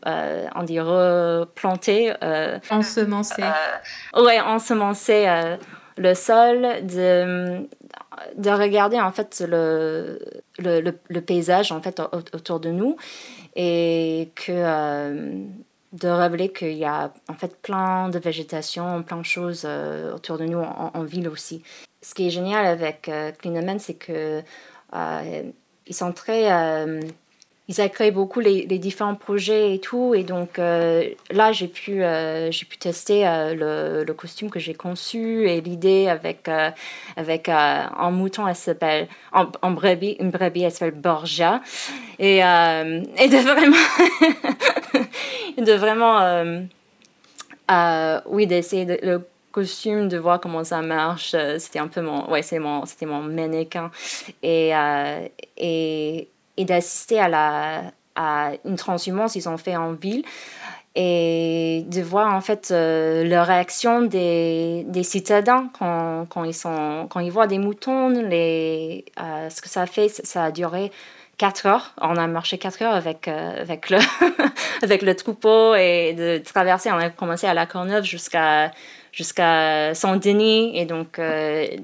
euh, 0.06 0.46
on 0.54 0.62
dit 0.62 0.80
replanter. 0.80 2.12
ensemencer. 2.70 3.42
ouais, 4.16 4.40
ensemencer 4.40 5.26
le 5.96 6.14
sol, 6.14 6.62
de, 6.86 7.66
de 8.36 8.50
regarder 8.50 9.00
en 9.00 9.12
fait 9.12 9.42
le, 9.46 10.20
le, 10.58 10.80
le, 11.08 11.20
paysage 11.20 11.72
en 11.72 11.80
fait 11.80 12.00
autour 12.32 12.60
de 12.60 12.70
nous 12.70 12.96
et 13.56 14.30
que 14.34 15.50
de 15.92 16.08
révéler 16.08 16.52
qu'il 16.52 16.76
y 16.76 16.84
a 16.84 17.12
en 17.28 17.34
fait 17.34 17.60
plein 17.60 18.08
de 18.08 18.18
végétation, 18.18 19.02
plein 19.02 19.18
de 19.18 19.24
choses 19.24 19.66
autour 20.14 20.38
de 20.38 20.44
nous 20.44 20.60
en, 20.60 21.02
ville 21.02 21.28
aussi. 21.28 21.62
Ce 22.02 22.14
qui 22.14 22.26
est 22.26 22.30
génial 22.30 22.66
avec 22.66 23.08
euh, 23.08 23.32
c'est 23.78 23.94
que 23.94 24.42
ils 25.86 25.94
sont 25.94 26.12
très 26.12 26.48
ils 27.70 27.80
ont 27.80 27.88
créé 27.88 28.10
beaucoup 28.10 28.40
les, 28.40 28.66
différents 28.66 29.14
projets 29.14 29.76
et 29.76 29.78
tout. 29.78 30.12
Et 30.12 30.24
donc 30.24 30.58
euh, 30.58 31.08
là, 31.30 31.52
j'ai 31.52 31.68
pu, 31.68 32.02
euh, 32.02 32.50
j'ai 32.50 32.66
pu 32.66 32.76
tester 32.78 33.24
euh, 33.24 34.02
le, 34.04 34.12
costume 34.12 34.50
que 34.50 34.58
j'ai 34.58 34.74
conçu 34.74 35.48
et 35.48 35.60
l'idée 35.60 36.08
avec, 36.08 36.48
avec 37.16 37.48
un 37.48 38.10
mouton, 38.10 38.48
elle 38.48 38.56
s'appelle, 38.56 39.06
en, 39.32 39.70
brebis, 39.70 40.16
une 40.18 40.30
brebis, 40.30 40.64
elle 40.64 40.72
s'appelle 40.72 40.98
Borgia. 40.98 41.62
Et, 42.18 42.38
et 42.38 43.28
de 43.28 43.36
vraiment, 43.38 43.76
de 45.58 45.72
vraiment, 45.72 46.66
oui, 48.26 48.48
d'essayer 48.48 48.84
de, 48.84 48.98
le 49.00 49.24
costume, 49.52 50.08
de 50.08 50.18
voir 50.18 50.40
comment 50.40 50.64
ça 50.64 50.82
marche. 50.82 51.34
C'était 51.58 51.78
un 51.78 51.88
peu 51.88 52.00
mon, 52.00 52.30
ouais, 52.30 52.42
c'était 52.42 52.58
mon, 52.58 52.86
c'était 52.86 53.06
mon 53.06 53.22
mannequin. 53.22 53.90
Et, 54.42 54.72
et 55.56 56.28
et 56.60 56.64
d'assister 56.64 57.18
à, 57.18 57.28
la, 57.28 57.82
à 58.16 58.52
une 58.64 58.76
transhumance 58.76 59.32
qu'ils 59.32 59.48
ont 59.48 59.56
fait 59.56 59.76
en 59.76 59.92
ville 59.92 60.24
et 60.94 61.84
de 61.86 62.02
voir 62.02 62.34
en 62.34 62.40
fait 62.40 62.70
euh, 62.70 63.24
leur 63.24 63.46
réaction 63.46 64.02
des, 64.02 64.84
des 64.88 65.04
citadins 65.04 65.70
quand, 65.78 66.26
quand, 66.28 66.44
ils 66.44 66.54
sont, 66.54 67.06
quand 67.08 67.20
ils 67.20 67.30
voient 67.30 67.46
des 67.46 67.58
moutons, 67.58 68.08
les, 68.08 69.04
euh, 69.20 69.48
ce 69.48 69.62
que 69.62 69.68
ça 69.68 69.86
fait, 69.86 70.08
ça 70.08 70.44
a 70.44 70.50
duré 70.50 70.90
4 71.38 71.66
heures. 71.66 71.94
On 72.00 72.16
a 72.16 72.26
marché 72.26 72.58
4 72.58 72.82
heures 72.82 72.94
avec, 72.94 73.28
euh, 73.28 73.62
avec, 73.62 73.88
le, 73.88 73.98
avec 74.82 75.00
le 75.00 75.14
troupeau 75.14 75.74
et 75.76 76.12
de 76.12 76.42
traverser. 76.44 76.90
On 76.90 76.98
a 76.98 77.08
commencé 77.08 77.46
à 77.46 77.54
la 77.54 77.64
Courneuve 77.64 78.04
jusqu'à 78.04 78.72
jusqu'à 79.12 79.94
Saint-Denis. 79.94 80.78
Et 80.78 80.84
donc, 80.84 81.20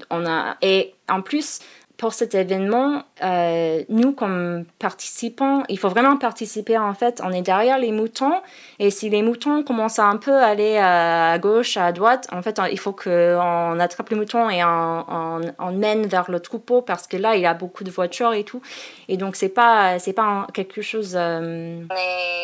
on 0.09 0.25
a. 0.25 0.57
Et 0.61 0.93
en 1.09 1.21
plus, 1.21 1.59
pour 1.97 2.13
cet 2.13 2.35
événement, 2.35 3.03
euh, 3.23 3.83
nous, 3.89 4.11
comme 4.11 4.65
participants, 4.77 5.63
il 5.67 5.79
faut 5.79 5.89
vraiment 5.89 6.15
participer. 6.17 6.77
En 6.77 6.93
fait, 6.93 7.21
on 7.23 7.31
est 7.31 7.41
derrière 7.41 7.79
les 7.79 7.91
moutons. 7.91 8.35
Et 8.77 8.91
si 8.91 9.09
les 9.09 9.23
moutons 9.23 9.63
commencent 9.63 9.97
à 9.97 10.05
un 10.05 10.17
peu 10.17 10.35
aller 10.35 10.77
à 10.77 11.39
gauche, 11.39 11.75
à 11.75 11.91
droite, 11.91 12.27
en 12.31 12.43
fait, 12.43 12.61
il 12.71 12.77
faut 12.77 12.91
qu'on 12.91 13.79
attrape 13.79 14.09
les 14.09 14.15
moutons 14.15 14.47
et 14.49 14.63
on, 14.63 15.41
on, 15.57 15.71
mène 15.71 16.05
vers 16.05 16.29
le 16.29 16.39
troupeau 16.39 16.81
parce 16.81 17.07
que 17.07 17.17
là, 17.17 17.35
il 17.35 17.41
y 17.41 17.47
a 17.47 17.55
beaucoup 17.55 17.83
de 17.83 17.89
voitures 17.89 18.33
et 18.33 18.43
tout. 18.43 18.61
Et 19.07 19.17
donc, 19.17 19.35
c'est 19.35 19.49
pas, 19.49 19.97
c'est 19.97 20.13
pas 20.13 20.45
quelque 20.53 20.83
chose. 20.83 21.15
Euh, 21.15 21.81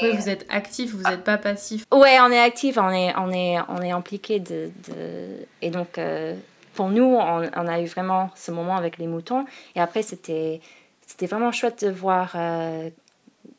oui, 0.02 0.12
vous 0.18 0.30
êtes 0.30 0.48
actif, 0.50 0.96
vous 0.96 1.04
n'êtes 1.04 1.24
pas 1.24 1.38
passif. 1.38 1.86
Ouais, 1.92 2.18
on 2.22 2.32
est 2.32 2.40
actif, 2.40 2.80
on 2.80 2.90
est, 2.90 3.14
on 3.18 3.32
est, 3.32 3.58
on 3.70 3.82
est 3.84 3.92
impliqué 3.92 4.40
de, 4.40 4.72
de... 4.88 5.46
et 5.62 5.70
donc. 5.70 6.00
Euh, 6.00 6.34
pour 6.74 6.90
nous, 6.90 7.04
on, 7.04 7.68
a 7.68 7.82
eu 7.82 7.86
vraiment 7.86 8.32
ce 8.36 8.52
moment 8.52 8.76
avec 8.76 8.98
les 8.98 9.08
moutons. 9.08 9.46
Et 9.76 9.82
après, 9.82 10.02
c'était, 10.02 10.60
c'était 11.06 11.28
vraiment 11.28 11.52
chouette 11.52 11.86
de 11.86 11.92
voir 11.92 12.32
euh, 12.36 12.90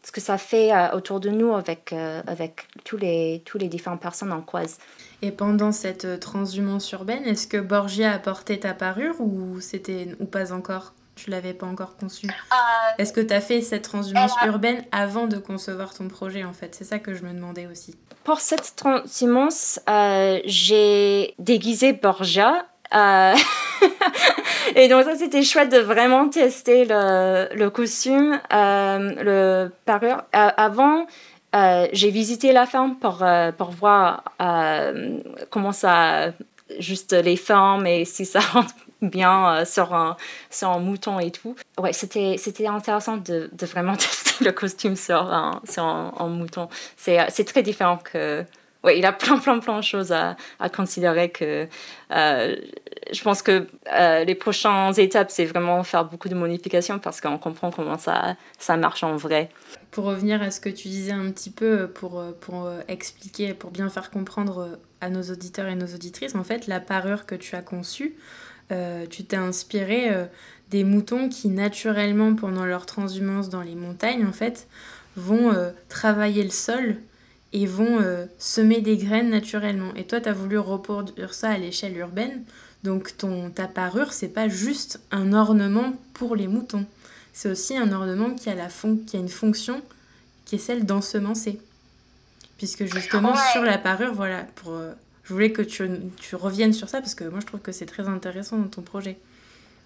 ce 0.02 0.12
que 0.12 0.20
ça 0.20 0.36
fait 0.38 0.72
euh, 0.72 0.90
autour 0.92 1.20
de 1.20 1.30
nous 1.30 1.54
avec, 1.54 1.92
euh, 1.92 2.22
avec 2.26 2.66
tous, 2.84 2.96
les, 2.96 3.42
tous 3.44 3.58
les 3.58 3.68
différentes 3.68 4.00
personnes 4.00 4.32
en 4.32 4.42
croise. 4.42 4.78
Et 5.22 5.30
pendant 5.30 5.72
cette 5.72 6.20
transhumance 6.20 6.90
urbaine, 6.92 7.24
est-ce 7.24 7.46
que 7.46 7.56
Borgia 7.56 8.12
a 8.12 8.18
porté 8.18 8.58
ta 8.58 8.74
parure 8.74 9.20
ou, 9.20 9.60
c'était, 9.60 10.08
ou 10.18 10.26
pas 10.26 10.52
encore? 10.52 10.92
Tu 11.14 11.30
l'avais 11.30 11.54
pas 11.54 11.66
encore 11.66 11.96
conçu 11.96 12.26
Est-ce 12.98 13.12
que 13.12 13.20
tu 13.20 13.32
as 13.32 13.40
fait 13.40 13.60
cette 13.60 13.82
transhumance 13.82 14.32
urbaine 14.44 14.84
avant 14.90 15.28
de 15.28 15.38
concevoir 15.38 15.94
ton 15.94 16.08
projet 16.08 16.42
en 16.42 16.52
fait? 16.52 16.74
C'est 16.74 16.82
ça 16.82 16.98
que 16.98 17.14
je 17.14 17.22
me 17.22 17.32
demandais 17.32 17.68
aussi. 17.68 17.96
Pour 18.24 18.40
cette 18.40 18.74
transhumance, 18.74 19.78
j'ai 20.44 21.36
déguisé 21.38 21.92
Borgia 21.92 22.66
euh, 22.94 23.34
et 24.76 24.88
donc 24.88 25.04
ça 25.04 25.16
c'était 25.16 25.42
chouette 25.42 25.70
de 25.70 25.78
vraiment 25.78 26.28
tester 26.28 26.84
le, 26.84 27.68
costume, 27.68 28.40
euh, 28.52 29.12
le 29.22 29.72
parure. 29.84 30.22
Euh, 30.34 30.50
avant, 30.56 31.06
j'ai 31.92 32.10
visité 32.10 32.52
la 32.52 32.66
ferme 32.66 32.96
pour, 32.96 33.24
pour 33.58 33.70
voir 33.70 34.24
comment 35.50 35.72
ça, 35.72 36.32
juste 36.78 37.12
les 37.12 37.36
formes 37.36 37.86
et 37.86 38.04
si 38.04 38.24
ça 38.24 38.40
rentre 38.52 38.74
bien 39.02 39.64
sur, 39.66 39.92
un, 39.94 40.16
sur 40.50 40.70
un 40.70 40.78
mouton 40.78 41.18
et 41.18 41.30
tout. 41.30 41.54
Ouais, 41.78 41.92
c'était, 41.92 42.36
c'était 42.38 42.66
intéressant 42.66 43.18
de, 43.18 43.50
de 43.52 43.66
vraiment 43.66 43.96
tester 43.96 44.44
le 44.44 44.52
costume 44.52 44.96
sur 44.96 45.16
un, 45.16 45.60
sur 45.68 45.84
un, 45.84 46.28
mouton. 46.28 46.68
C'est, 46.96 47.18
c'est 47.30 47.44
très 47.44 47.62
différent 47.62 47.98
que 47.98 48.44
ouais, 48.84 48.98
il 48.98 49.04
a 49.06 49.12
plein, 49.12 49.38
plein, 49.38 49.58
plein 49.58 49.78
de 49.78 49.84
choses 49.84 50.12
à, 50.12 50.36
à 50.60 50.68
considérer 50.68 51.30
que 51.30 51.66
euh, 52.12 52.56
je 53.12 53.22
pense 53.22 53.42
que 53.42 53.66
euh, 53.92 54.24
les 54.24 54.34
prochaines 54.34 54.92
étapes, 54.98 55.30
c'est 55.30 55.46
vraiment 55.46 55.82
faire 55.82 56.04
beaucoup 56.04 56.28
de 56.28 56.34
modifications 56.34 56.98
parce 56.98 57.20
qu'on 57.20 57.38
comprend 57.38 57.70
comment 57.70 57.98
ça, 57.98 58.36
ça 58.58 58.76
marche 58.76 59.02
en 59.02 59.16
vrai. 59.16 59.48
Pour 59.90 60.04
revenir 60.04 60.42
à 60.42 60.50
ce 60.50 60.60
que 60.60 60.68
tu 60.68 60.88
disais 60.88 61.12
un 61.12 61.30
petit 61.30 61.50
peu, 61.50 61.88
pour, 61.88 62.22
pour 62.40 62.70
expliquer, 62.88 63.54
pour 63.54 63.70
bien 63.70 63.88
faire 63.88 64.10
comprendre 64.10 64.78
à 65.00 65.08
nos 65.08 65.22
auditeurs 65.22 65.68
et 65.68 65.74
nos 65.74 65.86
auditrices, 65.86 66.34
en 66.34 66.44
fait, 66.44 66.66
la 66.66 66.80
parure 66.80 67.26
que 67.26 67.34
tu 67.34 67.56
as 67.56 67.62
conçue, 67.62 68.16
euh, 68.72 69.06
tu 69.08 69.24
t'es 69.24 69.36
inspiré 69.36 70.10
des 70.70 70.82
moutons 70.82 71.28
qui, 71.28 71.48
naturellement, 71.48 72.34
pendant 72.34 72.64
leur 72.64 72.86
transhumance 72.86 73.48
dans 73.50 73.62
les 73.62 73.76
montagnes, 73.76 74.26
en 74.26 74.32
fait, 74.32 74.66
vont 75.16 75.52
travailler 75.88 76.42
le 76.42 76.50
sol 76.50 76.96
et 77.54 77.66
vont 77.66 78.00
euh, 78.00 78.26
semer 78.38 78.80
des 78.80 78.96
graines 78.96 79.30
naturellement. 79.30 79.94
Et 79.94 80.04
toi, 80.04 80.20
tu 80.20 80.28
as 80.28 80.32
voulu 80.32 80.58
reproduire 80.58 81.32
ça 81.32 81.50
à 81.50 81.56
l'échelle 81.56 81.96
urbaine. 81.96 82.42
Donc 82.82 83.16
ton, 83.16 83.48
ta 83.48 83.68
parure, 83.68 84.12
c'est 84.12 84.28
pas 84.28 84.48
juste 84.48 85.00
un 85.12 85.32
ornement 85.32 85.94
pour 86.12 86.34
les 86.34 86.48
moutons. 86.48 86.84
C'est 87.32 87.48
aussi 87.48 87.76
un 87.76 87.92
ornement 87.92 88.30
qui 88.30 88.50
a, 88.50 88.54
la 88.54 88.68
qui 89.06 89.16
a 89.16 89.20
une 89.20 89.28
fonction 89.28 89.80
qui 90.44 90.56
est 90.56 90.58
celle 90.58 90.84
d'ensemencer. 90.84 91.60
Puisque 92.58 92.84
justement, 92.86 93.34
sur 93.52 93.62
la 93.62 93.78
parure, 93.78 94.14
voilà, 94.14 94.46
pour, 94.56 94.72
euh, 94.72 94.92
je 95.22 95.32
voulais 95.32 95.52
que 95.52 95.62
tu, 95.62 95.88
tu, 96.18 96.36
reviennes 96.36 96.72
sur 96.72 96.88
ça 96.88 97.00
parce 97.00 97.14
que 97.14 97.24
moi, 97.24 97.38
je 97.40 97.46
trouve 97.46 97.60
que 97.60 97.72
c'est 97.72 97.86
très 97.86 98.08
intéressant 98.08 98.58
dans 98.58 98.68
ton 98.68 98.82
projet. 98.82 99.16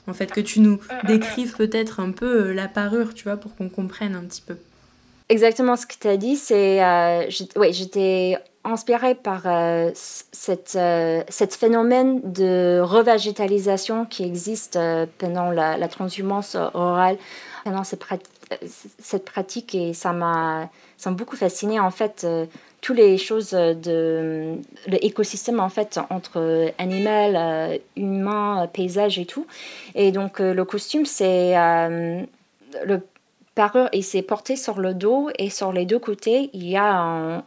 En 0.07 0.15
fait, 0.15 0.33
que 0.33 0.41
tu 0.41 0.61
nous 0.61 0.77
mm. 0.77 1.07
décrives 1.07 1.55
peut-être 1.55 2.01
un 2.01 2.13
peu 2.13 2.47
euh, 2.47 2.55
la 2.55 2.67
parure, 2.67 3.13
tu 3.13 3.25
vois, 3.25 3.37
pour 3.37 3.55
qu'on 3.57 3.69
comprenne 3.69 4.15
un 4.15 4.25
petit 4.25 4.43
peu 4.43 4.57
exactement 5.29 5.77
ce 5.77 5.87
que 5.87 5.95
tu 6.01 6.09
as 6.09 6.17
dit. 6.17 6.37
C'est, 6.37 6.83
euh, 6.83 7.29
ouais, 7.57 7.73
j'étais 7.73 8.39
inspirée 8.69 9.15
par 9.15 9.43
euh, 9.47 9.91
cette, 9.95 10.75
euh, 10.77 11.23
cette 11.29 11.55
phénomène 11.55 12.21
de 12.25 12.81
revégétalisation 12.83 14.05
qui 14.05 14.25
existe 14.25 14.77
euh, 14.77 15.07
pendant 15.19 15.51
la, 15.51 15.89
transhumance 15.89 16.57
orale, 16.75 17.17
pendant 17.65 17.85
cette, 17.85 18.05
cette 18.99 19.25
pratique 19.25 19.75
et 19.75 19.95
ça 19.95 20.13
m'a, 20.13 20.69
beaucoup 21.07 21.37
fasciné 21.37 21.81
en 21.81 21.91
fait. 21.91 22.27
toutes 22.81 22.97
les 22.97 23.17
choses 23.19 23.51
de 23.51 24.57
l'écosystème 24.87 25.61
en 25.61 25.69
fait 25.69 25.99
entre 26.11 26.73
animal, 26.79 27.81
humain, 27.97 28.69
paysage 28.73 29.19
et 29.19 29.25
tout. 29.25 29.47
Et 29.95 30.13
donc 30.13 30.41
le 30.41 30.65
costume 30.65 31.07
c'est 31.07 31.55
le 32.85 33.01
il 33.93 34.05
s'est 34.05 34.23
porté 34.23 34.57
sur 34.57 34.79
le 34.79 34.95
dos 34.95 35.31
et 35.39 35.51
sur 35.51 35.73
les 35.73 35.87
deux 35.87 35.99
côtés, 35.99 36.51
il 36.53 36.69
y 36.69 36.77
a 36.77 36.93
un, 36.95 37.39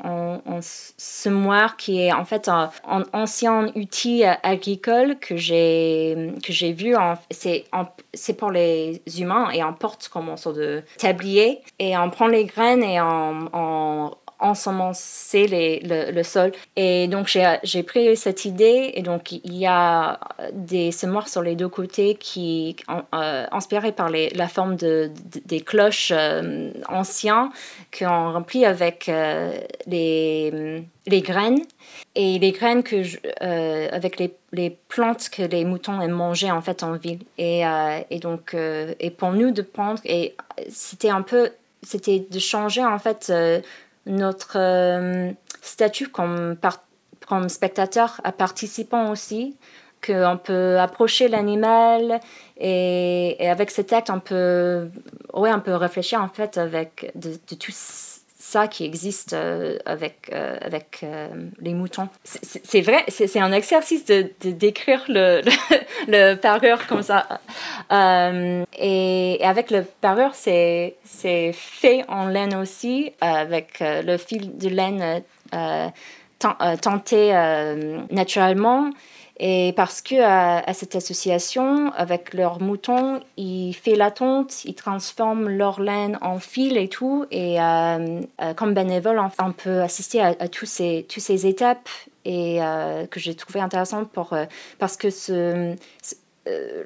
semoir 0.61 1.77
qui 1.77 2.01
est 2.01 2.11
en 2.11 2.25
fait 2.25 2.47
un, 2.47 2.69
ancien 3.13 3.71
outil 3.75 4.23
agricole 4.23 5.17
que 5.19 5.35
j'ai 5.35 6.33
que 6.43 6.53
j'ai 6.53 6.73
vu. 6.73 6.95
C'est 7.29 7.65
c'est 8.13 8.33
pour 8.33 8.51
les 8.51 9.01
humains 9.19 9.49
et 9.51 9.63
on 9.63 9.73
porte 9.73 10.09
comme 10.09 10.29
un 10.29 10.37
sorte 10.37 10.57
de 10.57 10.83
tablier 10.97 11.61
et 11.79 11.97
on 11.97 12.09
prend 12.09 12.27
les 12.27 12.45
graines 12.45 12.83
et 12.83 12.99
on, 13.01 14.11
ensemencer 14.41 15.47
le, 15.83 16.23
sol. 16.23 16.51
Et 16.75 17.07
donc 17.07 17.35
j'ai 17.63 17.83
pris 17.83 18.15
cette 18.17 18.45
idée 18.45 18.91
et 18.93 19.01
donc 19.01 19.31
il 19.31 19.55
y 19.55 19.65
a 19.65 20.19
des 20.53 20.91
semoirs 20.91 21.27
sur 21.29 21.41
les 21.41 21.55
deux 21.55 21.69
côtés 21.69 22.15
qui 22.15 22.75
euh, 23.13 23.45
inspirés 23.51 23.91
par 23.91 24.09
les, 24.09 24.29
la 24.31 24.47
forme 24.47 24.75
de, 24.75 25.11
des 25.45 25.61
cloches 25.61 26.11
euh, 26.11 26.71
anciens 26.89 27.51
qu'on 27.97 28.33
remplit 28.33 28.65
avec 28.65 29.09
euh, 29.09 29.53
les, 29.87 30.83
les 31.07 31.21
graines 31.21 31.61
et 32.15 32.39
les 32.39 32.51
graines 32.51 32.83
que 32.83 33.03
euh, 33.41 33.87
avec 33.91 34.19
les, 34.19 34.33
les, 34.51 34.77
plantes 34.89 35.29
que 35.29 35.43
les 35.43 35.65
moutons 35.65 36.01
aiment 36.01 36.11
manger 36.11 36.51
en 36.51 36.61
fait 36.61 36.83
en 36.83 36.93
ville 36.93 37.19
et, 37.37 37.63
et 38.09 38.19
donc 38.19 38.55
et 38.55 39.09
pour 39.11 39.31
nous 39.31 39.51
de 39.51 39.61
prendre 39.61 40.01
et 40.05 40.35
c'était 40.69 41.09
un 41.09 41.21
peu 41.21 41.51
c'était 41.83 42.25
de 42.29 42.39
changer 42.39 42.83
en 42.83 42.99
fait 42.99 43.31
notre 44.05 44.57
euh, 44.57 45.31
statut 45.61 46.07
comme, 46.07 46.57
spectateur 47.47 48.19
à 48.23 48.31
participant 48.31 49.09
aussi, 49.11 49.57
qu'on 50.05 50.39
peut 50.43 50.79
approcher 50.79 51.27
l'animal 51.27 52.19
et, 52.57 53.37
avec 53.39 53.71
cet 53.71 53.93
acte 53.93 54.09
on 54.09 54.19
peut, 54.19 54.89
ouais, 55.33 55.53
on 55.53 55.59
peut 55.59 55.75
réfléchir 55.75 56.21
en 56.21 56.27
fait 56.27 56.57
avec 56.57 57.11
de, 57.15 57.31
de 57.31 57.55
tout 57.55 57.71
ça 58.41 58.67
qui 58.67 58.85
existe 58.85 59.33
euh, 59.33 59.77
avec, 59.85 60.31
euh, 60.33 60.57
avec 60.61 61.05
les 61.59 61.73
moutons. 61.75 62.09
C'est 62.23 62.81
vrai, 62.81 63.05
c'est 63.07 63.39
un 63.39 63.51
exercice 63.51 64.03
de, 64.05 64.31
de 64.41 64.51
décrire 64.51 65.03
le, 65.07 65.41
le, 66.07 66.33
parure 66.35 66.87
comme 66.87 67.03
ça. 67.03 67.27
et, 67.91 69.37
et, 69.39 69.45
avec 69.45 69.69
le 69.69 69.85
parure, 70.01 70.33
c'est 70.33 70.95
fait 71.53 72.03
en 72.07 72.27
laine 72.27 72.55
aussi, 72.55 73.13
avec 73.21 73.77
le 73.79 74.17
fil 74.17 74.57
de 74.57 74.69
laine 74.69 75.21
tenté 76.39 77.33
naturellement. 78.09 78.89
Et 79.43 79.73
parce 79.75 80.03
que 80.03 80.21
à, 80.21 80.71
cette 80.71 80.95
association, 80.95 81.91
avec 81.93 82.35
leurs 82.35 82.61
moutons, 82.61 83.21
ils 83.37 83.73
font 83.73 83.95
la 83.95 84.11
tonte, 84.11 84.63
ils 84.65 84.75
transforment 84.75 85.49
leur 85.49 85.81
laine 85.81 86.19
en 86.21 86.37
fil 86.37 86.77
et 86.77 86.87
tout. 86.87 87.25
Et 87.31 87.59
euh, 87.59 88.21
euh, 88.39 88.53
comme 88.53 88.75
bénévole, 88.75 89.19
on 89.39 89.51
peut 89.51 89.81
assister 89.81 90.21
à, 90.21 90.47
tous 90.47 90.67
ces, 90.67 91.07
toutes 91.09 91.23
ces 91.23 91.47
étapes 91.47 91.89
et 92.23 92.61
euh, 92.61 93.07
que 93.07 93.19
j'ai 93.19 93.33
trouvé 93.33 93.61
intéressante 93.61 94.11
pour, 94.11 94.37
parce 94.77 94.95
que 94.95 95.09
ce, 95.09 95.75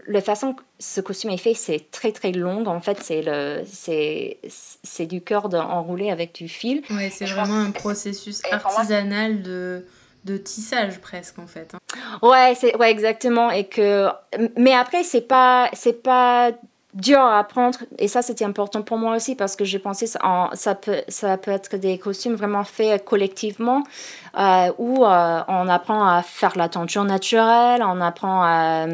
la 0.08 0.22
façon 0.22 0.54
que 0.54 0.64
ce 0.80 1.02
costume 1.02 1.32
est 1.32 1.38
fait, 1.38 1.56
c'est 1.56 1.92
très 1.92 2.14
très 2.14 2.32
long. 2.32 2.66
En 2.68 2.80
fait, 2.80 3.04
c'est 3.04 3.22
le 3.22 3.64
c'est 3.66 4.38
c'est 4.48 5.08
du 5.08 5.20
corde 5.20 5.56
enroulé 5.56 6.10
avec 6.10 6.34
du 6.34 6.48
fil. 6.48 6.84
Ouais, 6.90 7.10
c'est 7.10 7.26
vraiment 7.26 7.60
un 7.60 7.72
processus 7.72 8.42
artisanal 8.50 9.42
de 9.42 9.86
de 10.26 10.38
tissage 10.38 11.00
presque 11.00 11.40
en 11.40 11.48
fait. 11.48 11.74
Hein. 11.74 12.20
Ouais, 12.22 12.54
c'est 12.56 12.76
ouais 12.78 12.92
exactement 12.92 13.52
et 13.52 13.66
que 13.66 14.10
mais 14.58 14.74
après 14.74 15.04
c'est 15.04 15.22
pas 15.22 15.70
c'est 15.74 16.02
pas 16.04 16.52
dur 16.96 17.20
à 17.20 17.40
apprendre. 17.40 17.80
Et 18.00 18.08
ça 18.08 18.22
c'était 18.22 18.46
important 18.46 18.82
pour 18.82 18.98
moi 18.98 19.16
aussi 19.16 19.36
parce 19.36 19.58
que 19.58 19.66
j'ai 19.66 19.80
pensé 19.80 20.08
ça, 20.08 20.50
ça 20.54 20.76
peut 20.76 21.02
ça 21.10 21.38
peut 21.38 21.52
être 21.52 21.76
des 21.76 21.98
costumes 21.98 22.36
vraiment 22.36 22.64
faits 22.64 23.04
collectivement 23.04 23.84
euh, 24.40 24.72
où 24.78 25.04
euh, 25.04 25.42
on 25.50 25.68
apprend 25.68 26.08
à 26.08 26.22
faire 26.24 26.54
la 26.56 26.70
tenture 26.70 27.04
naturelle 27.04 27.84
on 27.86 28.00
apprend 28.00 28.44
à, 28.44 28.88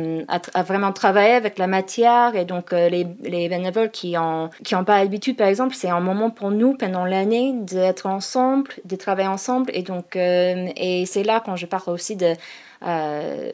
vraiment 0.64 0.92
travailler 0.92 1.34
avec 1.34 1.60
la 1.60 1.68
matière. 1.68 2.36
Et 2.36 2.46
donc 2.46 2.74
euh, 2.74 2.90
les, 2.90 3.06
les 3.22 3.48
bénévoles 3.50 3.92
qui 3.92 4.18
ont 4.18 4.50
qui 4.64 4.74
ont 4.74 4.84
pas 4.84 4.98
l'habitude 4.98 5.38
par 5.38 5.48
exemple 5.48 5.76
c'est 5.76 5.90
un 5.90 6.00
moment 6.00 6.32
pour 6.32 6.50
nous 6.50 6.74
pendant 6.74 7.06
l'année 7.06 7.54
d'être 7.54 8.08
ensemble 8.08 8.72
de 8.84 8.96
travailler 8.96 9.30
ensemble. 9.30 9.70
Et 9.76 9.84
donc 9.84 10.16
et 10.16 11.04
c'est 11.06 11.24
là 11.24 11.40
quand 11.46 11.56
je 11.56 11.68
parle 11.68 11.84
aussi 11.90 12.16
de 12.16 12.34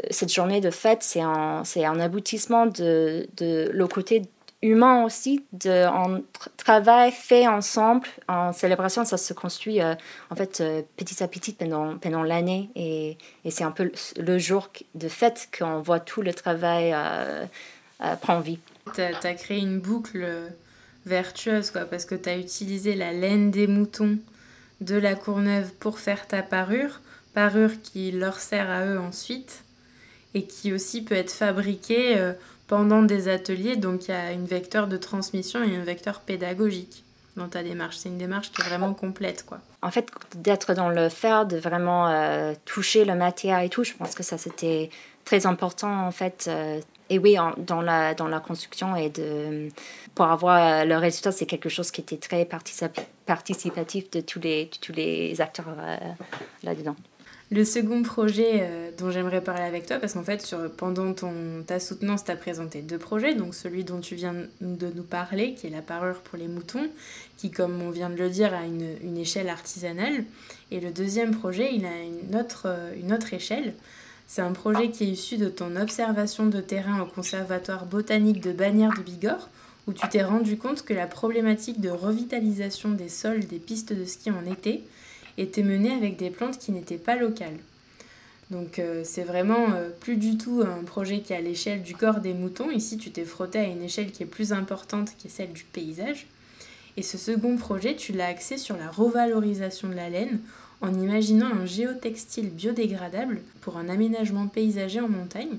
cette 0.09 0.33
journée 0.33 0.61
de 0.61 0.69
fête, 0.69 1.03
c'est 1.03 1.19
un, 1.19 1.63
un 1.75 1.99
aboutissement 1.99 2.65
de, 2.65 3.27
de 3.35 3.69
le 3.73 3.87
côté 3.87 4.21
humain 4.61 5.03
aussi, 5.03 5.45
de, 5.53 5.85
travail 6.57 7.11
fait 7.11 7.47
ensemble, 7.47 8.07
en 8.27 8.53
célébration, 8.53 9.05
ça 9.05 9.17
se 9.17 9.33
construit 9.33 9.81
euh, 9.81 9.93
en 10.31 10.35
fait 10.35 10.61
euh, 10.61 10.81
petit 10.97 11.21
à 11.23 11.27
petit 11.27 11.53
pendant, 11.53 11.97
pendant 11.97 12.23
l'année 12.23 12.69
et, 12.75 13.17
et 13.45 13.51
c'est 13.51 13.63
un 13.63 13.71
peu 13.71 13.91
le 14.17 14.37
jour 14.39 14.69
de 14.95 15.07
fête 15.07 15.49
qu'on 15.57 15.79
voit 15.81 15.99
tout 15.99 16.21
le 16.21 16.33
travail 16.33 16.91
euh, 16.93 17.45
prendre 18.21 18.41
vie. 18.41 18.59
Tu 18.95 19.01
as, 19.01 19.33
créé 19.35 19.59
une 19.59 19.79
boucle 19.79 20.25
vertueuse 21.05 21.71
quoi, 21.71 21.81
parce 21.81 22.05
que 22.05 22.15
tu 22.15 22.29
as 22.29 22.37
utilisé 22.37 22.95
la 22.95 23.13
laine 23.13 23.51
des 23.51 23.67
moutons 23.67 24.17
de 24.81 24.95
la 24.95 25.15
Courneuve 25.15 25.71
pour 25.73 25.99
faire 25.99 26.27
ta 26.27 26.41
parure, 26.41 27.01
parure 27.33 27.81
qui 27.83 28.11
leur 28.11 28.39
sert 28.39 28.69
à 28.69 28.85
eux 28.85 28.99
ensuite 28.99 29.63
et 30.33 30.45
qui 30.45 30.73
aussi 30.73 31.03
peut 31.03 31.15
être 31.15 31.31
fabriquée 31.31 32.33
pendant 32.67 33.01
des 33.01 33.27
ateliers. 33.27 33.75
Donc 33.75 34.07
il 34.07 34.11
y 34.11 34.13
a 34.13 34.31
une 34.31 34.45
vecteur 34.45 34.87
de 34.87 34.97
transmission 34.97 35.63
et 35.63 35.75
un 35.75 35.83
vecteur 35.83 36.21
pédagogique 36.21 37.03
dans 37.35 37.47
ta 37.47 37.63
démarche. 37.63 37.97
C'est 37.97 38.09
une 38.09 38.17
démarche 38.17 38.51
qui 38.51 38.61
est 38.61 38.65
vraiment 38.65 38.93
complète. 38.93 39.45
quoi. 39.45 39.59
En 39.81 39.91
fait, 39.91 40.11
d'être 40.35 40.73
dans 40.73 40.89
le 40.89 41.09
faire, 41.09 41.45
de 41.45 41.57
vraiment 41.57 42.07
euh, 42.07 42.53
toucher 42.65 43.05
la 43.05 43.15
matière 43.15 43.59
et 43.59 43.69
tout, 43.69 43.83
je 43.83 43.93
pense 43.93 44.15
que 44.15 44.23
ça 44.23 44.37
c'était 44.37 44.89
très 45.23 45.45
important 45.45 46.05
en 46.05 46.11
fait. 46.11 46.45
Euh, 46.47 46.79
et 47.09 47.19
oui, 47.19 47.37
dans, 47.57 47.81
la, 47.81 48.13
dans 48.13 48.27
la 48.27 48.41
construction 48.41 48.95
et 48.97 49.09
de, 49.09 49.69
pour 50.13 50.25
avoir 50.25 50.85
le 50.85 50.97
résultat, 50.97 51.31
c'est 51.31 51.45
quelque 51.45 51.69
chose 51.69 51.89
qui 51.89 52.01
était 52.01 52.17
très 52.17 52.45
participatif 53.25 54.11
de 54.11 54.19
tous 54.19 54.41
les, 54.41 54.69
tous 54.81 54.91
les 54.91 55.39
acteurs 55.39 55.67
euh, 55.79 55.95
là-dedans. 56.63 56.97
Le 57.49 57.63
second 57.63 58.03
projet 58.03 58.59
euh, 58.61 58.91
dont 58.97 59.09
j'aimerais 59.09 59.41
parler 59.41 59.63
avec 59.63 59.85
toi, 59.85 59.99
parce 59.99 60.13
qu'en 60.13 60.23
fait, 60.23 60.41
sur, 60.41 60.69
pendant 60.71 61.13
ton, 61.13 61.63
ta 61.65 61.79
soutenance, 61.79 62.25
tu 62.25 62.31
as 62.31 62.35
présenté 62.35 62.81
deux 62.81 62.97
projets. 62.97 63.35
Donc, 63.35 63.55
celui 63.55 63.85
dont 63.85 64.01
tu 64.01 64.15
viens 64.15 64.35
de 64.59 64.91
nous 64.93 65.03
parler, 65.03 65.53
qui 65.53 65.67
est 65.67 65.69
la 65.69 65.81
parure 65.81 66.19
pour 66.19 66.37
les 66.37 66.49
moutons, 66.49 66.89
qui, 67.37 67.49
comme 67.49 67.81
on 67.81 67.89
vient 67.89 68.09
de 68.09 68.17
le 68.17 68.29
dire, 68.29 68.53
a 68.53 68.65
une, 68.65 68.89
une 69.01 69.17
échelle 69.17 69.47
artisanale. 69.47 70.25
Et 70.71 70.81
le 70.81 70.91
deuxième 70.91 71.33
projet, 71.33 71.73
il 71.73 71.85
a 71.85 72.03
une 72.03 72.35
autre, 72.35 72.63
euh, 72.65 72.93
une 72.99 73.13
autre 73.13 73.33
échelle. 73.33 73.73
C'est 74.27 74.41
un 74.41 74.51
projet 74.51 74.91
qui 74.91 75.05
est 75.05 75.11
issu 75.11 75.37
de 75.37 75.47
ton 75.47 75.77
observation 75.77 76.47
de 76.47 76.59
terrain 76.59 77.01
au 77.01 77.05
Conservatoire 77.05 77.85
botanique 77.85 78.41
de 78.41 78.51
Bagnères 78.51 78.93
de 78.97 79.01
Bigorre, 79.01 79.47
où 79.87 79.93
tu 79.93 80.05
t'es 80.09 80.21
rendu 80.21 80.57
compte 80.57 80.83
que 80.83 80.93
la 80.93 81.07
problématique 81.07 81.79
de 81.79 81.89
revitalisation 81.89 82.89
des 82.89 83.07
sols 83.07 83.45
des 83.45 83.59
pistes 83.59 83.93
de 83.93 84.03
ski 84.03 84.31
en 84.31 84.45
été 84.51 84.83
était 85.37 85.63
menée 85.63 85.91
avec 85.91 86.17
des 86.17 86.29
plantes 86.29 86.57
qui 86.57 86.71
n'étaient 86.71 86.97
pas 86.97 87.15
locales. 87.15 87.57
Donc 88.49 88.79
euh, 88.79 89.01
c'est 89.03 89.23
vraiment 89.23 89.73
euh, 89.73 89.89
plus 89.89 90.15
du 90.15 90.37
tout 90.37 90.63
un 90.65 90.83
projet 90.83 91.19
qui 91.19 91.33
est 91.33 91.37
à 91.37 91.41
l'échelle 91.41 91.83
du 91.83 91.95
corps 91.95 92.21
des 92.21 92.33
moutons. 92.33 92.71
Ici, 92.71 92.97
tu 92.97 93.11
t'es 93.11 93.25
frotté 93.25 93.59
à 93.59 93.63
une 93.63 93.83
échelle 93.83 94.11
qui 94.11 94.23
est 94.23 94.27
plus 94.27 94.53
importante, 94.53 95.11
qui 95.17 95.27
est 95.27 95.31
celle 95.31 95.51
du 95.51 95.63
paysage. 95.65 96.27
Et 96.95 97.03
ce 97.03 97.17
second 97.17 97.57
projet, 97.57 97.95
tu 97.95 98.13
l'as 98.13 98.27
axé 98.27 98.57
sur 98.57 98.77
la 98.77 98.89
revalorisation 98.89 99.89
de 99.89 99.93
la 99.93 100.09
laine 100.09 100.39
en 100.81 100.93
imaginant 100.93 101.47
un 101.47 101.65
géotextile 101.65 102.49
biodégradable 102.49 103.41
pour 103.61 103.77
un 103.77 103.89
aménagement 103.89 104.47
paysager 104.47 104.99
en 104.99 105.09
montagne. 105.09 105.57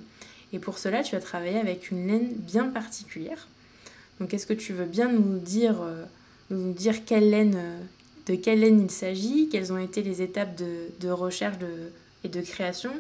Et 0.53 0.59
pour 0.59 0.79
cela, 0.79 1.03
tu 1.03 1.15
as 1.15 1.21
travaillé 1.21 1.59
avec 1.59 1.91
une 1.91 2.07
laine 2.07 2.33
bien 2.33 2.65
particulière. 2.65 3.49
Donc 4.19 4.33
est-ce 4.33 4.47
que 4.47 4.55
tu 4.55 4.73
veux 4.73 4.87
bien 4.87 5.13
nous 5.13 5.39
dire, 5.39 5.83
euh, 5.83 6.05
nous 6.51 6.73
dire 6.73 7.05
quelle 7.05 7.31
laine 7.31 7.59
de 8.29 8.35
quelle 8.35 8.61
laine 8.61 8.83
il 8.83 8.91
s'agit, 8.91 9.49
quelles 9.49 9.73
ont 9.73 9.79
été 9.79 10.03
les 10.03 10.23
étapes 10.23 10.55
de, 10.55 11.11
recherche 11.11 11.57
et 12.25 12.29
de 12.29 12.41
création, 12.41 12.93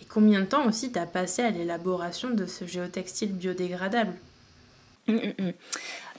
et 0.00 0.04
combien 0.04 0.40
de 0.40 0.46
temps 0.46 0.66
aussi 0.66 0.92
tu 0.92 0.98
as 0.98 1.06
passé 1.06 1.42
à 1.42 1.50
l'élaboration 1.50 2.30
de 2.30 2.46
ce 2.46 2.64
géotextile 2.64 3.32
biodégradable. 3.32 4.14
Mm, 5.08 5.14
mm, 5.14 5.32
mm. 5.38 5.52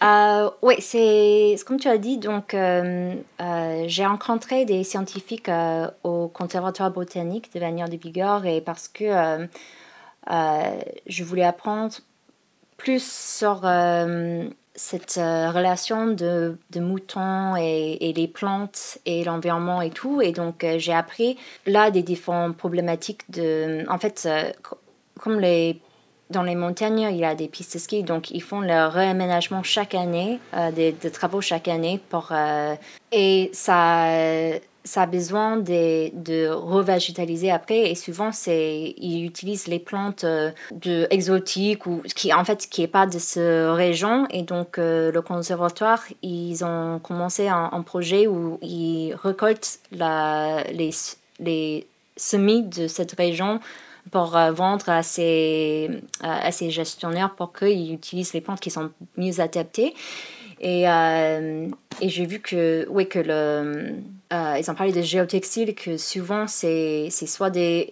Euh, 0.02 0.50
oui, 0.62 0.76
c'est 0.80 1.56
comme 1.66 1.80
tu 1.80 1.88
as 1.88 1.98
dit, 1.98 2.18
donc 2.18 2.54
euh, 2.54 3.14
euh, 3.42 3.84
j'ai 3.88 4.06
rencontré 4.06 4.66
des 4.66 4.84
scientifiques 4.84 5.52
au 6.04 6.28
Conservatoire 6.30 6.92
botanique 6.92 7.54
de 7.54 7.60
Bagnères 7.60 7.90
de 7.90 7.98
Bigorre 7.98 8.46
et 8.46 8.62
parce 8.62 8.88
que 8.88 9.48
je 10.28 11.24
voulais 11.24 11.44
apprendre 11.44 11.96
plus 12.78 13.04
sur 13.04 13.62
cette 14.80 15.18
euh, 15.18 15.52
relation 15.52 16.08
de, 16.08 16.58
de 16.70 16.80
moutons 16.80 17.58
et, 17.58 17.98
et, 18.00 18.14
les 18.14 18.30
plantes 18.30 18.98
et 19.06 19.26
l'environnement 19.26 19.82
et 19.82 19.90
tout. 19.90 20.22
Et 20.22 20.32
donc, 20.32 20.64
euh, 20.64 20.80
j'ai 20.80 20.94
appris 20.94 21.38
là 21.66 21.92
des 21.92 22.02
différentes 22.02 22.56
problématiques 22.56 23.30
de. 23.30 23.84
En 23.90 24.00
fait, 24.00 24.24
euh, 24.26 24.50
comme 25.20 25.42
les, 25.42 25.82
dans 26.30 26.44
les 26.44 26.56
montagnes, 26.56 27.10
il 27.12 27.18
y 27.18 27.26
a 27.26 27.36
des 27.36 27.50
pistes 27.50 27.74
de 27.74 27.80
ski, 27.80 28.04
donc 28.04 28.32
ils 28.32 28.42
font 28.42 28.62
leur 28.62 28.94
réaménagement 28.94 29.64
chaque 29.64 29.96
année, 29.96 30.40
des, 30.74 30.94
des, 30.94 31.12
travaux 31.12 31.42
chaque 31.42 31.68
année. 31.68 32.00
Pour, 32.10 32.32
et 33.12 33.50
ça 33.52 34.06
ça 34.90 35.04
a 35.04 35.06
besoin 35.06 35.58
de, 35.58 36.10
de 36.14 36.50
revégétaliser 36.50 37.52
après 37.52 37.92
et 37.92 37.96
souvent 37.96 38.32
c'est 38.32 38.94
ils 38.98 39.24
utilisent 39.26 39.68
les 39.68 39.80
plantes 39.80 40.26
de 40.26 41.08
exotiques 41.10 41.86
ou 41.86 42.02
qui 42.16 42.34
en 42.34 42.44
fait 42.44 42.68
qui 42.70 42.82
est 42.84 42.88
pas 43.00 43.06
de 43.06 43.20
ce 43.20 43.70
région 43.70 44.28
et 44.32 44.44
donc 44.44 44.78
le 44.78 45.20
conservatoire 45.22 46.04
ils 46.22 46.64
ont 46.64 47.00
commencé 47.00 47.48
un, 47.48 47.84
projet 47.84 48.28
où 48.28 48.60
ils 48.62 49.14
récoltent 49.24 49.80
la, 49.92 50.64
les, 50.72 50.92
les 51.40 51.88
semis 52.18 52.64
de 52.64 52.88
cette 52.88 53.14
région 53.14 53.60
pour 54.12 54.36
euh, 54.36 54.52
vendre 54.52 54.90
à 54.90 55.04
ces, 55.04 55.90
à 56.22 56.52
ces 56.52 56.70
gestionnaires 56.70 57.34
pour 57.36 57.54
qu'ils 57.54 57.94
utilisent 57.94 58.34
les 58.34 58.42
plantes 58.42 58.60
qui 58.60 58.72
sont 58.72 58.92
mieux 59.18 59.40
adaptées. 59.40 59.94
Et, 60.60 60.90
euh, 60.90 61.68
et 62.02 62.10
j'ai 62.10 62.26
vu 62.26 62.40
que, 62.40 62.86
oui, 62.90 63.08
que 63.08 63.20
le, 63.20 63.96
euh, 64.32 64.58
ils 64.60 64.70
ont 64.70 64.76
parlé 64.76 64.92
de 64.92 65.02
géotextiles, 65.02 65.76
que 65.76 65.98
souvent 65.98 66.48
c'est 66.48 67.10
soit 67.10 67.50
des 67.50 67.90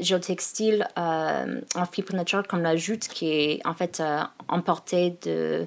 géotextiles 0.00 0.86
en 0.96 1.86
fibre 1.90 2.14
naturelle 2.14 2.46
comme 2.46 2.62
la 2.62 2.76
jute 2.76 3.08
qui 3.08 3.30
est 3.30 3.66
en 3.66 3.74
fait 3.74 4.02
importée 4.48 5.16
de, 5.22 5.66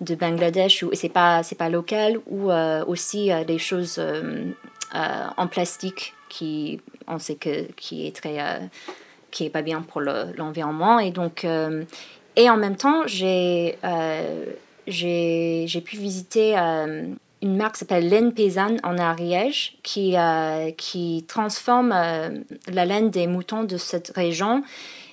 de 0.00 0.14
Bangladesh, 0.14 0.82
ou 0.82 0.90
c'est 0.94 1.08
pas, 1.08 1.42
pas 1.58 1.68
local, 1.68 2.18
ou 2.26 2.50
aussi 2.86 3.30
des 3.46 3.58
choses 3.58 4.00
en 4.92 5.46
plastique 5.48 6.14
qui, 6.28 6.80
on 7.06 7.18
sait 7.18 7.36
que, 7.36 7.70
qui 7.72 8.06
est 8.06 8.16
très 8.16 8.38
qui 9.30 9.44
est 9.44 9.50
pas 9.50 9.62
bien 9.62 9.82
pour 9.82 10.00
l'environnement. 10.00 10.98
et 10.98 11.10
donc, 11.10 11.44
euh, 11.44 11.84
et 12.36 12.48
en 12.48 12.56
même 12.56 12.76
temps, 12.76 13.06
j'ai 13.06 13.78
euh, 13.84 14.44
j'ai 14.86 15.82
pu 15.84 15.96
visiter 15.96 16.58
euh, 16.58 17.06
une 17.42 17.56
marque 17.56 17.74
qui 17.74 17.80
s'appelle 17.80 18.08
Laine 18.08 18.32
Paysanne 18.32 18.78
en 18.82 18.98
Ariège, 18.98 19.78
qui, 19.82 20.16
qui 20.76 21.24
transforme 21.28 21.90
la 21.90 22.84
laine 22.84 23.10
des 23.10 23.26
moutons 23.26 23.64
de 23.64 23.76
cette 23.76 24.12
région 24.14 24.62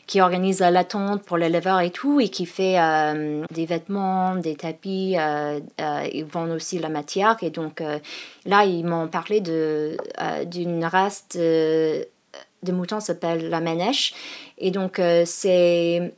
qui 0.08 0.22
organise 0.22 0.60
la 0.60 0.84
tonte 0.84 1.24
pour 1.24 1.38
l'éleveur 1.38 1.80
et 1.80 1.90
tout, 1.90 2.20
et 2.20 2.30
qui 2.30 2.46
fait 2.46 2.78
des 3.52 3.66
vêtements, 3.66 4.36
des 4.36 4.56
tapis, 4.56 5.16
ils 5.18 6.26
vendent 6.26 6.52
aussi 6.52 6.80
la 6.80 6.90
matière. 6.90 7.38
Et 7.42 7.50
donc 7.50 7.82
là, 8.46 8.66
ils 8.66 8.86
m'ont 8.86 9.08
parlé 9.08 9.42
d'une 9.42 10.86
race 10.86 11.26
de 11.34 12.08
de 12.66 12.72
moutons 12.74 13.00
s'appelle 13.00 13.50
la 13.50 13.62
Ménèche. 13.62 14.14
Et 14.58 14.72
donc, 14.72 15.00
euh, 15.00 15.24
c'est 15.26 16.14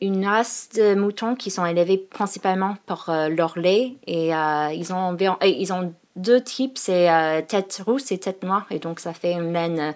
une 0.00 0.26
race 0.26 0.68
de 0.74 0.94
moutons 0.94 1.34
qui 1.34 1.50
sont 1.50 1.64
élevés 1.64 1.98
principalement 1.98 2.76
pour 2.86 3.06
euh, 3.08 3.28
leur 3.28 3.58
lait. 3.58 3.94
Et 4.06 4.34
euh, 4.34 4.72
ils, 4.72 4.92
ont 4.92 5.16
ils 5.42 5.72
ont 5.72 5.92
deux 6.16 6.42
types, 6.42 6.78
c'est 6.78 7.08
tête 7.48 7.82
rousse 7.84 8.12
et 8.12 8.18
tête 8.18 8.42
noire. 8.42 8.66
Et 8.70 8.78
donc, 8.78 9.00
ça 9.00 9.12
fait 9.12 9.32
une 9.32 9.52
laine 9.52 9.94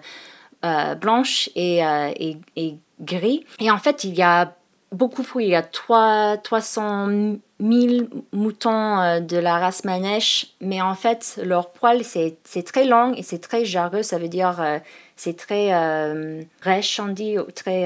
blanche 0.99 1.49
et, 1.55 1.79
et, 1.79 2.37
et, 2.55 2.75
gris. 2.99 3.45
Et 3.59 3.71
en 3.71 3.79
fait, 3.79 4.03
il 4.03 4.13
y 4.13 4.21
a 4.21 4.53
beaucoup, 4.91 5.23
il 5.39 5.47
y 5.47 5.55
a 5.55 5.63
3, 5.63 6.37
300 6.37 7.07
000 7.59 8.05
moutons 8.31 9.19
de 9.19 9.37
la 9.37 9.57
race 9.57 9.83
Manèche, 9.85 10.53
mais 10.61 10.81
en 10.81 10.93
fait, 10.93 11.39
leur 11.43 11.71
poil, 11.71 12.03
c'est 12.03 12.37
très 12.63 12.85
long 12.85 13.15
et 13.15 13.23
c'est 13.23 13.39
très 13.39 13.65
jarreux, 13.65 14.03
ça 14.03 14.19
veut 14.19 14.27
dire 14.27 14.61
c'est 15.23 15.37
très 15.37 15.71
euh, 15.71 16.41
rêche, 16.61 16.99
on 16.99 17.09
dit, 17.09 17.37
très. 17.53 17.85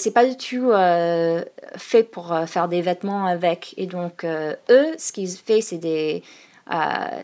Euh, 0.00 0.02
c'est 0.02 0.10
pas 0.10 0.24
du 0.24 0.36
tout 0.36 0.70
euh, 0.70 1.44
fait 1.76 2.02
pour 2.02 2.34
faire 2.46 2.68
des 2.68 2.82
vêtements 2.82 3.26
avec. 3.26 3.74
Et 3.76 3.86
donc, 3.86 4.24
eux, 4.24 4.94
ce 4.98 5.12
qu'ils 5.12 5.28
font, 5.28 5.60
c'est 5.60 5.78
des. 5.78 6.22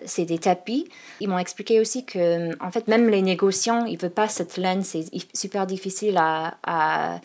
c'est 0.05 0.25
des 0.25 0.39
tapis. 0.39 0.89
Ils 1.21 1.29
m'ont 1.29 1.39
expliqué 1.39 1.81
aussi 1.81 2.05
que, 2.05 2.51
en 2.63 2.71
fait, 2.71 2.89
même 2.89 3.09
les 3.09 3.23
négociants, 3.23 3.85
ils 3.87 3.95
ne 3.95 3.99
veulent 3.99 4.11
pas 4.11 4.29
cette 4.29 4.57
laine. 4.57 4.83
C'est 4.83 5.05
super 5.35 5.67
difficile 5.67 6.17
à, 6.19 6.57
à, 6.65 7.21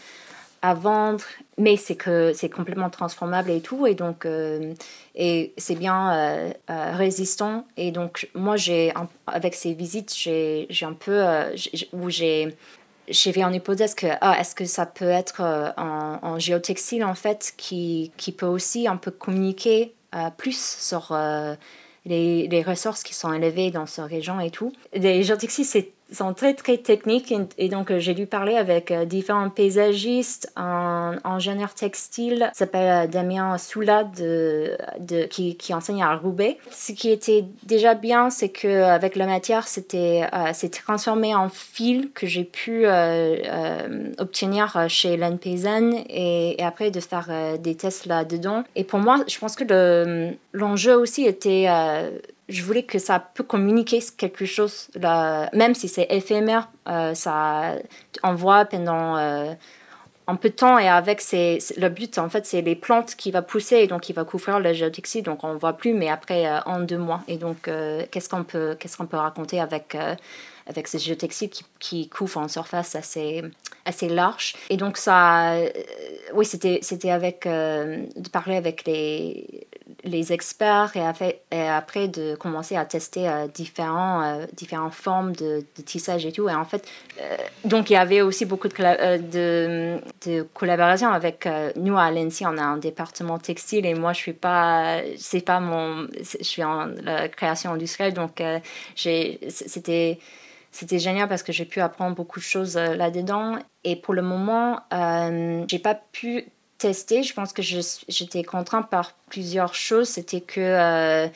à 0.62 0.74
vendre, 0.74 1.24
mais 1.58 1.78
c'est 1.78 1.96
que 1.96 2.32
c'est 2.34 2.50
complètement 2.50 2.90
transformable 2.90 3.50
et 3.50 3.62
tout. 3.62 3.88
Et 3.88 3.96
donc, 3.96 4.28
et 5.16 5.54
c'est 5.58 5.76
bien 5.76 6.54
résistant. 6.68 7.66
Et 7.78 7.92
donc, 7.92 8.30
moi, 8.36 8.56
j'ai, 8.56 8.94
avec 9.28 9.56
ces 9.56 9.74
visites, 9.74 10.14
j'ai 10.16 10.68
un 10.84 10.94
peu, 10.94 11.24
où 11.94 12.10
j'ai 12.10 12.56
j'ai 13.12 13.34
fait 13.34 13.44
en 13.44 13.54
hypothèse 13.54 13.96
que 13.96 14.08
ah, 14.22 14.40
est-ce 14.40 14.56
que 14.56 14.66
ça 14.66 14.86
peut 14.86 15.10
être 15.10 15.42
en, 15.78 16.20
en, 16.22 16.40
géotextile 16.40 17.04
en 17.04 17.16
fait 17.16 17.54
qui, 17.58 18.12
qui 18.18 18.32
peut 18.32 18.46
aussi 18.46 18.88
un 18.88 18.98
peu 18.98 19.12
communiquer 19.12 19.94
plus 20.38 20.60
sur 20.80 21.16
les, 22.06 22.48
les, 22.48 22.62
ressources 22.64 23.04
qui 23.04 23.14
sont 23.14 23.32
élevées 23.32 23.72
dans 23.72 23.86
ce 23.86 24.02
région 24.02 24.40
et 24.40 24.52
tout. 24.52 24.74
Les 24.94 25.24
géotextiles, 25.24 25.66
c'est 25.66 25.92
sont 26.12 26.34
très 26.34 26.54
très 26.54 26.78
techniques 26.78 27.34
et, 27.58 27.70
donc 27.70 27.92
euh, 27.92 28.00
j'ai 28.00 28.14
dû 28.14 28.26
parler 28.26 28.56
avec 28.56 28.92
euh, 28.92 29.06
différents 29.06 29.50
paysagistes, 29.50 30.52
un 30.56 31.20
ingénieur 31.24 31.74
textile, 31.74 32.52
s'appelle 32.54 33.06
euh, 33.06 33.08
Damien 33.08 33.58
Soula 33.58 34.04
de, 34.04 34.76
qui, 35.30 35.56
qui, 35.56 35.74
enseigne 35.74 36.04
à 36.04 36.16
Roubaix. 36.16 36.58
Ce 36.70 36.92
qui 36.92 37.10
était 37.10 37.46
déjà 37.64 37.94
bien, 37.94 38.30
c'est 38.30 38.50
que 38.50 38.84
avec 38.84 39.16
la 39.16 39.26
matière, 39.26 39.68
c'était 39.68 40.28
transformé 40.84 41.34
en 41.36 41.50
fil 41.50 42.12
que 42.14 42.28
j'ai 42.28 42.44
pu 42.44 42.86
obtenir 44.18 44.86
chez 44.88 45.18
Laine 45.18 45.38
Paysanne 45.38 45.94
et, 46.10 46.60
et, 46.60 46.64
après 46.64 46.92
de 46.92 47.00
faire 47.00 47.30
des 47.60 47.76
tests 47.76 48.06
là-dedans. 48.06 48.64
Et 48.76 48.84
pour 48.84 49.00
moi, 49.00 49.18
je 49.28 49.38
pense 49.40 49.56
que 49.56 50.34
l'enjeu 50.54 50.96
aussi 50.96 51.26
était 51.26 51.68
je 52.52 52.64
voulais 52.64 52.84
que 52.84 53.00
ça 53.00 53.20
peut 53.20 53.44
communiquer 53.44 54.00
quelque 54.18 54.46
chose, 54.46 54.90
là, 54.96 55.50
même 55.54 55.74
si 55.74 55.88
c'est 55.88 56.08
éphémère, 56.10 56.70
euh, 56.88 57.14
ça, 57.14 57.76
on 58.24 58.36
voit 58.36 58.66
pendant 58.66 59.16
euh, 59.18 59.54
un 60.28 60.36
peu 60.36 60.50
de 60.50 60.56
temps 60.56 60.78
et 60.78 60.88
avec 60.88 61.22
c'est 61.22 61.60
le 61.78 61.90
but 61.90 62.18
en 62.18 62.30
fait 62.30 62.46
c'est 62.46 62.62
les 62.62 62.76
plantes 62.76 63.16
qui 63.16 63.32
va 63.32 63.42
pousser 63.42 63.78
et 63.78 63.88
donc 63.88 64.02
qui 64.02 64.14
va 64.14 64.24
couvrir 64.24 64.60
le 64.60 64.72
géotextile 64.72 65.24
donc 65.24 65.44
on 65.44 65.56
voit 65.56 65.74
plus 65.74 65.94
mais 65.94 66.10
après 66.10 66.46
euh, 66.48 66.60
en 66.66 66.80
deux 66.80 66.98
mois. 66.98 67.22
Et 67.28 67.38
donc 67.38 67.70
qu'est-ce 68.12 68.30
qu'on 68.30 68.44
peut 68.44 68.76
qu'est-ce 68.80 69.02
peut 69.04 69.18
raconter 69.18 69.60
avec 69.60 69.98
avec 70.68 70.88
ces 70.88 71.00
géotextiles 71.00 71.50
qui, 71.50 71.66
qui 71.80 72.10
couvrent 72.10 72.38
en 72.38 72.48
surface 72.48 72.96
assez 72.96 73.44
assez 73.86 74.10
large? 74.10 74.56
Et 74.70 74.78
donc 74.78 74.98
ça 74.98 75.56
oui 76.34 76.46
c'était 76.46 76.80
c'était 76.82 77.12
avec 77.12 77.46
de 77.46 78.30
parler 78.32 78.56
avec 78.56 78.86
les 78.86 79.68
les 80.04 80.34
experts 80.34 80.94
et, 80.96 81.68
après 81.68 82.08
de 82.08 82.36
commencer 82.36 82.76
à 82.76 82.86
tester 82.86 83.28
euh, 83.28 83.48
différents, 83.48 84.22
euh, 84.24 84.46
différentes 84.54 84.94
formes 84.94 85.34
de, 85.34 85.64
tissage 85.86 86.26
et 86.26 86.32
tout. 86.32 86.50
Et 86.50 86.54
en 86.54 86.66
fait, 86.66 86.88
euh, 87.20 87.38
donc 87.66 87.90
il 87.90 87.94
y 87.94 87.98
avait 87.98 88.22
aussi 88.22 88.46
beaucoup 88.46 88.68
de, 88.68 89.18
de, 89.18 90.00
de, 90.26 90.42
collaboration 90.54 91.10
avec 91.10 91.48
nous 91.76 91.98
à 91.98 92.12
l'ENSI. 92.12 92.46
On 92.46 92.58
a 92.58 92.64
un 92.64 92.78
département 92.78 93.38
textile 93.40 93.86
et 93.86 93.94
moi 93.94 94.14
je 94.14 94.20
suis 94.20 94.34
pas, 94.34 95.00
c'est 95.18 95.46
pas 95.46 95.60
mon, 95.60 96.08
je 96.18 96.44
suis 96.44 96.64
en 96.64 96.94
création 97.36 97.72
industrielle 97.72 98.14
donc 98.14 98.42
j'ai, 98.96 99.40
c'était 99.50 100.20
c'était 100.74 101.00
génial 101.00 101.28
parce 101.28 101.44
que 101.44 101.52
j'ai 101.52 101.66
pu 101.66 101.82
apprendre 101.82 102.16
beaucoup 102.16 102.40
de 102.40 102.46
choses 102.46 102.78
là-dedans. 102.78 103.58
Et 103.84 103.98
pour 103.98 104.14
le 104.14 104.22
moment, 104.22 104.80
j'ai 105.68 105.80
pas 105.80 105.96
pu 105.96 106.46
testé. 106.82 107.24
Je 107.24 107.34
pense 107.34 107.54
que 107.54 107.62
j'étais 107.62 108.44
contrainte 108.44 108.90
par 108.90 109.14
plusieurs 109.30 109.76
choses. 109.76 110.10
C'était 110.10 110.42
que 110.42 110.60
euh, 110.60 111.28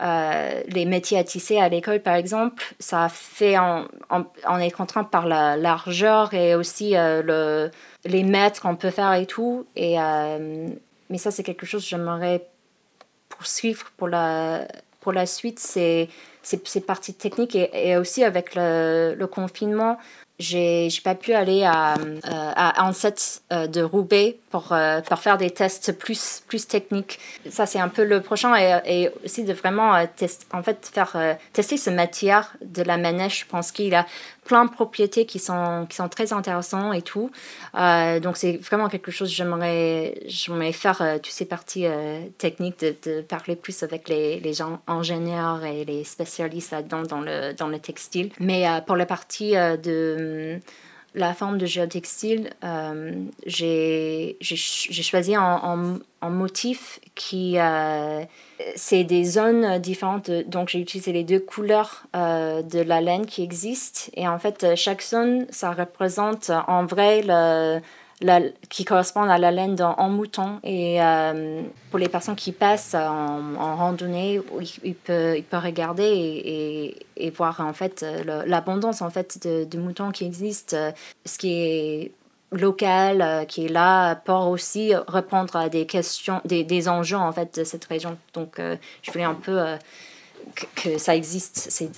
euh, 0.00 0.62
les 0.66 0.84
métiers 0.84 1.18
à 1.18 1.24
tisser 1.24 1.58
à 1.58 1.68
l'école, 1.68 2.00
par 2.00 2.14
exemple, 2.14 2.74
ça 2.78 3.08
fait. 3.08 3.56
On, 3.58 4.58
est 4.58 4.70
contraint 4.70 5.04
par 5.04 5.26
la 5.26 5.56
largeur 5.56 6.34
et 6.34 6.54
aussi 6.54 6.96
euh, 6.96 7.22
le, 7.22 7.70
les 8.04 8.24
mètres 8.24 8.60
qu'on 8.60 8.76
peut 8.76 8.90
faire 8.90 9.14
et 9.14 9.26
tout. 9.26 9.66
Et, 9.76 9.96
mais 11.10 11.18
ça, 11.18 11.30
c'est 11.30 11.42
quelque 11.42 11.64
chose 11.64 11.82
que 11.84 11.88
j'aimerais 11.88 12.46
poursuivre 13.28 13.90
pour 13.96 14.08
la, 14.08 14.66
pour 15.00 15.12
la 15.12 15.26
suite. 15.26 15.58
C'est 15.60 16.08
ces 16.42 16.80
parties 16.80 17.14
techniques 17.14 17.54
et, 17.56 17.96
aussi 17.96 18.24
avec 18.24 18.54
le 18.54 19.26
confinement, 19.26 19.98
j'ai 20.38 20.88
pas 21.02 21.16
pu 21.16 21.32
aller 21.34 21.64
à, 21.64 21.94
euh, 21.94 22.20
à 22.24 22.84
Anset 22.84 23.14
euh, 23.52 23.66
de 23.66 23.82
Roubaix 23.82 24.38
pour, 24.50 24.72
euh, 24.72 25.00
pour 25.00 25.18
faire 25.18 25.36
des 25.36 25.50
tests 25.50 25.92
plus, 25.92 26.42
plus 26.46 26.66
techniques. 26.66 27.18
Ça, 27.50 27.66
c'est 27.66 27.80
un 27.80 27.88
peu 27.88 28.04
le 28.04 28.20
prochain 28.20 28.54
et, 28.56 28.80
et 28.84 29.10
aussi 29.24 29.42
de 29.42 29.52
vraiment 29.52 30.06
test, 30.16 30.46
en 30.52 30.62
fait, 30.62 30.90
faire 30.92 31.16
tester 31.52 31.76
ce 31.76 31.90
matière 31.90 32.52
de 32.62 32.82
la 32.82 32.96
manèche. 32.96 33.40
Je 33.40 33.46
pense 33.46 33.72
qu'il 33.72 33.94
a 33.94 34.06
plein 34.48 34.64
de 34.64 34.70
propriétés 34.70 35.26
qui 35.26 35.38
sont, 35.38 35.86
qui 35.88 35.96
sont 35.96 36.08
très 36.08 36.32
intéressantes 36.32 36.94
et 36.94 37.02
tout. 37.02 37.30
donc, 37.74 38.36
c'est 38.36 38.56
vraiment 38.56 38.88
quelque 38.88 39.10
chose 39.10 39.28
que 39.28 39.36
j'aimerais, 39.36 40.72
faire 40.72 41.02
toutes 41.22 41.32
ces 41.32 41.44
parties 41.44 41.86
techniques, 42.38 42.80
de, 42.80 43.20
parler 43.20 43.56
plus 43.56 43.82
avec 43.82 44.08
les, 44.08 44.40
les 44.40 44.54
gens 44.54 44.80
ingénieurs 44.86 45.64
et 45.64 45.84
les 45.84 46.02
spécialistes 46.04 46.72
là-dedans 46.72 47.02
dans 47.02 47.20
le, 47.20 47.52
dans 47.52 47.68
le 47.68 47.78
textile. 47.78 48.30
Mais 48.40 48.64
pour 48.86 48.96
la 48.96 49.06
partie 49.06 49.52
de 49.52 50.60
la 51.18 51.34
forme 51.34 51.58
de 51.58 51.66
géotextile, 51.66 52.50
euh, 52.64 53.12
j'ai 53.46 54.36
choisi 54.40 55.36
en, 55.36 56.00
motif 56.30 57.00
qui... 57.14 57.58
Euh, 57.58 58.22
c'est 58.74 59.04
des 59.04 59.24
zones 59.24 59.78
différentes, 59.78 60.30
donc 60.30 60.68
j'ai 60.68 60.80
utilisé 60.80 61.12
les 61.12 61.22
deux 61.22 61.38
couleurs 61.38 62.06
euh, 62.16 62.62
de 62.62 62.80
la 62.80 63.00
laine 63.00 63.24
qui 63.24 63.42
existent. 63.42 64.10
Et 64.14 64.26
en 64.26 64.38
fait, 64.38 64.74
chaque 64.74 65.02
zone, 65.02 65.46
ça 65.50 65.70
représente 65.70 66.50
en 66.66 66.84
vrai 66.84 67.22
le 67.24 67.80
qui 68.68 68.84
correspondent 68.84 69.30
à 69.30 69.38
la 69.38 69.50
laine 69.50 69.80
en 69.80 70.08
mouton. 70.08 70.58
Et 70.64 71.00
euh, 71.00 71.62
pour 71.90 71.98
les 71.98 72.08
personnes 72.08 72.34
qui 72.34 72.52
passent 72.52 72.94
en, 72.94 73.76
randonnée, 73.76 74.40
ils, 74.82 74.94
peuvent, 74.94 75.42
regarder 75.52 76.04
et, 76.04 77.06
et, 77.16 77.30
voir 77.30 77.60
en 77.60 77.72
fait 77.72 78.04
l'abondance 78.24 79.02
en 79.02 79.10
fait 79.10 79.46
de, 79.46 79.78
moutons 79.78 80.10
qui 80.10 80.24
existe, 80.24 80.76
ce 81.24 81.38
qui 81.38 81.52
est 81.52 82.12
local, 82.50 83.20
euh, 83.20 83.44
qui 83.44 83.66
est 83.66 83.68
là, 83.68 84.14
pour 84.14 84.48
aussi 84.48 84.94
répondre 85.06 85.54
à 85.54 85.68
des 85.68 85.84
questions, 85.84 86.40
des, 86.46 86.64
des 86.64 86.88
enjeux 86.88 87.18
en 87.18 87.30
fait 87.30 87.58
de 87.60 87.64
cette 87.64 87.84
région. 87.84 88.16
Donc 88.32 88.58
euh, 88.58 88.76
je 89.02 89.12
voulais 89.12 89.24
un 89.24 89.34
peu 89.34 89.62
que, 90.74 90.98
ça 90.98 91.14
existe, 91.14 91.56
ces, 91.56 91.90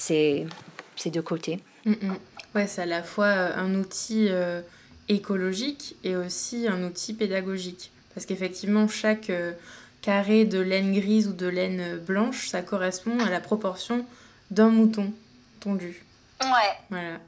ces, 0.97 1.11
deux 1.11 1.23
côtés. 1.23 1.61
Mm. 1.87 2.15
Ouais, 2.55 2.67
c'est 2.67 2.83
à 2.83 2.87
la 2.87 3.05
fois 3.05 3.29
un 3.29 3.77
outil 3.77 4.29
écologique 5.11 5.97
et 6.05 6.17
aussi 6.17 6.67
un 6.69 6.85
outil 6.85 7.13
pédagogique. 7.13 7.91
Parce 8.15 8.27
qu'effectivement, 8.27 8.89
chaque 8.89 9.29
euh, 9.29 9.53
carré 10.03 10.45
de 10.45 10.61
laine 10.61 10.93
grise 10.93 11.29
ou 11.29 11.33
de 11.33 11.47
laine 11.47 11.99
blanche, 11.99 12.49
ça 12.49 12.63
correspond 12.63 13.19
à 13.19 13.29
la 13.29 13.41
proportion 13.41 14.07
d'un 14.51 14.71
mouton 14.71 15.13
tondu. 15.59 16.05
Ouais. 16.41 16.49
Voilà. 16.89 17.21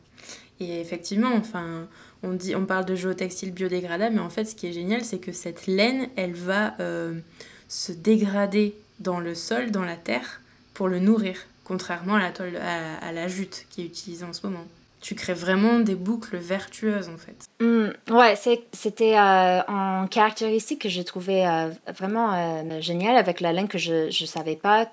Et 0.61 0.81
effectivement, 0.81 1.33
enfin, 1.35 1.87
on, 2.23 2.33
dit, 2.33 2.55
on 2.55 2.67
parle 2.67 2.85
de 2.85 2.95
géotextile 2.95 3.53
biodégradable, 3.53 4.15
mais 4.15 4.21
en 4.21 4.31
fait, 4.31 4.45
ce 4.45 4.55
qui 4.55 4.69
est 4.69 4.73
génial, 4.73 5.05
c'est 5.05 5.19
que 5.19 5.33
cette 5.33 5.67
laine, 5.67 6.09
elle 6.17 6.35
va 6.35 6.75
euh, 6.81 7.19
se 7.69 7.91
dégrader 7.93 8.75
dans 9.01 9.19
le 9.19 9.35
sol, 9.35 9.73
dans 9.73 9.85
la 9.85 9.97
terre, 9.97 10.41
pour 10.73 10.89
le 10.89 11.01
nourrir, 11.01 11.37
contrairement 11.65 12.15
à 12.15 12.21
la, 12.21 12.31
toile, 12.31 12.57
à, 12.57 12.97
à 13.05 13.13
la 13.13 13.27
jute 13.27 13.67
qui 13.71 13.83
est 13.83 13.87
utilisée 13.87 14.25
en 14.25 14.33
ce 14.33 14.47
moment 14.47 14.67
tu 15.03 15.15
crées 15.17 15.35
vraiment 15.35 15.81
des 15.81 15.97
boucles 15.97 16.37
vertueuses 16.37 17.09
en 17.09 17.19
fait. 17.19 17.49
Mm, 17.61 18.15
ouais, 18.15 18.35
c'était 18.73 19.17
euh, 19.17 19.61
un 19.67 20.07
caractéristique 20.07 20.81
que 20.83 20.89
j'ai 20.89 21.05
trouvé 21.05 21.47
euh, 21.47 21.71
vraiment 21.95 22.33
euh, 22.33 22.81
génial 22.81 23.17
avec 23.17 23.41
la 23.41 23.53
laine 23.53 23.69
que 23.69 23.79
je 23.79 24.07
ne 24.07 24.27
savais 24.27 24.57
pas. 24.57 24.89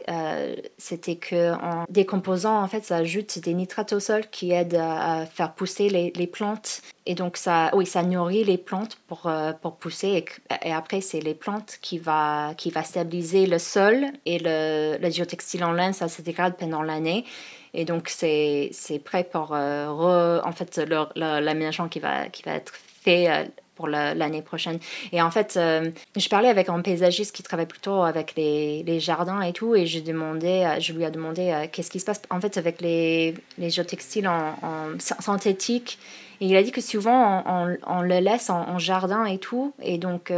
c'était 0.78 1.16
que 1.16 1.54
en 1.54 1.86
décomposant, 1.90 2.62
en 2.62 2.68
fait, 2.68 2.84
ça 2.84 2.98
ajoute 2.98 3.40
des 3.40 3.54
nitrates 3.54 3.94
au 3.94 4.00
sol 4.00 4.24
qui 4.32 4.52
aident 4.52 4.82
à, 4.82 5.26
faire 5.28 5.54
pousser 5.54 5.90
les, 5.90 6.28
plantes. 6.28 6.82
Et 7.10 7.16
donc, 7.16 7.38
ça, 7.38 7.72
oui, 7.74 7.88
ça 7.88 8.04
nourrit 8.04 8.44
les 8.44 8.60
plantes 8.60 9.00
pour, 9.08 9.28
pour 9.64 9.78
pousser. 9.78 10.24
Et, 10.64 10.72
après, 10.72 11.02
c'est 11.02 11.20
les 11.20 11.34
plantes 11.34 11.80
qui 11.82 11.98
va, 11.98 12.54
qui 12.56 12.70
va 12.70 12.84
stabiliser 12.84 13.48
le 13.48 13.58
sol 13.58 14.06
et 14.28 14.38
le, 14.38 14.98
le 15.02 15.10
géotextile 15.10 15.64
en 15.64 15.72
laine, 15.72 15.94
ça 15.94 16.08
se 16.08 16.22
dégrade 16.22 16.56
pendant 16.56 16.84
l'année. 16.84 17.26
Et 17.74 17.86
donc, 17.86 18.10
c'est 18.10 18.72
prêt 19.04 19.24
pour 19.24 19.50
euh, 19.54 20.40
en 20.44 20.52
fait, 20.52 20.82
l'aménagement 21.16 21.88
qui 21.88 22.00
va, 22.00 22.28
qui 22.28 22.44
va 22.44 22.54
être 22.54 22.74
fait 22.76 23.30
euh, 23.30 23.46
pour 23.76 23.88
l'année 23.88 24.42
prochaine. 24.42 24.80
Et 25.14 25.22
en 25.22 25.32
fait, 25.32 25.56
euh, 25.56 25.92
je 26.18 26.28
parlais 26.28 26.50
avec 26.50 26.68
un 26.68 26.82
paysagiste 26.82 27.34
qui 27.34 27.44
travaille 27.44 27.66
plutôt 27.66 28.02
avec 28.02 28.36
les, 28.36 28.84
les 28.84 29.00
jardins 29.00 29.42
et 29.42 29.54
tout, 29.54 29.74
et 29.74 29.86
je, 29.86 30.00
demandais, 30.00 30.82
je 30.82 30.92
lui 30.92 31.04
ai 31.06 31.12
demandé 31.12 31.70
qu'est-ce 31.72 31.90
qui 31.90 32.02
se 32.02 32.06
passe 32.06 32.22
en 32.30 32.42
fait 32.42 32.58
avec 32.58 32.82
les, 32.82 33.36
les 33.58 33.70
géotextiles 33.70 34.28
en 34.28 34.56
synthétique. 35.00 35.98
Et 36.42 36.48
il 36.48 36.56
a 36.56 36.64
dit 36.64 36.72
que 36.72 36.82
souvent 36.82 37.44
on, 37.86 38.02
le 38.02 38.20
laisse 38.20 38.50
en, 38.50 38.78
jardin 38.80 39.26
et 39.26 39.38
tout, 39.38 39.74
et 39.82 39.98
donc 39.98 40.32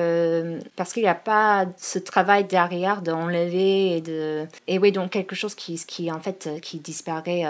parce 0.76 0.94
qu'il 0.94 1.04
n'y 1.04 1.10
a 1.10 1.16
pas 1.16 1.66
ce 1.78 2.00
travail 2.00 2.46
derrière 2.46 3.02
d'enlever 3.02 3.98
et 3.98 4.02
de 4.02 4.48
et 4.68 4.80
oui 4.80 4.92
donc 4.92 5.12
quelque 5.12 5.36
chose 5.36 5.54
qui 5.54 5.82
qui 5.86 6.12
en 6.12 6.20
fait 6.20 6.50
qui 6.62 6.80
disparaît 6.80 7.46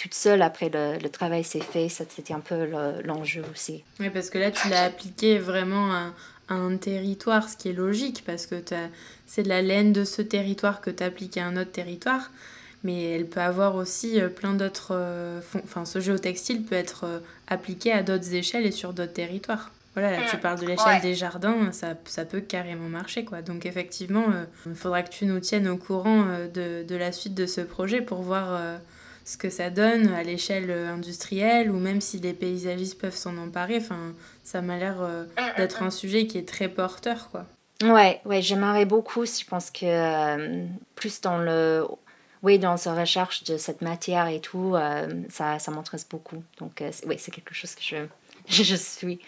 toute 0.00 0.14
seule 0.14 0.40
après 0.40 0.70
le, 0.72 1.08
travail 1.08 1.44
s'est 1.44 1.60
fait. 1.60 1.88
C'était 1.90 2.32
un 2.32 2.40
peu 2.40 2.70
l'enjeu 3.04 3.42
aussi. 3.52 3.84
Oui, 3.98 4.08
parce 4.08 4.30
que 4.30 4.38
là, 4.38 4.50
tu 4.50 4.68
l'as 4.68 4.84
appliqué 4.84 5.38
vraiment 5.38 5.92
à, 5.92 6.12
un 6.48 6.76
territoire, 6.78 7.48
ce 7.48 7.56
qui 7.56 7.68
est 7.68 7.72
logique, 7.72 8.24
parce 8.26 8.46
que 8.46 8.56
c'est 9.26 9.42
de 9.42 9.48
la 9.48 9.62
laine 9.62 9.92
de 9.92 10.04
ce 10.04 10.22
territoire 10.22 10.80
que 10.80 10.90
tu 10.90 11.04
appliques 11.04 11.36
à 11.36 11.46
un 11.46 11.56
autre 11.56 11.70
territoire. 11.70 12.30
Mais 12.82 13.02
elle 13.12 13.26
peut 13.26 13.40
avoir 13.40 13.76
aussi 13.76 14.20
euh, 14.20 14.28
plein 14.28 14.54
d'autres. 14.54 14.92
Euh, 14.92 15.40
enfin, 15.56 15.84
ce 15.84 16.00
géotextile 16.00 16.62
peut 16.62 16.74
être 16.74 17.04
euh, 17.04 17.18
appliqué 17.46 17.92
à 17.92 18.02
d'autres 18.02 18.34
échelles 18.34 18.66
et 18.66 18.70
sur 18.70 18.92
d'autres 18.92 19.12
territoires. 19.12 19.70
Voilà, 19.94 20.12
là, 20.12 20.18
tu 20.30 20.36
mm. 20.36 20.40
parles 20.40 20.60
de 20.60 20.66
l'échelle 20.66 21.00
des 21.02 21.14
jardins, 21.14 21.72
ça, 21.72 21.94
ça, 22.04 22.24
peut 22.24 22.40
carrément 22.40 22.88
marcher, 22.88 23.24
quoi. 23.24 23.42
Donc, 23.42 23.66
effectivement, 23.66 24.26
il 24.66 24.74
faudra 24.76 25.02
que 25.02 25.10
tu 25.10 25.26
nous 25.26 25.40
tiennes 25.40 25.66
au 25.66 25.76
courant 25.76 26.26
de, 26.54 26.84
de, 26.84 26.96
la 26.96 27.10
suite 27.10 27.34
de 27.34 27.44
ce 27.44 27.60
projet 27.60 28.00
pour 28.00 28.22
voir 28.22 28.60
ce 29.24 29.36
que 29.36 29.50
ça 29.50 29.68
donne 29.68 30.06
à 30.14 30.22
l'échelle 30.22 30.70
industrielle 30.70 31.72
ou 31.72 31.80
même 31.80 32.00
si 32.00 32.20
les 32.20 32.34
paysagistes 32.34 33.00
peuvent 33.00 33.16
s'en 33.16 33.36
emparer. 33.36 33.78
Enfin, 33.78 34.14
ça 34.50 34.62
m'a 34.62 34.76
l'air 34.76 35.00
euh, 35.00 35.24
mm, 35.24 35.40
mm, 35.40 35.56
d'être 35.56 35.82
un 35.82 35.90
sujet 35.90 36.26
qui 36.26 36.36
est 36.36 36.48
très 36.48 36.68
porteur, 36.68 37.28
quoi. 37.30 37.46
Ouais, 37.82 38.20
ouais, 38.24 38.42
j'aimerais 38.42 38.84
beaucoup. 38.84 39.24
Je 39.24 39.44
pense 39.44 39.70
que 39.70 39.86
euh, 39.86 40.64
plus 40.96 41.20
dans 41.20 41.38
le, 41.38 41.86
oui, 42.42 42.58
dans 42.58 42.76
sa 42.76 42.94
recherche 42.94 43.44
de 43.44 43.56
cette 43.56 43.82
matière 43.82 44.26
et 44.28 44.40
tout, 44.40 44.74
euh, 44.74 45.08
ça, 45.28 45.58
ça 45.58 45.70
m'intéresse 45.70 46.06
beaucoup. 46.08 46.42
Donc, 46.58 46.82
oui, 47.06 47.16
c'est 47.18 47.30
quelque 47.30 47.54
chose 47.54 47.74
que 47.74 47.82
je 47.82 48.06
je 48.48 48.74
suis. 48.74 49.20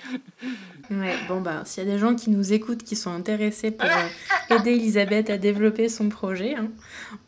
Ouais, 0.91 1.15
bon, 1.29 1.41
bah, 1.41 1.63
s'il 1.65 1.85
y 1.85 1.89
a 1.89 1.93
des 1.93 1.99
gens 1.99 2.15
qui 2.15 2.31
nous 2.31 2.53
écoutent, 2.53 2.83
qui 2.83 2.97
sont 2.97 3.11
intéressés 3.11 3.71
pour 3.71 3.89
euh, 3.89 4.57
aider 4.57 4.73
Elisabeth 4.73 5.31
à 5.31 5.39
développer 5.39 5.89
son 5.89 6.09
projet, 6.09 6.55
hein, 6.55 6.71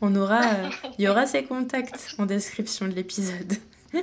on 0.01 0.15
aura, 0.15 0.43
euh, 0.43 0.69
il 0.97 1.05
y 1.05 1.07
aura 1.07 1.25
ses 1.25 1.43
contacts 1.43 2.15
en 2.17 2.25
description 2.25 2.87
de 2.87 2.93
l'épisode. 2.93 3.53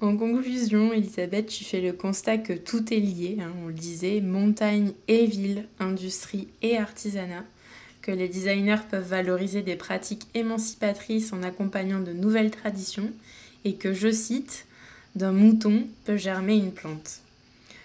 en 0.00 0.16
conclusion, 0.16 0.92
Elisabeth, 0.92 1.46
tu 1.46 1.64
fais 1.64 1.80
le 1.80 1.92
constat 1.92 2.38
que 2.38 2.52
tout 2.52 2.92
est 2.92 3.00
lié, 3.00 3.38
hein, 3.40 3.52
on 3.62 3.68
le 3.68 3.74
disait, 3.74 4.20
montagne 4.20 4.92
et 5.06 5.26
ville, 5.26 5.66
industrie 5.78 6.48
et 6.62 6.78
artisanat, 6.78 7.44
que 8.02 8.10
les 8.12 8.28
designers 8.28 8.82
peuvent 8.90 9.08
valoriser 9.08 9.62
des 9.62 9.76
pratiques 9.76 10.26
émancipatrices 10.34 11.32
en 11.32 11.42
accompagnant 11.42 12.00
de 12.00 12.12
nouvelles 12.12 12.50
traditions, 12.50 13.10
et 13.64 13.74
que, 13.74 13.92
je 13.92 14.10
cite, 14.10 14.66
d'un 15.14 15.32
mouton 15.32 15.86
peut 16.04 16.16
germer 16.16 16.56
une 16.56 16.72
plante. 16.72 17.20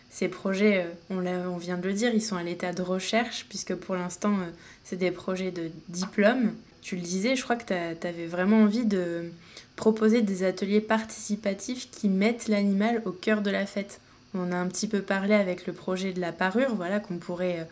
Ces 0.09 0.27
projets, 0.27 0.85
euh, 1.11 1.47
on, 1.49 1.57
vient 1.57 1.77
de 1.77 1.87
le 1.87 1.93
dire, 1.93 2.13
ils 2.13 2.21
sont 2.21 2.35
à 2.35 2.43
l'état 2.43 2.71
de 2.71 2.83
recherche, 2.83 3.47
puisque 3.49 3.73
pour 3.73 3.95
l'instant, 3.95 4.33
euh, 4.33 4.51
c'est 4.83 4.97
des 4.97 5.09
projets 5.09 5.51
de 5.51 5.71
diplôme. 5.89 6.53
Tu 6.83 6.95
le 6.95 7.01
disais, 7.01 7.35
je 7.35 7.41
crois 7.43 7.55
que 7.55 7.65
tu 7.65 8.07
avais 8.07 8.27
vraiment 8.27 8.61
envie 8.61 8.85
de 8.85 9.31
proposer 9.75 10.21
des 10.21 10.43
ateliers 10.43 10.81
participatifs 10.81 11.89
qui 11.89 12.09
mettent 12.09 12.47
l'animal 12.47 13.01
au 13.05 13.11
cœur 13.11 13.41
de 13.41 13.49
la 13.49 13.65
fête. 13.65 13.99
On 14.35 14.51
a 14.51 14.55
un 14.55 14.67
petit 14.67 14.87
peu 14.87 15.01
parlé 15.01 15.33
avec 15.33 15.65
le 15.65 15.73
projet 15.73 16.13
de 16.13 16.21
la 16.21 16.31
parure, 16.31 16.75
voilà, 16.75 16.99
qu'on 16.99 17.17
pourrait 17.17 17.61
euh, 17.61 17.65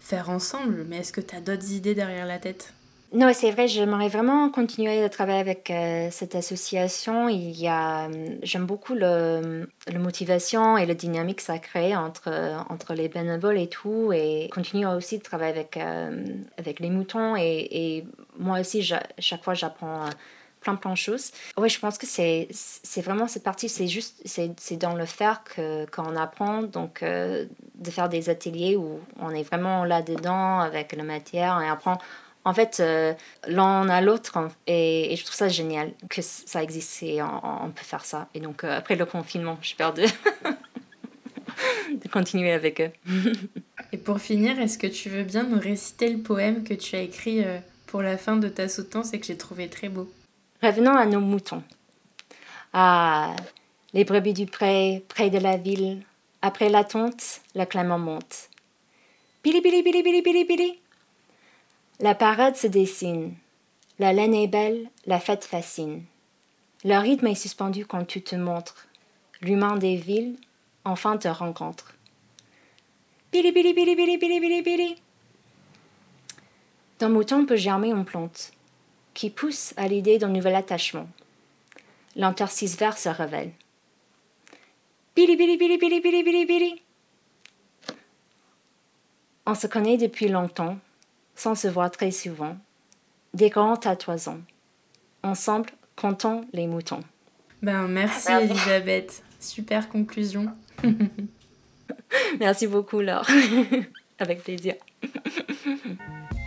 faire 0.00 0.30
ensemble, 0.30 0.84
mais 0.88 0.98
est-ce 0.98 1.12
que 1.12 1.20
tu 1.20 1.36
as 1.36 1.40
d'autres 1.40 1.72
idées 1.72 1.94
derrière 1.94 2.26
la 2.26 2.38
tête? 2.38 2.72
Non, 3.12 3.32
c'est 3.34 3.50
vrai, 3.50 3.66
j'aimerais 3.66 4.08
vraiment 4.08 4.50
continuer 4.50 5.02
à 5.02 5.08
travailler 5.08 5.40
avec 5.40 5.68
euh, 5.70 6.08
cette 6.12 6.36
association. 6.36 7.28
Il 7.28 7.58
y 7.58 7.66
a, 7.66 8.08
euh, 8.08 8.36
j'aime 8.44 8.66
beaucoup 8.66 8.94
le, 8.94 9.68
la 9.88 9.98
motivation 9.98 10.78
et 10.78 10.86
la 10.86 10.94
dynamique 10.94 11.38
que 11.38 11.42
ça 11.42 11.58
crée 11.58 11.96
entre, 11.96 12.30
entre 12.68 12.94
les 12.94 13.08
bénévoles 13.08 13.58
et 13.58 13.66
tout, 13.66 14.12
et 14.12 14.48
continuer 14.52 14.86
aussi 14.86 15.18
de 15.18 15.24
travailler 15.24 15.50
avec, 15.50 15.76
euh, 15.76 16.24
avec 16.56 16.78
les 16.78 16.88
moutons. 16.90 17.34
Et, 17.34 17.66
et 17.72 18.04
moi 18.38 18.60
aussi, 18.60 18.88
chaque 19.18 19.42
fois, 19.42 19.54
j'apprends 19.54 20.04
plein 20.60 20.76
plein 20.76 20.92
de 20.92 20.96
choses. 20.96 21.32
Oui, 21.56 21.68
je 21.68 21.78
pense 21.78 21.98
que 21.98 22.06
c'est, 22.06 22.48
vraiment 22.98 23.26
cette 23.26 23.42
partie, 23.42 23.68
c'est 23.68 23.88
juste, 23.88 24.22
c'est, 24.24 24.76
dans 24.76 24.94
le 24.94 25.06
faire 25.06 25.42
que, 25.44 25.86
qu'on 25.86 26.16
apprend, 26.16 26.62
donc 26.62 27.02
de 27.02 27.90
faire 27.90 28.08
des 28.08 28.28
ateliers 28.28 28.76
où 28.76 29.00
on 29.18 29.30
est 29.30 29.42
vraiment 29.42 29.84
là-dedans 29.84 30.60
avec 30.60 30.92
la 30.92 31.02
matière 31.02 31.60
et 31.60 31.68
apprend 31.68 31.98
en 32.44 32.54
fait, 32.54 32.78
euh, 32.80 33.12
l'un 33.46 33.88
à 33.88 34.00
l'autre, 34.00 34.38
et, 34.66 35.14
je 35.16 35.24
trouve 35.24 35.36
ça 35.36 35.48
génial 35.48 35.92
que 36.08 36.22
ça 36.22 36.62
existe 36.62 37.02
et 37.02 37.22
on, 37.22 37.70
peut 37.70 37.84
faire 37.84 38.04
ça. 38.04 38.28
Et 38.34 38.40
donc, 38.40 38.64
euh, 38.64 38.78
après 38.78 38.96
le 38.96 39.04
confinement, 39.04 39.58
j'ai 39.60 39.74
peur 39.74 39.92
de, 39.92 40.02
de 41.92 42.08
continuer 42.08 42.52
avec 42.52 42.80
eux. 42.80 42.90
et 43.92 43.98
pour 43.98 44.20
finir, 44.20 44.58
est-ce 44.58 44.78
que 44.78 44.86
tu 44.86 45.10
veux 45.10 45.22
bien 45.22 45.42
nous 45.42 45.60
réciter 45.60 46.08
le 46.08 46.18
poème 46.18 46.64
que 46.64 46.72
tu 46.72 46.96
as 46.96 47.02
écrit 47.02 47.44
euh, 47.44 47.58
pour 47.86 48.00
la 48.00 48.16
fin 48.16 48.36
de 48.36 48.48
ta 48.48 48.68
soutenance 48.68 49.12
et 49.12 49.20
que 49.20 49.26
j'ai 49.26 49.36
trouvé 49.36 49.68
très 49.68 49.90
beau? 49.90 50.10
Revenons 50.62 50.94
à 50.94 51.06
nos 51.06 51.20
moutons. 51.20 51.62
Ah, 52.74 53.34
les 53.94 54.04
brebis 54.04 54.34
du 54.34 54.44
pré, 54.44 55.02
près 55.08 55.30
de 55.30 55.38
la 55.38 55.56
ville. 55.56 56.02
Après 56.42 56.68
la 56.68 56.84
tonte, 56.84 57.40
la 57.54 57.66
monte. 57.96 58.50
Bili, 59.42 59.62
bili, 59.62 59.82
bili, 59.82 60.02
bili, 60.02 60.20
bili, 60.20 60.44
bili. 60.44 60.78
La 61.98 62.14
parade 62.14 62.56
se 62.56 62.66
dessine. 62.66 63.34
La 63.98 64.12
laine 64.12 64.34
est 64.34 64.48
belle, 64.48 64.90
la 65.06 65.18
fête 65.18 65.44
fascine. 65.44 66.04
Le 66.84 66.98
rythme 66.98 67.28
est 67.28 67.34
suspendu 67.34 67.86
quand 67.86 68.04
tu 68.04 68.20
te 68.20 68.36
montres. 68.36 68.86
l'humain 69.40 69.76
des 69.76 69.96
villes, 69.96 70.36
enfin 70.84 71.16
te 71.16 71.28
rencontre. 71.28 71.94
Bili 73.32 73.50
bili 73.50 73.72
bili 73.72 73.96
bili 73.96 74.18
bili 74.18 74.40
bili 74.40 74.62
bili. 74.62 74.96
Dans 76.98 77.08
Mouton 77.08 77.46
peut 77.46 77.56
germer 77.56 77.88
une 77.88 78.04
plante 78.04 78.52
qui 79.14 79.30
pousse 79.30 79.74
à 79.76 79.88
l'idée 79.88 80.18
d'un 80.18 80.28
nouvel 80.28 80.54
attachement. 80.54 81.08
L'interstice 82.16 82.76
vert 82.76 82.98
se 82.98 83.08
révèle. 83.08 83.52
Bili 85.16 85.36
bili 85.36 85.56
bili 85.56 85.78
bili 85.78 86.00
bili 86.00 86.22
bili 86.22 86.46
bili. 86.46 86.82
On 89.46 89.54
se 89.54 89.66
connaît 89.66 89.96
depuis 89.96 90.28
longtemps, 90.28 90.78
sans 91.34 91.54
se 91.54 91.68
voir 91.68 91.90
très 91.90 92.10
souvent. 92.10 92.56
Des 93.34 93.50
grands 93.50 93.74
à 93.74 93.96
toison. 93.96 94.42
Ensemble, 95.22 95.70
comptons 95.96 96.46
les 96.52 96.66
moutons. 96.66 97.02
Ben, 97.62 97.86
merci 97.88 98.32
Elisabeth. 98.32 99.22
Super 99.38 99.88
conclusion. 99.88 100.46
merci 102.40 102.66
beaucoup 102.66 103.00
Laure. 103.00 103.26
Avec 104.18 104.42
plaisir. 104.42 104.74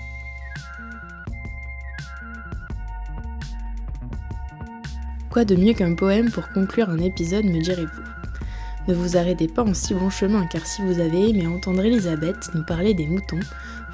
Quoi 5.34 5.46
de 5.46 5.56
mieux 5.56 5.74
qu'un 5.74 5.96
poème 5.96 6.30
pour 6.30 6.48
conclure 6.50 6.92
un 6.92 7.00
épisode, 7.00 7.46
me 7.46 7.60
direz-vous 7.60 8.04
Ne 8.88 8.94
vous 8.94 9.18
arrêtez 9.18 9.48
pas 9.48 9.64
en 9.64 9.74
si 9.74 9.96
bon 9.96 10.12
chemin, 10.12 10.46
car 10.46 10.64
si 10.64 10.84
vous 10.84 11.00
avez 11.00 11.28
aimé 11.32 11.48
entendre 11.48 11.84
Elisabeth 11.84 12.52
nous 12.54 12.64
parler 12.64 12.94
des 12.94 13.08
moutons, 13.08 13.40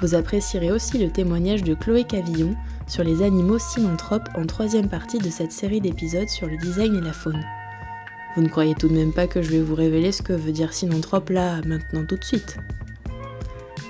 vous 0.02 0.14
apprécierez 0.14 0.70
aussi 0.70 0.98
le 0.98 1.10
témoignage 1.10 1.62
de 1.62 1.72
Chloé 1.72 2.04
Cavillon 2.04 2.54
sur 2.86 3.04
les 3.04 3.22
animaux 3.22 3.58
synanthropes 3.58 4.28
en 4.34 4.44
troisième 4.44 4.90
partie 4.90 5.16
de 5.16 5.30
cette 5.30 5.50
série 5.50 5.80
d'épisodes 5.80 6.28
sur 6.28 6.46
le 6.46 6.58
design 6.58 6.94
et 6.94 7.00
la 7.00 7.14
faune. 7.14 7.42
Vous 8.36 8.42
ne 8.42 8.48
croyez 8.48 8.74
tout 8.74 8.88
de 8.88 8.94
même 8.94 9.14
pas 9.14 9.26
que 9.26 9.40
je 9.40 9.50
vais 9.50 9.62
vous 9.62 9.74
révéler 9.74 10.12
ce 10.12 10.20
que 10.20 10.34
veut 10.34 10.52
dire 10.52 10.74
synanthrope 10.74 11.30
là, 11.30 11.62
maintenant 11.64 12.04
tout 12.04 12.16
de 12.16 12.24
suite 12.24 12.58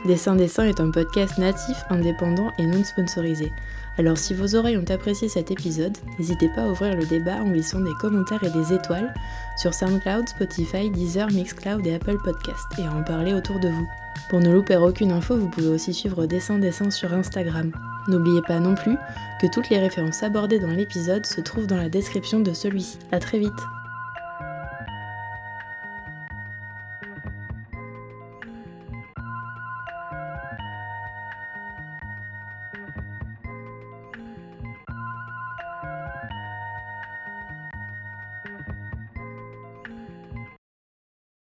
Dessin 0.07 0.36
Dessin 0.36 0.66
est 0.66 0.80
un 0.80 0.92
podcast 0.92 1.36
natif, 1.36 1.76
indépendant 1.90 2.53
et 2.59 2.64
non 2.64 2.84
sponsorisé. 2.84 3.53
Alors 4.01 4.16
si 4.16 4.32
vos 4.32 4.55
oreilles 4.55 4.78
ont 4.78 4.90
apprécié 4.90 5.28
cet 5.28 5.51
épisode, 5.51 5.98
n'hésitez 6.18 6.48
pas 6.48 6.62
à 6.62 6.68
ouvrir 6.68 6.96
le 6.96 7.05
débat 7.05 7.36
en 7.42 7.51
glissant 7.51 7.80
des 7.80 7.92
commentaires 8.01 8.42
et 8.42 8.48
des 8.48 8.72
étoiles 8.72 9.12
sur 9.59 9.74
SoundCloud, 9.74 10.26
Spotify, 10.26 10.88
Deezer, 10.88 11.30
Mixcloud 11.30 11.86
et 11.86 11.96
Apple 11.96 12.16
Podcast 12.24 12.64
et 12.78 12.86
à 12.86 12.92
en 12.94 13.03
parler 13.03 13.34
autour 13.34 13.61
de 13.61 13.68
vous. 13.68 13.86
Pour 14.30 14.40
ne 14.40 14.55
louper 14.55 14.76
aucune 14.76 15.12
info, 15.12 15.36
vous 15.36 15.51
pouvez 15.51 15.68
aussi 15.68 15.92
suivre 15.92 16.24
Dessin 16.24 16.57
Dessin 16.57 16.90
sur 16.90 17.12
Instagram. 17.12 17.72
N'oubliez 18.09 18.40
pas 18.40 18.59
non 18.59 18.74
plus 18.74 18.96
que 19.38 19.48
toutes 19.53 19.68
les 19.68 19.78
références 19.78 20.22
abordées 20.22 20.61
dans 20.61 20.68
l'épisode 20.68 21.26
se 21.26 21.42
trouvent 21.42 21.66
dans 21.66 21.76
la 21.76 21.90
description 21.90 22.40
de 22.40 22.55
celui-ci. 22.55 22.96
A 23.12 23.18
très 23.18 23.38
vite 23.38 23.53